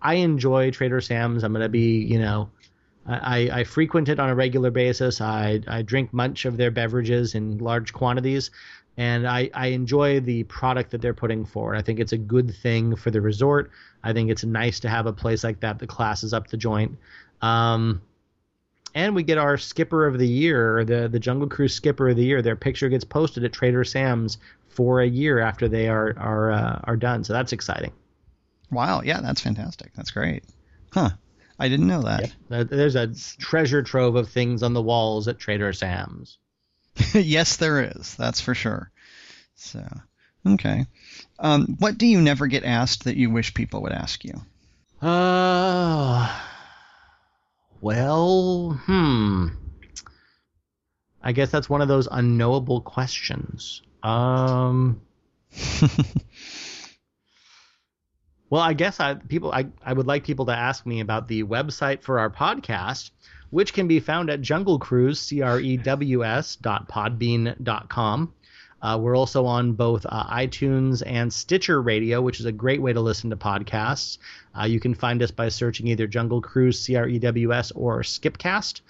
I 0.00 0.14
enjoy 0.14 0.70
Trader 0.70 1.00
Sam's. 1.00 1.44
I'm 1.44 1.52
gonna 1.52 1.68
be, 1.68 2.02
you 2.02 2.18
know, 2.18 2.50
I, 3.06 3.50
I 3.52 3.64
frequent 3.64 4.08
it 4.08 4.20
on 4.20 4.28
a 4.30 4.34
regular 4.34 4.70
basis. 4.70 5.20
I 5.20 5.60
I 5.66 5.82
drink 5.82 6.12
much 6.12 6.44
of 6.44 6.56
their 6.56 6.70
beverages 6.70 7.34
in 7.34 7.58
large 7.58 7.92
quantities, 7.92 8.50
and 8.96 9.26
I, 9.26 9.50
I 9.54 9.68
enjoy 9.68 10.20
the 10.20 10.44
product 10.44 10.90
that 10.90 11.00
they're 11.00 11.14
putting 11.14 11.44
forward. 11.44 11.76
I 11.76 11.82
think 11.82 11.98
it's 11.98 12.12
a 12.12 12.18
good 12.18 12.54
thing 12.54 12.94
for 12.94 13.10
the 13.10 13.20
resort. 13.20 13.70
I 14.04 14.12
think 14.12 14.30
it's 14.30 14.44
nice 14.44 14.80
to 14.80 14.88
have 14.88 15.06
a 15.06 15.12
place 15.12 15.42
like 15.44 15.60
that 15.60 15.78
that 15.78 15.88
classes 15.88 16.34
up 16.34 16.48
the 16.48 16.56
joint. 16.56 16.98
Um, 17.42 18.00
and 18.94 19.14
we 19.14 19.22
get 19.22 19.38
our 19.38 19.58
skipper 19.58 20.06
of 20.06 20.18
the 20.18 20.28
year, 20.28 20.84
the 20.84 21.08
the 21.08 21.18
Jungle 21.18 21.48
Cruise 21.48 21.74
skipper 21.74 22.08
of 22.08 22.16
the 22.16 22.24
year. 22.24 22.42
Their 22.42 22.56
picture 22.56 22.88
gets 22.88 23.04
posted 23.04 23.44
at 23.44 23.52
Trader 23.52 23.84
Sam's 23.84 24.38
for 24.68 25.00
a 25.00 25.06
year 25.06 25.40
after 25.40 25.68
they 25.68 25.88
are 25.88 26.14
are 26.18 26.52
uh, 26.52 26.80
are 26.84 26.96
done. 26.96 27.24
So 27.24 27.32
that's 27.32 27.52
exciting. 27.52 27.92
Wow, 28.70 29.02
yeah, 29.02 29.20
that's 29.20 29.40
fantastic. 29.40 29.92
That's 29.94 30.10
great. 30.10 30.44
Huh. 30.92 31.10
I 31.58 31.68
didn't 31.68 31.86
know 31.86 32.02
that. 32.02 32.32
Yeah. 32.48 32.64
There's 32.64 32.96
a 32.96 33.12
treasure 33.38 33.82
trove 33.82 34.16
of 34.16 34.30
things 34.30 34.62
on 34.62 34.72
the 34.72 34.82
walls 34.82 35.28
at 35.28 35.38
Trader 35.38 35.72
Sam's. 35.72 36.38
yes, 37.14 37.56
there 37.56 37.82
is. 37.82 38.16
That's 38.16 38.40
for 38.40 38.54
sure. 38.54 38.90
So, 39.54 39.86
okay. 40.46 40.86
Um, 41.38 41.76
what 41.78 41.98
do 41.98 42.06
you 42.06 42.20
never 42.20 42.46
get 42.46 42.64
asked 42.64 43.04
that 43.04 43.16
you 43.16 43.30
wish 43.30 43.54
people 43.54 43.82
would 43.82 43.92
ask 43.92 44.24
you? 44.24 44.40
Uh, 45.00 46.40
well, 47.82 48.80
hmm. 48.86 49.48
I 51.20 51.32
guess 51.32 51.50
that's 51.50 51.68
one 51.68 51.82
of 51.82 51.88
those 51.88 52.08
unknowable 52.10 52.80
questions. 52.80 53.82
Um. 54.04 55.02
well, 58.50 58.62
I 58.62 58.72
guess 58.72 59.00
I 59.00 59.14
people 59.14 59.52
I, 59.52 59.66
I 59.84 59.92
would 59.92 60.06
like 60.06 60.24
people 60.24 60.46
to 60.46 60.52
ask 60.52 60.86
me 60.86 61.00
about 61.00 61.26
the 61.26 61.42
website 61.42 62.02
for 62.02 62.20
our 62.20 62.30
podcast, 62.30 63.10
which 63.50 63.74
can 63.74 63.88
be 63.88 63.98
found 63.98 64.30
at 64.30 64.40
Jungle 64.40 64.78
Cruise 64.78 65.20
C 65.20 65.42
R 65.42 65.58
E 65.58 65.76
W 65.76 66.24
S 66.24 66.56
dot 66.56 66.88
podbean 66.88 67.62
dot 67.62 67.88
com. 67.88 68.32
Uh, 68.82 68.98
we're 69.00 69.16
also 69.16 69.46
on 69.46 69.72
both 69.72 70.04
uh, 70.08 70.24
iTunes 70.26 71.02
and 71.06 71.32
Stitcher 71.32 71.80
Radio, 71.80 72.20
which 72.20 72.40
is 72.40 72.46
a 72.46 72.52
great 72.52 72.82
way 72.82 72.92
to 72.92 73.00
listen 73.00 73.30
to 73.30 73.36
podcasts. 73.36 74.18
Uh, 74.58 74.64
you 74.64 74.80
can 74.80 74.94
find 74.94 75.22
us 75.22 75.30
by 75.30 75.48
searching 75.48 75.86
either 75.86 76.08
Jungle 76.08 76.42
Cruise, 76.42 76.80
C 76.80 76.96
R 76.96 77.06
E 77.06 77.18
W 77.20 77.52
S, 77.52 77.70
or 77.70 78.00
Skipcast. 78.00 78.80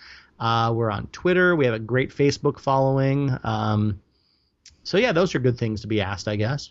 Uh, 0.40 0.72
we're 0.74 0.90
on 0.90 1.06
Twitter. 1.08 1.54
We 1.54 1.66
have 1.66 1.74
a 1.74 1.78
great 1.78 2.10
Facebook 2.10 2.58
following. 2.58 3.36
Um, 3.44 4.00
so, 4.82 4.96
yeah, 4.96 5.12
those 5.12 5.34
are 5.34 5.38
good 5.38 5.58
things 5.58 5.82
to 5.82 5.86
be 5.86 6.00
asked, 6.00 6.26
I 6.26 6.36
guess. 6.36 6.70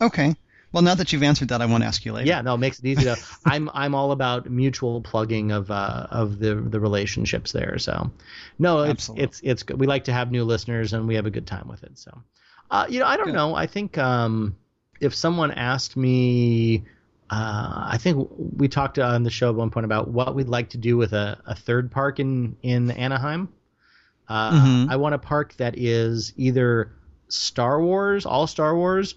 Okay. 0.00 0.36
Well, 0.72 0.82
now 0.82 0.94
that 0.94 1.12
you've 1.12 1.22
answered 1.22 1.48
that, 1.48 1.62
I 1.62 1.66
won't 1.66 1.84
ask 1.84 2.04
you 2.04 2.12
later. 2.12 2.28
Yeah, 2.28 2.42
no, 2.42 2.54
it 2.54 2.58
makes 2.58 2.78
it 2.78 2.84
easy 2.84 3.04
to. 3.04 3.16
I'm 3.46 3.70
I'm 3.72 3.94
all 3.94 4.12
about 4.12 4.50
mutual 4.50 5.00
plugging 5.00 5.52
of 5.52 5.70
uh, 5.70 6.06
of 6.10 6.38
the 6.38 6.54
the 6.54 6.80
relationships 6.80 7.52
there. 7.52 7.78
So, 7.78 8.10
no, 8.58 8.82
it's 8.82 8.90
Absolutely. 8.90 9.24
it's 9.24 9.40
it's 9.42 9.62
good. 9.62 9.80
We 9.80 9.86
like 9.86 10.04
to 10.04 10.12
have 10.12 10.30
new 10.30 10.44
listeners, 10.44 10.92
and 10.92 11.06
we 11.06 11.14
have 11.14 11.26
a 11.26 11.30
good 11.30 11.46
time 11.46 11.68
with 11.68 11.82
it. 11.84 11.98
So, 11.98 12.22
uh, 12.70 12.86
you 12.88 13.00
know, 13.00 13.06
I 13.06 13.16
don't 13.16 13.26
good. 13.26 13.34
know. 13.34 13.54
I 13.54 13.66
think 13.66 13.96
um, 13.96 14.56
if 15.00 15.14
someone 15.14 15.52
asked 15.52 15.96
me, 15.96 16.84
uh, 17.30 17.86
I 17.90 17.98
think 17.98 18.28
we 18.38 18.68
talked 18.68 18.98
on 18.98 19.22
the 19.22 19.30
show 19.30 19.50
at 19.50 19.54
one 19.54 19.70
point 19.70 19.84
about 19.84 20.08
what 20.08 20.34
we'd 20.34 20.48
like 20.48 20.70
to 20.70 20.78
do 20.78 20.96
with 20.96 21.12
a, 21.12 21.40
a 21.46 21.54
third 21.54 21.90
park 21.90 22.20
in 22.20 22.56
in 22.62 22.90
Anaheim. 22.90 23.48
Uh, 24.28 24.50
mm-hmm. 24.50 24.90
I 24.90 24.96
want 24.96 25.14
a 25.14 25.18
park 25.18 25.54
that 25.56 25.78
is 25.78 26.32
either 26.36 26.92
Star 27.28 27.80
Wars, 27.80 28.26
all 28.26 28.46
Star 28.46 28.76
Wars, 28.76 29.14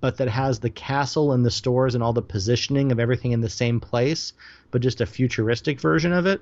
but 0.00 0.16
that 0.18 0.28
has 0.28 0.60
the 0.60 0.70
castle 0.70 1.32
and 1.32 1.44
the 1.44 1.50
stores 1.50 1.94
and 1.94 2.02
all 2.02 2.12
the 2.12 2.22
positioning 2.22 2.92
of 2.92 3.00
everything 3.00 3.32
in 3.32 3.40
the 3.40 3.48
same 3.48 3.80
place, 3.80 4.32
but 4.70 4.82
just 4.82 5.00
a 5.00 5.06
futuristic 5.06 5.80
version 5.80 6.12
of 6.12 6.26
it. 6.26 6.40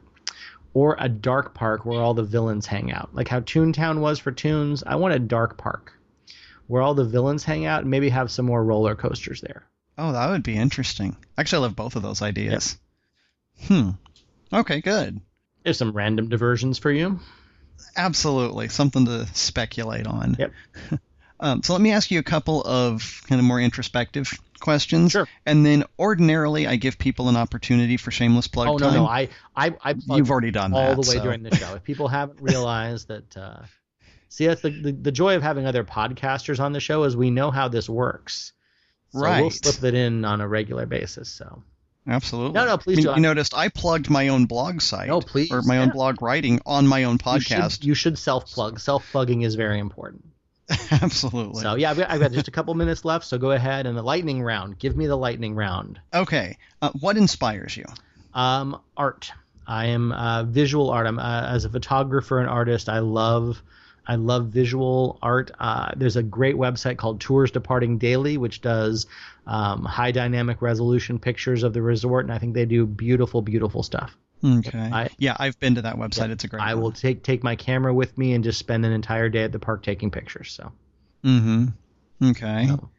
Or 0.75 0.97
a 0.99 1.09
dark 1.09 1.55
park 1.55 1.87
where 1.87 2.01
all 2.01 2.15
the 2.15 2.23
villains 2.23 2.67
hang 2.67 2.93
out. 2.93 3.15
Like 3.15 3.29
how 3.29 3.41
Toontown 3.41 4.01
was 4.01 4.19
for 4.19 4.31
Toons, 4.33 4.83
I 4.87 4.97
want 4.97 5.15
a 5.15 5.19
dark 5.19 5.57
park 5.57 5.95
where 6.67 6.83
all 6.83 6.95
the 6.95 7.05
villains 7.05 7.43
hang 7.45 7.65
out 7.65 7.83
and 7.83 7.91
maybe 7.91 8.11
have 8.11 8.31
some 8.31 8.47
more 8.47 8.63
roller 8.63 8.95
coasters 8.95 9.41
there. 9.41 9.65
Oh, 9.97 10.13
that 10.13 10.31
would 10.31 10.43
be 10.43 10.57
interesting. 10.57 11.17
Actually, 11.37 11.59
I 11.59 11.63
love 11.63 11.77
both 11.77 11.97
of 11.97 12.03
those 12.03 12.23
ideas. 12.23 12.79
Yep. 13.61 13.69
Hmm. 13.69 13.91
Okay, 14.53 14.81
good. 14.81 15.21
There's 15.65 15.79
some 15.79 15.93
random 15.93 16.29
diversions 16.29 16.79
for 16.79 16.93
you. 16.93 17.19
Absolutely. 17.97 18.69
Something 18.69 19.07
to 19.07 19.27
speculate 19.35 20.07
on. 20.07 20.37
Yep. 20.39 20.53
Um, 21.41 21.63
so 21.63 21.73
let 21.73 21.83
me 21.83 21.93
ask 21.93 22.11
you 22.11 22.19
a 22.19 22.25
couple 22.25 22.63
of 22.63 23.23
kind 23.29 23.39
of 23.39 23.45
more 23.45 23.61
introspective 23.61 24.33
questions. 24.61 25.13
Sure. 25.13 25.29
And 25.47 25.65
then 25.65 25.85
ordinarily 25.99 26.67
I 26.67 26.77
give 26.77 26.99
people 26.99 27.29
an 27.29 27.37
opportunity 27.37 27.97
for 27.97 28.11
shameless 28.11 28.49
plug 28.49 28.69
oh, 28.69 28.79
time. 28.79 28.95
no, 28.95 29.03
no. 29.03 29.09
I, 29.09 29.29
I, 29.57 29.75
I 29.83 29.95
You've 30.09 30.31
already 30.31 30.51
done 30.51 30.73
all 30.73 30.81
that. 30.81 30.89
All 30.97 31.03
the 31.03 31.09
way 31.09 31.17
so. 31.17 31.23
during 31.23 31.43
the 31.43 31.55
show. 31.55 31.75
If 31.75 31.85
people 31.85 32.09
haven't 32.09 32.41
realized 32.41 33.09
that, 33.09 33.37
uh, 33.37 33.63
see, 34.29 34.47
that's 34.47 34.63
the, 34.63 34.71
the, 34.71 34.93
the, 34.93 35.13
joy 35.13 35.37
of 35.37 35.43
having 35.43 35.67
other 35.67 35.85
podcasters 35.85 36.61
on 36.61 36.73
the 36.73 36.81
show 36.81 37.05
is 37.05 37.17
we 37.17 37.31
know 37.31 37.51
how 37.51 37.69
this 37.69 37.89
works. 37.89 38.53
So 39.11 39.21
right. 39.21 39.41
we'll 39.41 39.51
slip 39.51 39.85
it 39.85 39.95
in 39.95 40.25
on 40.25 40.41
a 40.41 40.49
regular 40.49 40.87
basis. 40.87 41.31
So. 41.31 41.63
Absolutely. 42.07 42.53
No, 42.53 42.65
no, 42.65 42.79
please 42.79 43.07
I 43.07 43.11
mean, 43.11 43.17
You 43.17 43.23
noticed 43.23 43.55
I 43.55 43.69
plugged 43.69 44.11
my 44.11 44.29
own 44.29 44.47
blog 44.47 44.81
site. 44.81 45.09
No, 45.09 45.21
please. 45.21 45.53
Or 45.53 45.63
my 45.63 45.77
yeah. 45.77 45.83
own 45.83 45.91
blog 45.91 46.23
writing 46.23 46.61
on 46.67 46.87
my 46.87 47.05
own 47.05 47.19
podcast. 47.19 47.63
You 47.65 47.71
should, 47.71 47.85
you 47.85 47.95
should 47.95 48.19
self 48.19 48.51
plug. 48.51 48.81
Self 48.81 49.09
plugging 49.13 49.43
is 49.43 49.55
very 49.55 49.79
important. 49.79 50.25
Absolutely. 50.91 51.63
So 51.63 51.77
yeah, 51.77 51.91
I've 51.91 51.97
got, 51.97 52.11
I've 52.11 52.21
got, 52.21 52.33
just 52.33 52.49
a 52.49 52.51
couple 52.51 52.75
minutes 52.75 53.05
left. 53.05 53.25
So 53.25 53.39
go 53.39 53.53
ahead 53.53 53.87
and 53.87 53.97
the 53.97 54.03
lightning 54.03 54.43
round. 54.43 54.79
Give 54.79 54.97
me 54.97 55.07
the 55.07 55.17
lightning 55.17 55.55
round. 55.55 56.01
Okay. 56.13 56.57
Uh, 56.83 56.91
what 57.01 57.17
inspires 57.17 57.77
you? 57.77 57.85
Um, 58.35 58.81
art. 58.97 59.31
I 59.67 59.87
am 59.87 60.13
uh, 60.13 60.45
visual 60.45 60.91
art. 60.91 61.07
I'm 61.07 61.19
uh, 61.19 61.47
as 61.49 61.65
a 61.65 61.69
photographer 61.71 62.39
and 62.41 62.49
artist. 62.49 62.89
I 62.89 63.01
love. 63.01 63.63
I 64.07 64.15
love 64.15 64.47
visual 64.47 65.19
art. 65.21 65.51
Uh, 65.61 65.91
there's 65.95 66.17
a 66.17 66.23
great 66.23 66.57
website 66.57 66.97
called 66.97 67.21
Tours 67.21 67.51
Departing 67.51 67.99
Daily, 67.99 68.39
which 68.39 68.63
does 68.63 69.07
um, 69.47 69.85
high 69.85 70.13
dynamic 70.13 70.63
resolution 70.63 71.19
pictures 71.19 71.63
of 71.63 71.75
the 71.75 71.83
resort, 71.83 72.25
and 72.25 72.33
I 72.33 72.39
think 72.39 72.55
they 72.55 72.65
do 72.65 72.87
beautiful, 72.87 73.43
beautiful 73.43 73.83
stuff. 73.83 74.17
Okay. 74.45 74.79
I, 74.79 75.09
yeah, 75.19 75.37
I've 75.39 75.59
been 75.59 75.77
to 75.77 75.83
that 75.83 75.97
website. 75.97 76.29
Yeah, 76.29 76.33
it's 76.33 76.45
a 76.45 76.49
great. 76.49 76.63
I 76.63 76.75
one. 76.75 76.83
will 76.85 76.93
take 76.93 77.23
take 77.23 77.43
my 77.43 77.57
camera 77.57 77.93
with 77.93 78.17
me 78.17 78.35
and 78.35 78.45
just 78.45 78.59
spend 78.59 78.85
an 78.85 78.93
entire 78.93 79.29
day 79.29 79.45
at 79.45 79.53
the 79.53 79.59
park 79.59 79.83
taking 79.83 80.11
pictures. 80.11 80.53
So. 80.53 80.73
Mm-hmm. 81.25 81.67
Okay. 82.31 82.67
So. 82.69 82.91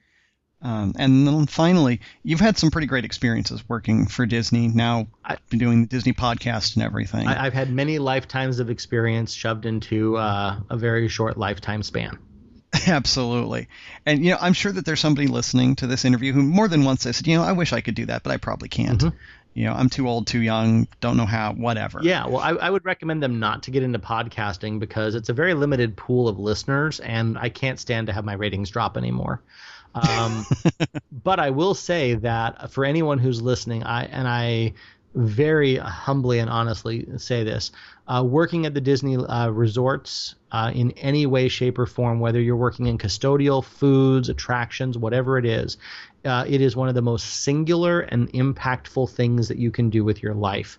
Um, 0.62 0.94
and 0.98 1.26
then 1.26 1.46
finally, 1.46 2.02
you've 2.22 2.42
had 2.42 2.58
some 2.58 2.70
pretty 2.70 2.88
great 2.88 3.06
experiences 3.06 3.64
working 3.70 4.08
for 4.08 4.26
Disney. 4.26 4.68
Now, 4.68 5.08
I, 5.24 5.38
been 5.50 5.60
doing 5.60 5.82
the 5.82 5.88
Disney 5.88 6.12
podcast 6.12 6.76
and 6.76 6.84
everything. 6.84 7.28
I, 7.28 7.46
have 7.46 7.54
had 7.54 7.72
many 7.72 7.98
lifetimes 7.98 8.60
of 8.60 8.70
experience 8.70 9.34
shoved 9.34 9.66
into 9.66 10.18
uh, 10.18 10.60
a 10.70 10.76
very 10.76 11.08
short 11.08 11.38
lifetime 11.38 11.82
span. 11.82 12.20
Absolutely. 12.88 13.70
And, 14.06 14.24
you 14.24 14.32
know, 14.32 14.38
I'm 14.42 14.52
sure 14.52 14.74
that 14.74 14.86
there's 14.86 15.00
somebody 15.00 15.28
listening 15.28 15.78
to 15.78 15.88
this 15.88 16.04
interview 16.04 16.34
who 16.34 16.44
more 16.44 16.68
than 16.68 16.84
once 16.84 17.04
said, 17.04 17.26
you 17.26 17.38
know, 17.38 17.44
I 17.44 17.54
wish 17.54 17.72
I 17.72 17.80
could 17.80 17.96
do 17.96 18.08
that, 18.08 18.24
but 18.24 18.34
I 18.34 18.38
probably 18.38 18.68
can't. 18.68 19.00
Mm-hmm 19.00 19.18
you 19.60 19.66
know, 19.66 19.74
I'm 19.74 19.90
too 19.90 20.08
old, 20.08 20.26
too 20.26 20.40
young, 20.40 20.88
don't 21.02 21.18
know 21.18 21.26
how, 21.26 21.52
whatever. 21.52 22.00
Yeah, 22.02 22.26
well, 22.28 22.40
I, 22.40 22.52
I, 22.52 22.70
would 22.70 22.86
recommend 22.86 23.22
them 23.22 23.42
not 23.42 23.64
to 23.64 23.72
get 23.72 23.84
into 23.84 24.00
podcasting 24.00 24.80
because 24.80 25.16
it's 25.16 25.28
a 25.28 25.34
very 25.34 25.54
limited 25.54 25.98
pool 25.98 26.30
of 26.30 26.40
listeners, 26.40 27.02
and 27.02 27.38
I 27.38 27.50
can't 27.50 27.78
stand 27.78 28.08
to 28.08 28.14
have 28.14 28.24
my 28.24 28.36
ratings 28.36 28.70
drop 28.70 28.96
anymore. 28.96 29.42
Um, 29.96 30.46
but 31.12 31.42
I 31.42 31.50
will 31.50 31.74
say 31.74 32.14
that 32.14 32.72
for 32.72 32.86
anyone 32.86 33.18
who's 33.18 33.42
listening, 33.42 33.84
I 33.84 34.06
and 34.06 34.30
I 34.30 34.76
very 35.16 35.76
humbly 35.76 36.40
and 36.40 36.50
honestly 36.50 37.08
say 37.18 37.44
this: 37.44 37.72
uh, 38.08 38.24
working 38.24 38.66
at 38.66 38.74
the 38.74 38.82
Disney 38.82 39.18
uh, 39.18 39.50
resorts 39.50 40.36
uh, 40.52 40.72
in 40.74 40.92
any 40.92 41.26
way, 41.26 41.48
shape, 41.48 41.78
or 41.78 41.86
form, 41.86 42.20
whether 42.20 42.40
you're 42.40 42.56
working 42.56 42.88
in 42.88 42.98
custodial, 42.98 43.64
foods, 43.64 44.30
attractions, 44.30 44.98
whatever 44.98 45.38
it 45.38 45.46
is, 45.46 45.78
uh, 46.26 46.46
it 46.48 46.62
is 46.62 46.76
one 46.76 46.90
of 46.90 46.96
the 46.96 47.02
most 47.02 47.44
singular 47.44 48.02
and 48.02 48.32
impactful 48.34 49.10
things 49.10 49.48
that 49.48 49.58
you 49.58 49.72
can 49.72 49.90
do 49.90 50.04
with 50.04 50.22
your 50.22 50.34
life. 50.34 50.78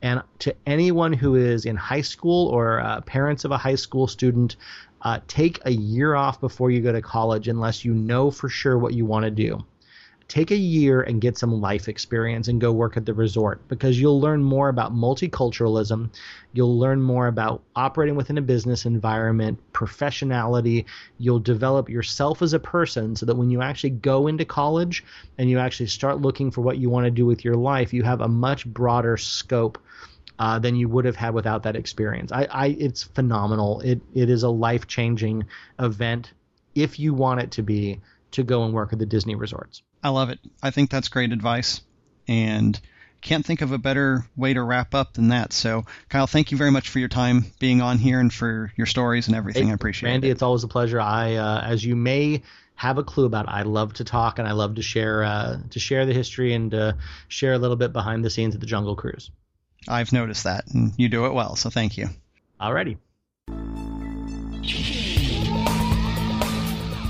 And 0.00 0.22
to 0.40 0.54
anyone 0.66 1.12
who 1.12 1.34
is 1.34 1.64
in 1.64 1.74
high 1.74 2.02
school 2.02 2.48
or 2.48 3.02
parents 3.06 3.44
of 3.44 3.50
a 3.50 3.56
high 3.56 3.74
school 3.74 4.06
student, 4.06 4.56
uh, 5.02 5.20
take 5.28 5.60
a 5.64 5.70
year 5.70 6.14
off 6.14 6.40
before 6.40 6.70
you 6.70 6.80
go 6.80 6.92
to 6.92 7.02
college 7.02 7.48
unless 7.48 7.84
you 7.84 7.94
know 7.94 8.30
for 8.30 8.48
sure 8.48 8.78
what 8.78 8.94
you 8.94 9.04
want 9.04 9.24
to 9.24 9.30
do 9.30 9.64
take 10.28 10.50
a 10.50 10.56
year 10.56 11.00
and 11.00 11.22
get 11.22 11.38
some 11.38 11.58
life 11.58 11.88
experience 11.88 12.48
and 12.48 12.60
go 12.60 12.70
work 12.70 12.98
at 12.98 13.06
the 13.06 13.14
resort 13.14 13.66
because 13.66 13.98
you'll 13.98 14.20
learn 14.20 14.42
more 14.42 14.68
about 14.68 14.94
multiculturalism. 14.94 16.10
You'll 16.52 16.78
learn 16.78 17.00
more 17.00 17.28
about 17.28 17.62
operating 17.74 18.14
within 18.14 18.36
a 18.36 18.42
business 18.42 18.84
environment, 18.84 19.58
professionality. 19.72 20.84
You'll 21.16 21.38
develop 21.38 21.88
yourself 21.88 22.42
as 22.42 22.52
a 22.52 22.58
person 22.58 23.16
so 23.16 23.24
that 23.24 23.36
when 23.36 23.50
you 23.50 23.62
actually 23.62 23.90
go 23.90 24.26
into 24.26 24.44
college 24.44 25.02
and 25.38 25.48
you 25.48 25.58
actually 25.58 25.86
start 25.86 26.20
looking 26.20 26.50
for 26.50 26.60
what 26.60 26.76
you 26.76 26.90
want 26.90 27.06
to 27.06 27.10
do 27.10 27.24
with 27.24 27.42
your 27.42 27.56
life, 27.56 27.94
you 27.94 28.02
have 28.02 28.20
a 28.20 28.28
much 28.28 28.66
broader 28.66 29.16
scope. 29.16 29.78
Uh, 30.40 30.56
than 30.56 30.76
you 30.76 30.88
would 30.88 31.04
have 31.04 31.16
had 31.16 31.34
without 31.34 31.64
that 31.64 31.74
experience. 31.74 32.30
I, 32.30 32.44
I 32.48 32.66
it's 32.68 33.02
phenomenal. 33.02 33.80
It 33.80 34.00
it 34.14 34.30
is 34.30 34.44
a 34.44 34.48
life 34.48 34.86
changing 34.86 35.46
event 35.80 36.32
if 36.76 37.00
you 37.00 37.12
want 37.12 37.40
it 37.40 37.50
to 37.52 37.62
be 37.64 38.00
to 38.30 38.44
go 38.44 38.62
and 38.62 38.72
work 38.72 38.92
at 38.92 39.00
the 39.00 39.06
Disney 39.06 39.34
resorts. 39.34 39.82
I 40.02 40.10
love 40.10 40.30
it. 40.30 40.38
I 40.62 40.70
think 40.70 40.90
that's 40.90 41.08
great 41.08 41.32
advice. 41.32 41.80
And 42.26 42.78
can't 43.20 43.44
think 43.44 43.62
of 43.62 43.72
a 43.72 43.78
better 43.78 44.24
way 44.36 44.54
to 44.54 44.62
wrap 44.62 44.94
up 44.94 45.14
than 45.14 45.28
that. 45.28 45.52
So, 45.52 45.84
Kyle, 46.08 46.26
thank 46.26 46.52
you 46.52 46.58
very 46.58 46.70
much 46.70 46.88
for 46.88 46.98
your 46.98 47.08
time 47.08 47.46
being 47.58 47.80
on 47.80 47.98
here 47.98 48.20
and 48.20 48.32
for 48.32 48.72
your 48.76 48.86
stories 48.86 49.26
and 49.26 49.36
everything. 49.36 49.66
Hey, 49.66 49.72
I 49.72 49.74
appreciate 49.74 50.10
Randy, 50.10 50.28
it. 50.28 50.28
Randy, 50.28 50.32
it's 50.32 50.42
always 50.42 50.64
a 50.64 50.68
pleasure. 50.68 51.00
I, 51.00 51.34
uh, 51.34 51.60
as 51.62 51.84
you 51.84 51.96
may 51.96 52.42
have 52.74 52.98
a 52.98 53.02
clue 53.02 53.24
about, 53.24 53.48
I 53.48 53.62
love 53.62 53.94
to 53.94 54.04
talk 54.04 54.38
and 54.38 54.46
I 54.46 54.52
love 54.52 54.76
to 54.76 54.82
share 54.82 55.24
uh, 55.24 55.58
to 55.70 55.80
share 55.80 56.06
the 56.06 56.12
history 56.12 56.54
and 56.54 56.70
to 56.70 56.96
share 57.26 57.54
a 57.54 57.58
little 57.58 57.76
bit 57.76 57.92
behind 57.92 58.24
the 58.24 58.30
scenes 58.30 58.54
of 58.54 58.60
the 58.60 58.66
Jungle 58.66 58.94
Cruise. 58.94 59.30
I've 59.88 60.12
noticed 60.12 60.44
that, 60.44 60.66
and 60.72 60.92
you 60.96 61.08
do 61.08 61.26
it 61.26 61.32
well, 61.32 61.56
so 61.56 61.70
thank 61.70 61.96
you. 61.96 62.08
Alrighty. 62.60 62.98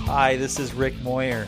Hi, 0.06 0.36
this 0.36 0.58
is 0.58 0.72
Rick 0.72 1.00
Moyer. 1.02 1.46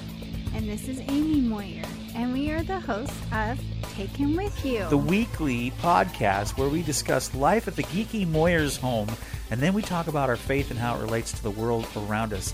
And 0.61 0.69
this 0.69 0.89
is 0.89 1.01
Amy 1.09 1.41
Moyer, 1.41 1.87
and 2.15 2.35
we 2.35 2.51
are 2.51 2.63
the 2.63 2.81
hosts 2.81 3.17
of 3.33 3.59
Take 3.95 4.11
Him 4.11 4.37
With 4.37 4.63
You. 4.63 4.87
the 4.91 4.99
weekly 4.99 5.71
podcast 5.81 6.59
where 6.59 6.69
we 6.69 6.83
discuss 6.83 7.35
life 7.35 7.67
at 7.67 7.77
the 7.77 7.83
geeky 7.85 8.27
Moyers 8.27 8.79
home 8.79 9.09
and 9.51 9.59
then 9.59 9.73
we 9.73 9.81
talk 9.81 10.07
about 10.07 10.29
our 10.29 10.37
faith 10.37 10.71
and 10.71 10.79
how 10.79 10.97
it 10.97 11.01
relates 11.01 11.33
to 11.33 11.43
the 11.43 11.51
world 11.51 11.87
around 11.97 12.35
us. 12.35 12.53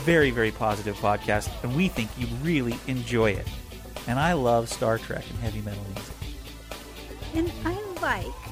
Very, 0.00 0.30
very 0.30 0.50
positive 0.50 0.94
podcast, 0.96 1.48
and 1.62 1.74
we 1.74 1.88
think 1.88 2.10
you 2.18 2.26
really 2.42 2.78
enjoy 2.86 3.30
it. 3.30 3.48
And 4.06 4.18
I 4.18 4.34
love 4.34 4.68
Star 4.68 4.98
Trek 4.98 5.24
and 5.30 5.38
heavy 5.38 5.62
metal 5.62 5.82
music. 5.94 6.14
and 7.34 7.50
I 7.64 7.80
like 8.02 8.47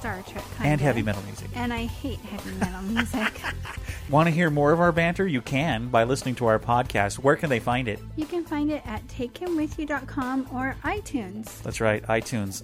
Star 0.00 0.22
Trek 0.26 0.44
kind 0.56 0.70
And 0.72 0.80
heavy 0.80 1.02
metal 1.02 1.22
music. 1.24 1.50
And 1.54 1.74
I 1.74 1.84
hate 1.84 2.20
heavy 2.20 2.56
metal 2.58 2.80
music. 2.94 3.40
Want 4.08 4.28
to 4.28 4.30
hear 4.34 4.48
more 4.48 4.72
of 4.72 4.80
our 4.80 4.92
banter? 4.92 5.26
You 5.26 5.42
can 5.42 5.88
by 5.88 6.04
listening 6.04 6.34
to 6.36 6.46
our 6.46 6.58
podcast. 6.58 7.16
Where 7.16 7.36
can 7.36 7.50
they 7.50 7.60
find 7.60 7.86
it? 7.86 8.00
you 8.16 8.24
can 8.24 8.42
find 8.44 8.70
it 8.70 8.82
at 8.86 9.06
takehimwithyou.com 9.08 10.48
or 10.52 10.74
iTunes. 10.84 11.62
That's 11.62 11.80
right, 11.82 12.02
iTunes. 12.04 12.62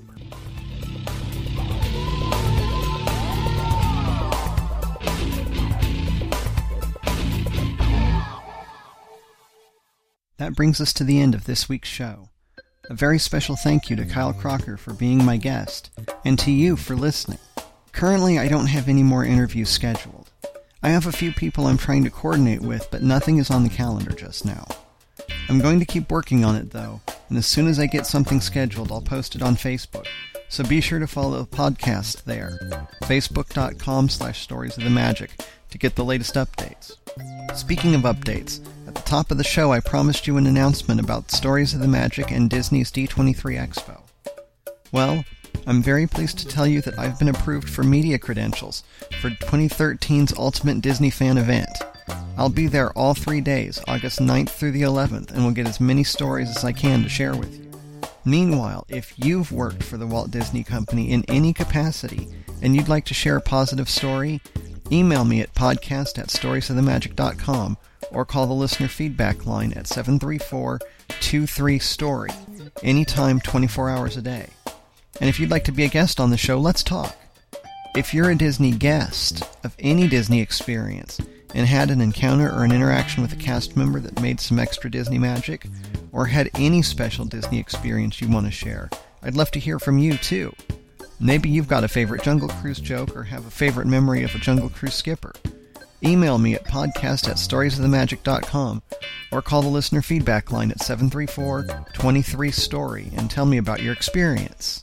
That 10.39 10.55
brings 10.55 10.81
us 10.81 10.93
to 10.95 11.05
the 11.05 11.21
end 11.21 11.35
of 11.35 11.45
this 11.45 11.69
week's 11.69 11.89
show. 11.89 12.29
A 12.89 12.95
very 12.95 13.19
special 13.19 13.57
thank 13.57 13.91
you 13.91 13.97
to 13.97 14.05
Kyle 14.05 14.33
Crocker 14.33 14.77
for 14.77 14.95
being 14.95 15.25
my 15.25 15.37
guest, 15.37 15.91
and 16.25 16.39
to 16.39 16.53
you 16.53 16.77
for 16.77 16.95
listening. 16.95 17.41
Currently, 17.91 18.39
I 18.39 18.47
don't 18.47 18.67
have 18.67 18.89
any 18.89 19.03
more 19.03 19.25
interviews 19.25 19.71
scheduled. 19.71 20.31
I 20.85 20.91
have 20.91 21.07
a 21.07 21.13
few 21.13 21.33
people 21.33 21.67
I'm 21.67 21.79
trying 21.79 22.05
to 22.05 22.11
coordinate 22.11 22.61
with, 22.61 22.89
but 22.93 23.03
nothing 23.03 23.39
is 23.39 23.51
on 23.51 23.65
the 23.65 23.69
calendar 23.71 24.13
just 24.13 24.45
now. 24.45 24.69
I'm 25.49 25.59
going 25.59 25.81
to 25.81 25.87
keep 25.87 26.13
working 26.13 26.45
on 26.45 26.55
it 26.55 26.71
though, 26.71 27.01
and 27.29 27.37
as 27.37 27.47
soon 27.47 27.67
as 27.67 27.81
I 27.81 27.87
get 27.87 28.07
something 28.07 28.41
scheduled, 28.41 28.93
I'll 28.93 29.03
post 29.03 29.35
it 29.35 29.43
on 29.43 29.57
Facebook. 29.57 30.07
So 30.49 30.63
be 30.63 30.81
sure 30.81 31.01
to 31.01 31.09
follow 31.09 31.39
the 31.39 31.47
podcast 31.47 32.23
there, 32.23 32.57
facebook.com 33.03 34.09
slash 34.11 34.43
stories 34.43 34.77
of 34.79 34.85
the 34.85 34.91
magic, 34.91 35.33
to 35.71 35.79
get 35.79 35.97
the 35.97 36.05
latest 36.05 36.35
updates. 36.35 36.97
Speaking 37.55 37.95
of 37.95 38.03
updates, 38.03 38.61
at 38.87 38.95
the 38.95 39.03
top 39.03 39.31
of 39.31 39.39
the 39.39 39.45
show 39.45 39.73
I 39.73 39.81
promised 39.81 40.27
you 40.27 40.37
an 40.37 40.47
announcement 40.47 41.01
about 41.01 41.31
Stories 41.31 41.75
of 41.75 41.81
the 41.81 41.89
Magic 41.89 42.31
and 42.31 42.49
Disney's 42.49 42.93
D23 42.93 43.35
Expo. 43.35 44.01
Well, 44.93 45.25
I'm 45.67 45.83
very 45.83 46.07
pleased 46.07 46.39
to 46.39 46.47
tell 46.47 46.67
you 46.67 46.81
that 46.83 46.99
I've 46.99 47.19
been 47.19 47.29
approved 47.29 47.69
for 47.69 47.83
media 47.83 48.19
credentials 48.19 48.85
for 49.21 49.31
2013's 49.31 50.33
Ultimate 50.39 50.81
Disney 50.81 51.11
Fan 51.11 51.39
event. 51.39 51.71
I'll 52.39 52.49
be 52.51 52.67
there 52.67 52.93
all 52.93 53.15
three 53.15 53.41
days, 53.41 53.81
August 53.89 54.21
9th 54.21 54.51
through 54.51 54.73
the 54.73 54.83
11th, 54.83 55.33
and 55.33 55.45
will 55.45 55.53
get 55.53 55.67
as 55.67 55.81
many 55.81 56.05
stories 56.05 56.51
as 56.51 56.65
I 56.65 56.73
can 56.73 57.03
to 57.03 57.09
share 57.09 57.35
with 57.35 57.59
you. 57.59 57.67
Meanwhile, 58.25 58.87
if 58.89 59.15
you've 59.17 59.53
worked 59.53 59.83
for 59.83 59.97
the 59.97 60.07
Walt 60.07 60.31
Disney 60.31 60.63
Company 60.63 61.11
in 61.11 61.25
any 61.29 61.53
capacity 61.53 62.29
and 62.61 62.75
you'd 62.75 62.89
like 62.89 63.05
to 63.07 63.15
share 63.15 63.37
a 63.37 63.41
positive 63.41 63.89
story, 63.89 64.41
email 64.93 65.25
me 65.25 65.41
at 65.41 65.55
podcast 65.55 66.19
at 66.19 66.29
storiesofthemagic.com 66.29 67.79
or 68.11 68.25
call 68.25 68.47
the 68.47 68.55
listener 68.55 68.89
feedback 68.89 69.47
line 69.47 69.73
at 69.73 69.87
734-23-STORY, 69.87 72.31
anytime 72.83 73.41
24 73.41 73.91
hours 73.91 74.17
a 74.17 74.23
day. 74.23 74.49
And 75.21 75.29
if 75.29 75.39
you'd 75.41 75.51
like 75.51 75.65
to 75.65 75.73
be 75.73 75.85
a 75.85 75.89
guest 75.89 76.21
on 76.21 76.31
the 76.31 76.37
show, 76.37 76.59
let's 76.59 76.83
talk. 76.83 77.17
If 77.97 78.13
you're 78.13 78.31
a 78.31 78.37
Disney 78.37 78.73
guest 78.73 79.43
of 79.65 79.75
any 79.79 80.09
Disney 80.09 80.41
experience 80.41 81.19
and 81.55 81.67
had 81.67 81.91
an 81.91 82.03
encounter 82.03 82.53
or 82.53 82.65
an 82.65 82.73
interaction 82.73 83.23
with 83.23 83.33
a 83.33 83.37
cast 83.37 83.77
member 83.77 84.01
that 84.01 84.21
made 84.21 84.41
some 84.41 84.59
extra 84.59 84.91
Disney 84.91 85.19
magic, 85.19 85.67
or 86.13 86.27
had 86.27 86.51
any 86.55 86.83
special 86.83 87.25
Disney 87.25 87.59
experience 87.59 88.21
you 88.21 88.29
want 88.29 88.45
to 88.47 88.53
share, 88.53 88.91
I'd 89.23 89.35
love 89.35 89.51
to 89.53 89.61
hear 89.61 89.79
from 89.79 89.97
you 89.99 90.19
too. 90.19 90.55
Maybe 91.19 91.49
you've 91.49 91.69
got 91.69 91.85
a 91.85 91.89
favorite 91.89 92.23
Jungle 92.23 92.49
Cruise 92.49 92.81
joke 92.81 93.17
or 93.17 93.23
have 93.25 93.47
a 93.47 93.51
favorite 93.51 93.87
memory 93.87 94.23
of 94.23 94.35
a 94.35 94.39
Jungle 94.39 94.69
Cruise 94.69 94.93
skipper. 94.95 95.33
Email 96.05 96.37
me 96.39 96.55
at 96.55 96.65
podcast 96.65 97.27
at 97.29 97.37
storiesofthemagic.com 97.37 98.83
or 99.33 99.41
call 99.41 99.63
the 99.63 99.69
listener 99.69 100.03
feedback 100.03 100.53
line 100.53 100.71
at 100.71 100.77
734-23-STORY 100.79 103.13
and 103.17 103.31
tell 103.31 103.47
me 103.47 103.57
about 103.57 103.83
your 103.83 103.95
experience. 103.95 104.83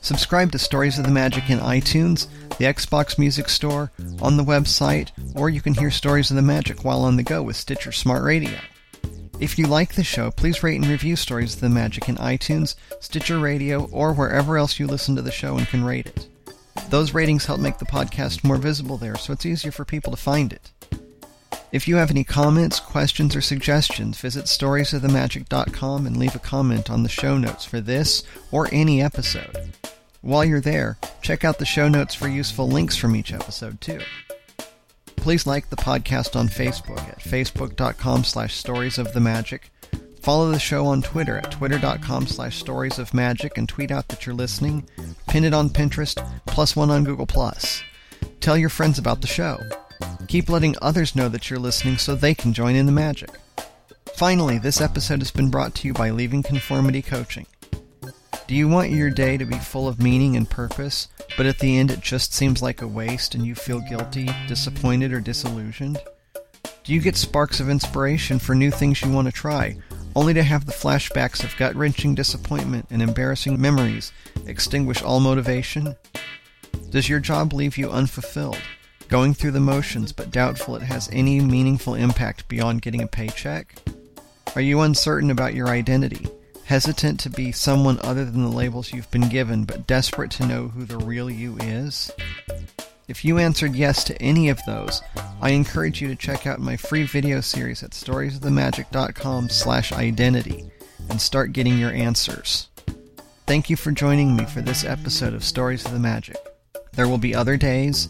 Subscribe 0.00 0.52
to 0.52 0.58
Stories 0.58 0.98
of 0.98 1.06
the 1.06 1.10
Magic 1.10 1.50
in 1.50 1.58
iTunes, 1.58 2.28
the 2.58 2.66
Xbox 2.66 3.18
Music 3.18 3.48
Store, 3.48 3.90
on 4.20 4.36
the 4.36 4.44
website, 4.44 5.10
or 5.34 5.50
you 5.50 5.60
can 5.60 5.74
hear 5.74 5.90
Stories 5.90 6.30
of 6.30 6.36
the 6.36 6.42
Magic 6.42 6.84
while 6.84 7.02
on 7.02 7.16
the 7.16 7.22
go 7.22 7.42
with 7.42 7.56
Stitcher 7.56 7.90
Smart 7.90 8.22
Radio. 8.22 8.58
If 9.44 9.58
you 9.58 9.66
like 9.66 9.92
the 9.92 10.02
show, 10.02 10.30
please 10.30 10.62
rate 10.62 10.76
and 10.76 10.86
review 10.86 11.16
Stories 11.16 11.54
of 11.54 11.60
the 11.60 11.68
Magic 11.68 12.08
in 12.08 12.16
iTunes, 12.16 12.76
Stitcher 13.00 13.38
Radio, 13.38 13.90
or 13.92 14.14
wherever 14.14 14.56
else 14.56 14.80
you 14.80 14.86
listen 14.86 15.14
to 15.16 15.22
the 15.22 15.30
show 15.30 15.58
and 15.58 15.68
can 15.68 15.84
rate 15.84 16.06
it. 16.06 16.28
Those 16.88 17.12
ratings 17.12 17.44
help 17.44 17.60
make 17.60 17.76
the 17.76 17.84
podcast 17.84 18.42
more 18.42 18.56
visible 18.56 18.96
there, 18.96 19.16
so 19.16 19.34
it's 19.34 19.44
easier 19.44 19.70
for 19.70 19.84
people 19.84 20.10
to 20.12 20.16
find 20.16 20.50
it. 20.50 20.72
If 21.72 21.86
you 21.86 21.96
have 21.96 22.10
any 22.10 22.24
comments, 22.24 22.80
questions, 22.80 23.36
or 23.36 23.42
suggestions, 23.42 24.18
visit 24.18 24.46
storiesofthemagic.com 24.46 26.06
and 26.06 26.16
leave 26.16 26.34
a 26.34 26.38
comment 26.38 26.88
on 26.88 27.02
the 27.02 27.10
show 27.10 27.36
notes 27.36 27.66
for 27.66 27.82
this 27.82 28.24
or 28.50 28.70
any 28.72 29.02
episode. 29.02 29.74
While 30.22 30.46
you're 30.46 30.62
there, 30.62 30.96
check 31.20 31.44
out 31.44 31.58
the 31.58 31.66
show 31.66 31.90
notes 31.90 32.14
for 32.14 32.28
useful 32.28 32.66
links 32.66 32.96
from 32.96 33.14
each 33.14 33.30
episode 33.30 33.82
too. 33.82 34.00
Please 35.16 35.46
like 35.46 35.70
the 35.70 35.76
podcast 35.76 36.36
on 36.36 36.48
Facebook 36.48 37.00
at 37.08 37.18
facebook.com 37.18 38.24
slash 38.24 38.54
stories 38.54 38.98
of 38.98 39.12
the 39.12 39.20
magic. 39.20 39.70
Follow 40.20 40.50
the 40.50 40.58
show 40.58 40.86
on 40.86 41.02
Twitter 41.02 41.36
at 41.36 41.50
twitter.com 41.50 42.26
slash 42.26 42.58
stories 42.58 42.98
of 42.98 43.12
magic 43.12 43.58
and 43.58 43.68
tweet 43.68 43.90
out 43.90 44.08
that 44.08 44.24
you're 44.24 44.34
listening. 44.34 44.88
Pin 45.28 45.44
it 45.44 45.52
on 45.52 45.68
Pinterest, 45.68 46.16
plus 46.46 46.74
one 46.74 46.90
on 46.90 47.04
Google 47.04 47.26
Plus. 47.26 47.82
Tell 48.40 48.56
your 48.56 48.70
friends 48.70 48.98
about 48.98 49.20
the 49.20 49.26
show. 49.26 49.58
Keep 50.28 50.48
letting 50.48 50.76
others 50.80 51.14
know 51.14 51.28
that 51.28 51.50
you're 51.50 51.58
listening 51.58 51.98
so 51.98 52.14
they 52.14 52.34
can 52.34 52.52
join 52.52 52.74
in 52.74 52.86
the 52.86 52.92
magic. 52.92 53.30
Finally, 54.14 54.58
this 54.58 54.80
episode 54.80 55.18
has 55.18 55.30
been 55.30 55.50
brought 55.50 55.74
to 55.74 55.88
you 55.88 55.92
by 55.92 56.10
Leaving 56.10 56.42
Conformity 56.42 57.02
Coaching. 57.02 57.46
Do 58.46 58.54
you 58.54 58.68
want 58.68 58.90
your 58.90 59.08
day 59.08 59.38
to 59.38 59.46
be 59.46 59.58
full 59.58 59.88
of 59.88 60.02
meaning 60.02 60.36
and 60.36 60.48
purpose, 60.48 61.08
but 61.38 61.46
at 61.46 61.60
the 61.60 61.78
end 61.78 61.90
it 61.90 62.00
just 62.00 62.34
seems 62.34 62.60
like 62.60 62.82
a 62.82 62.86
waste 62.86 63.34
and 63.34 63.46
you 63.46 63.54
feel 63.54 63.80
guilty, 63.80 64.28
disappointed, 64.46 65.14
or 65.14 65.20
disillusioned? 65.20 65.98
Do 66.82 66.92
you 66.92 67.00
get 67.00 67.16
sparks 67.16 67.58
of 67.58 67.70
inspiration 67.70 68.38
for 68.38 68.54
new 68.54 68.70
things 68.70 69.00
you 69.00 69.10
want 69.10 69.28
to 69.28 69.32
try, 69.32 69.78
only 70.14 70.34
to 70.34 70.42
have 70.42 70.66
the 70.66 70.72
flashbacks 70.72 71.42
of 71.42 71.56
gut 71.56 71.74
wrenching 71.74 72.14
disappointment 72.14 72.86
and 72.90 73.00
embarrassing 73.00 73.58
memories 73.58 74.12
extinguish 74.46 75.02
all 75.02 75.20
motivation? 75.20 75.96
Does 76.90 77.08
your 77.08 77.20
job 77.20 77.54
leave 77.54 77.78
you 77.78 77.90
unfulfilled, 77.90 78.60
going 79.08 79.32
through 79.32 79.52
the 79.52 79.60
motions 79.60 80.12
but 80.12 80.30
doubtful 80.30 80.76
it 80.76 80.82
has 80.82 81.08
any 81.10 81.40
meaningful 81.40 81.94
impact 81.94 82.46
beyond 82.48 82.82
getting 82.82 83.02
a 83.02 83.06
paycheck? 83.06 83.74
Are 84.54 84.60
you 84.60 84.82
uncertain 84.82 85.30
about 85.30 85.54
your 85.54 85.68
identity? 85.68 86.28
Hesitant 86.64 87.20
to 87.20 87.30
be 87.30 87.52
someone 87.52 87.98
other 88.02 88.24
than 88.24 88.42
the 88.42 88.56
labels 88.56 88.92
you've 88.92 89.10
been 89.10 89.28
given, 89.28 89.64
but 89.64 89.86
desperate 89.86 90.30
to 90.32 90.46
know 90.46 90.68
who 90.68 90.84
the 90.84 90.98
real 90.98 91.30
you 91.30 91.56
is? 91.58 92.10
If 93.06 93.24
you 93.24 93.38
answered 93.38 93.74
yes 93.74 94.02
to 94.04 94.22
any 94.22 94.48
of 94.48 94.60
those, 94.66 95.02
I 95.40 95.50
encourage 95.50 96.00
you 96.00 96.08
to 96.08 96.16
check 96.16 96.46
out 96.46 96.60
my 96.60 96.76
free 96.76 97.04
video 97.04 97.40
series 97.42 97.82
at 97.82 97.90
storiesofthemagic.com 97.90 99.50
slash 99.50 99.92
identity 99.92 100.64
and 101.10 101.20
start 101.20 101.52
getting 101.52 101.78
your 101.78 101.92
answers. 101.92 102.68
Thank 103.46 103.68
you 103.68 103.76
for 103.76 103.92
joining 103.92 104.34
me 104.34 104.46
for 104.46 104.62
this 104.62 104.84
episode 104.84 105.34
of 105.34 105.44
Stories 105.44 105.84
of 105.84 105.92
the 105.92 105.98
Magic. 105.98 106.36
There 106.94 107.08
will 107.08 107.18
be 107.18 107.34
other 107.34 107.58
days 107.58 108.08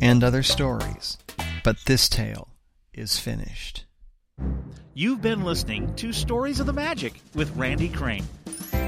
and 0.00 0.24
other 0.24 0.42
stories, 0.42 1.18
but 1.62 1.76
this 1.86 2.08
tale 2.08 2.48
is 2.92 3.18
finished. 3.18 3.84
You've 4.94 5.22
been 5.22 5.42
listening 5.42 5.94
to 5.96 6.12
Stories 6.12 6.60
of 6.60 6.66
the 6.66 6.72
Magic 6.74 7.14
with 7.34 7.56
Randy 7.56 7.88
Crane. 7.88 8.26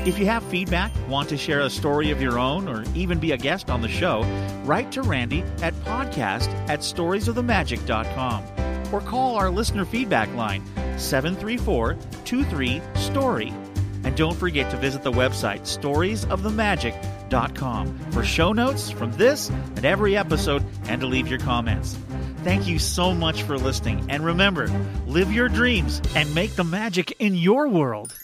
If 0.04 0.18
you 0.18 0.26
have 0.26 0.42
feedback, 0.44 0.92
want 1.08 1.30
to 1.30 1.38
share 1.38 1.60
a 1.60 1.70
story 1.70 2.10
of 2.10 2.20
your 2.20 2.38
own, 2.38 2.68
or 2.68 2.84
even 2.94 3.18
be 3.18 3.32
a 3.32 3.38
guest 3.38 3.70
on 3.70 3.80
the 3.80 3.88
show, 3.88 4.20
write 4.64 4.92
to 4.92 5.00
Randy 5.00 5.42
at 5.62 5.72
podcast 5.84 6.48
at 6.68 6.80
storiesofthemagic.com 6.80 8.44
or 8.92 9.00
call 9.00 9.36
our 9.36 9.48
listener 9.48 9.86
feedback 9.86 10.30
line 10.34 10.62
734 10.98 11.96
23 12.26 12.82
STORY. 12.96 13.50
And 14.04 14.14
don't 14.14 14.36
forget 14.36 14.70
to 14.72 14.76
visit 14.76 15.02
the 15.02 15.12
website 15.12 15.62
storiesofthemagic.com 15.62 17.98
for 18.10 18.22
show 18.22 18.52
notes 18.52 18.90
from 18.90 19.10
this 19.12 19.48
and 19.48 19.86
every 19.86 20.18
episode 20.18 20.62
and 20.84 21.00
to 21.00 21.06
leave 21.06 21.28
your 21.28 21.38
comments. 21.38 21.96
Thank 22.44 22.68
you 22.68 22.78
so 22.78 23.14
much 23.14 23.42
for 23.44 23.56
listening. 23.56 24.04
And 24.10 24.22
remember, 24.22 24.68
live 25.06 25.32
your 25.32 25.48
dreams 25.48 26.02
and 26.14 26.34
make 26.34 26.54
the 26.56 26.62
magic 26.62 27.16
in 27.18 27.34
your 27.34 27.68
world. 27.68 28.14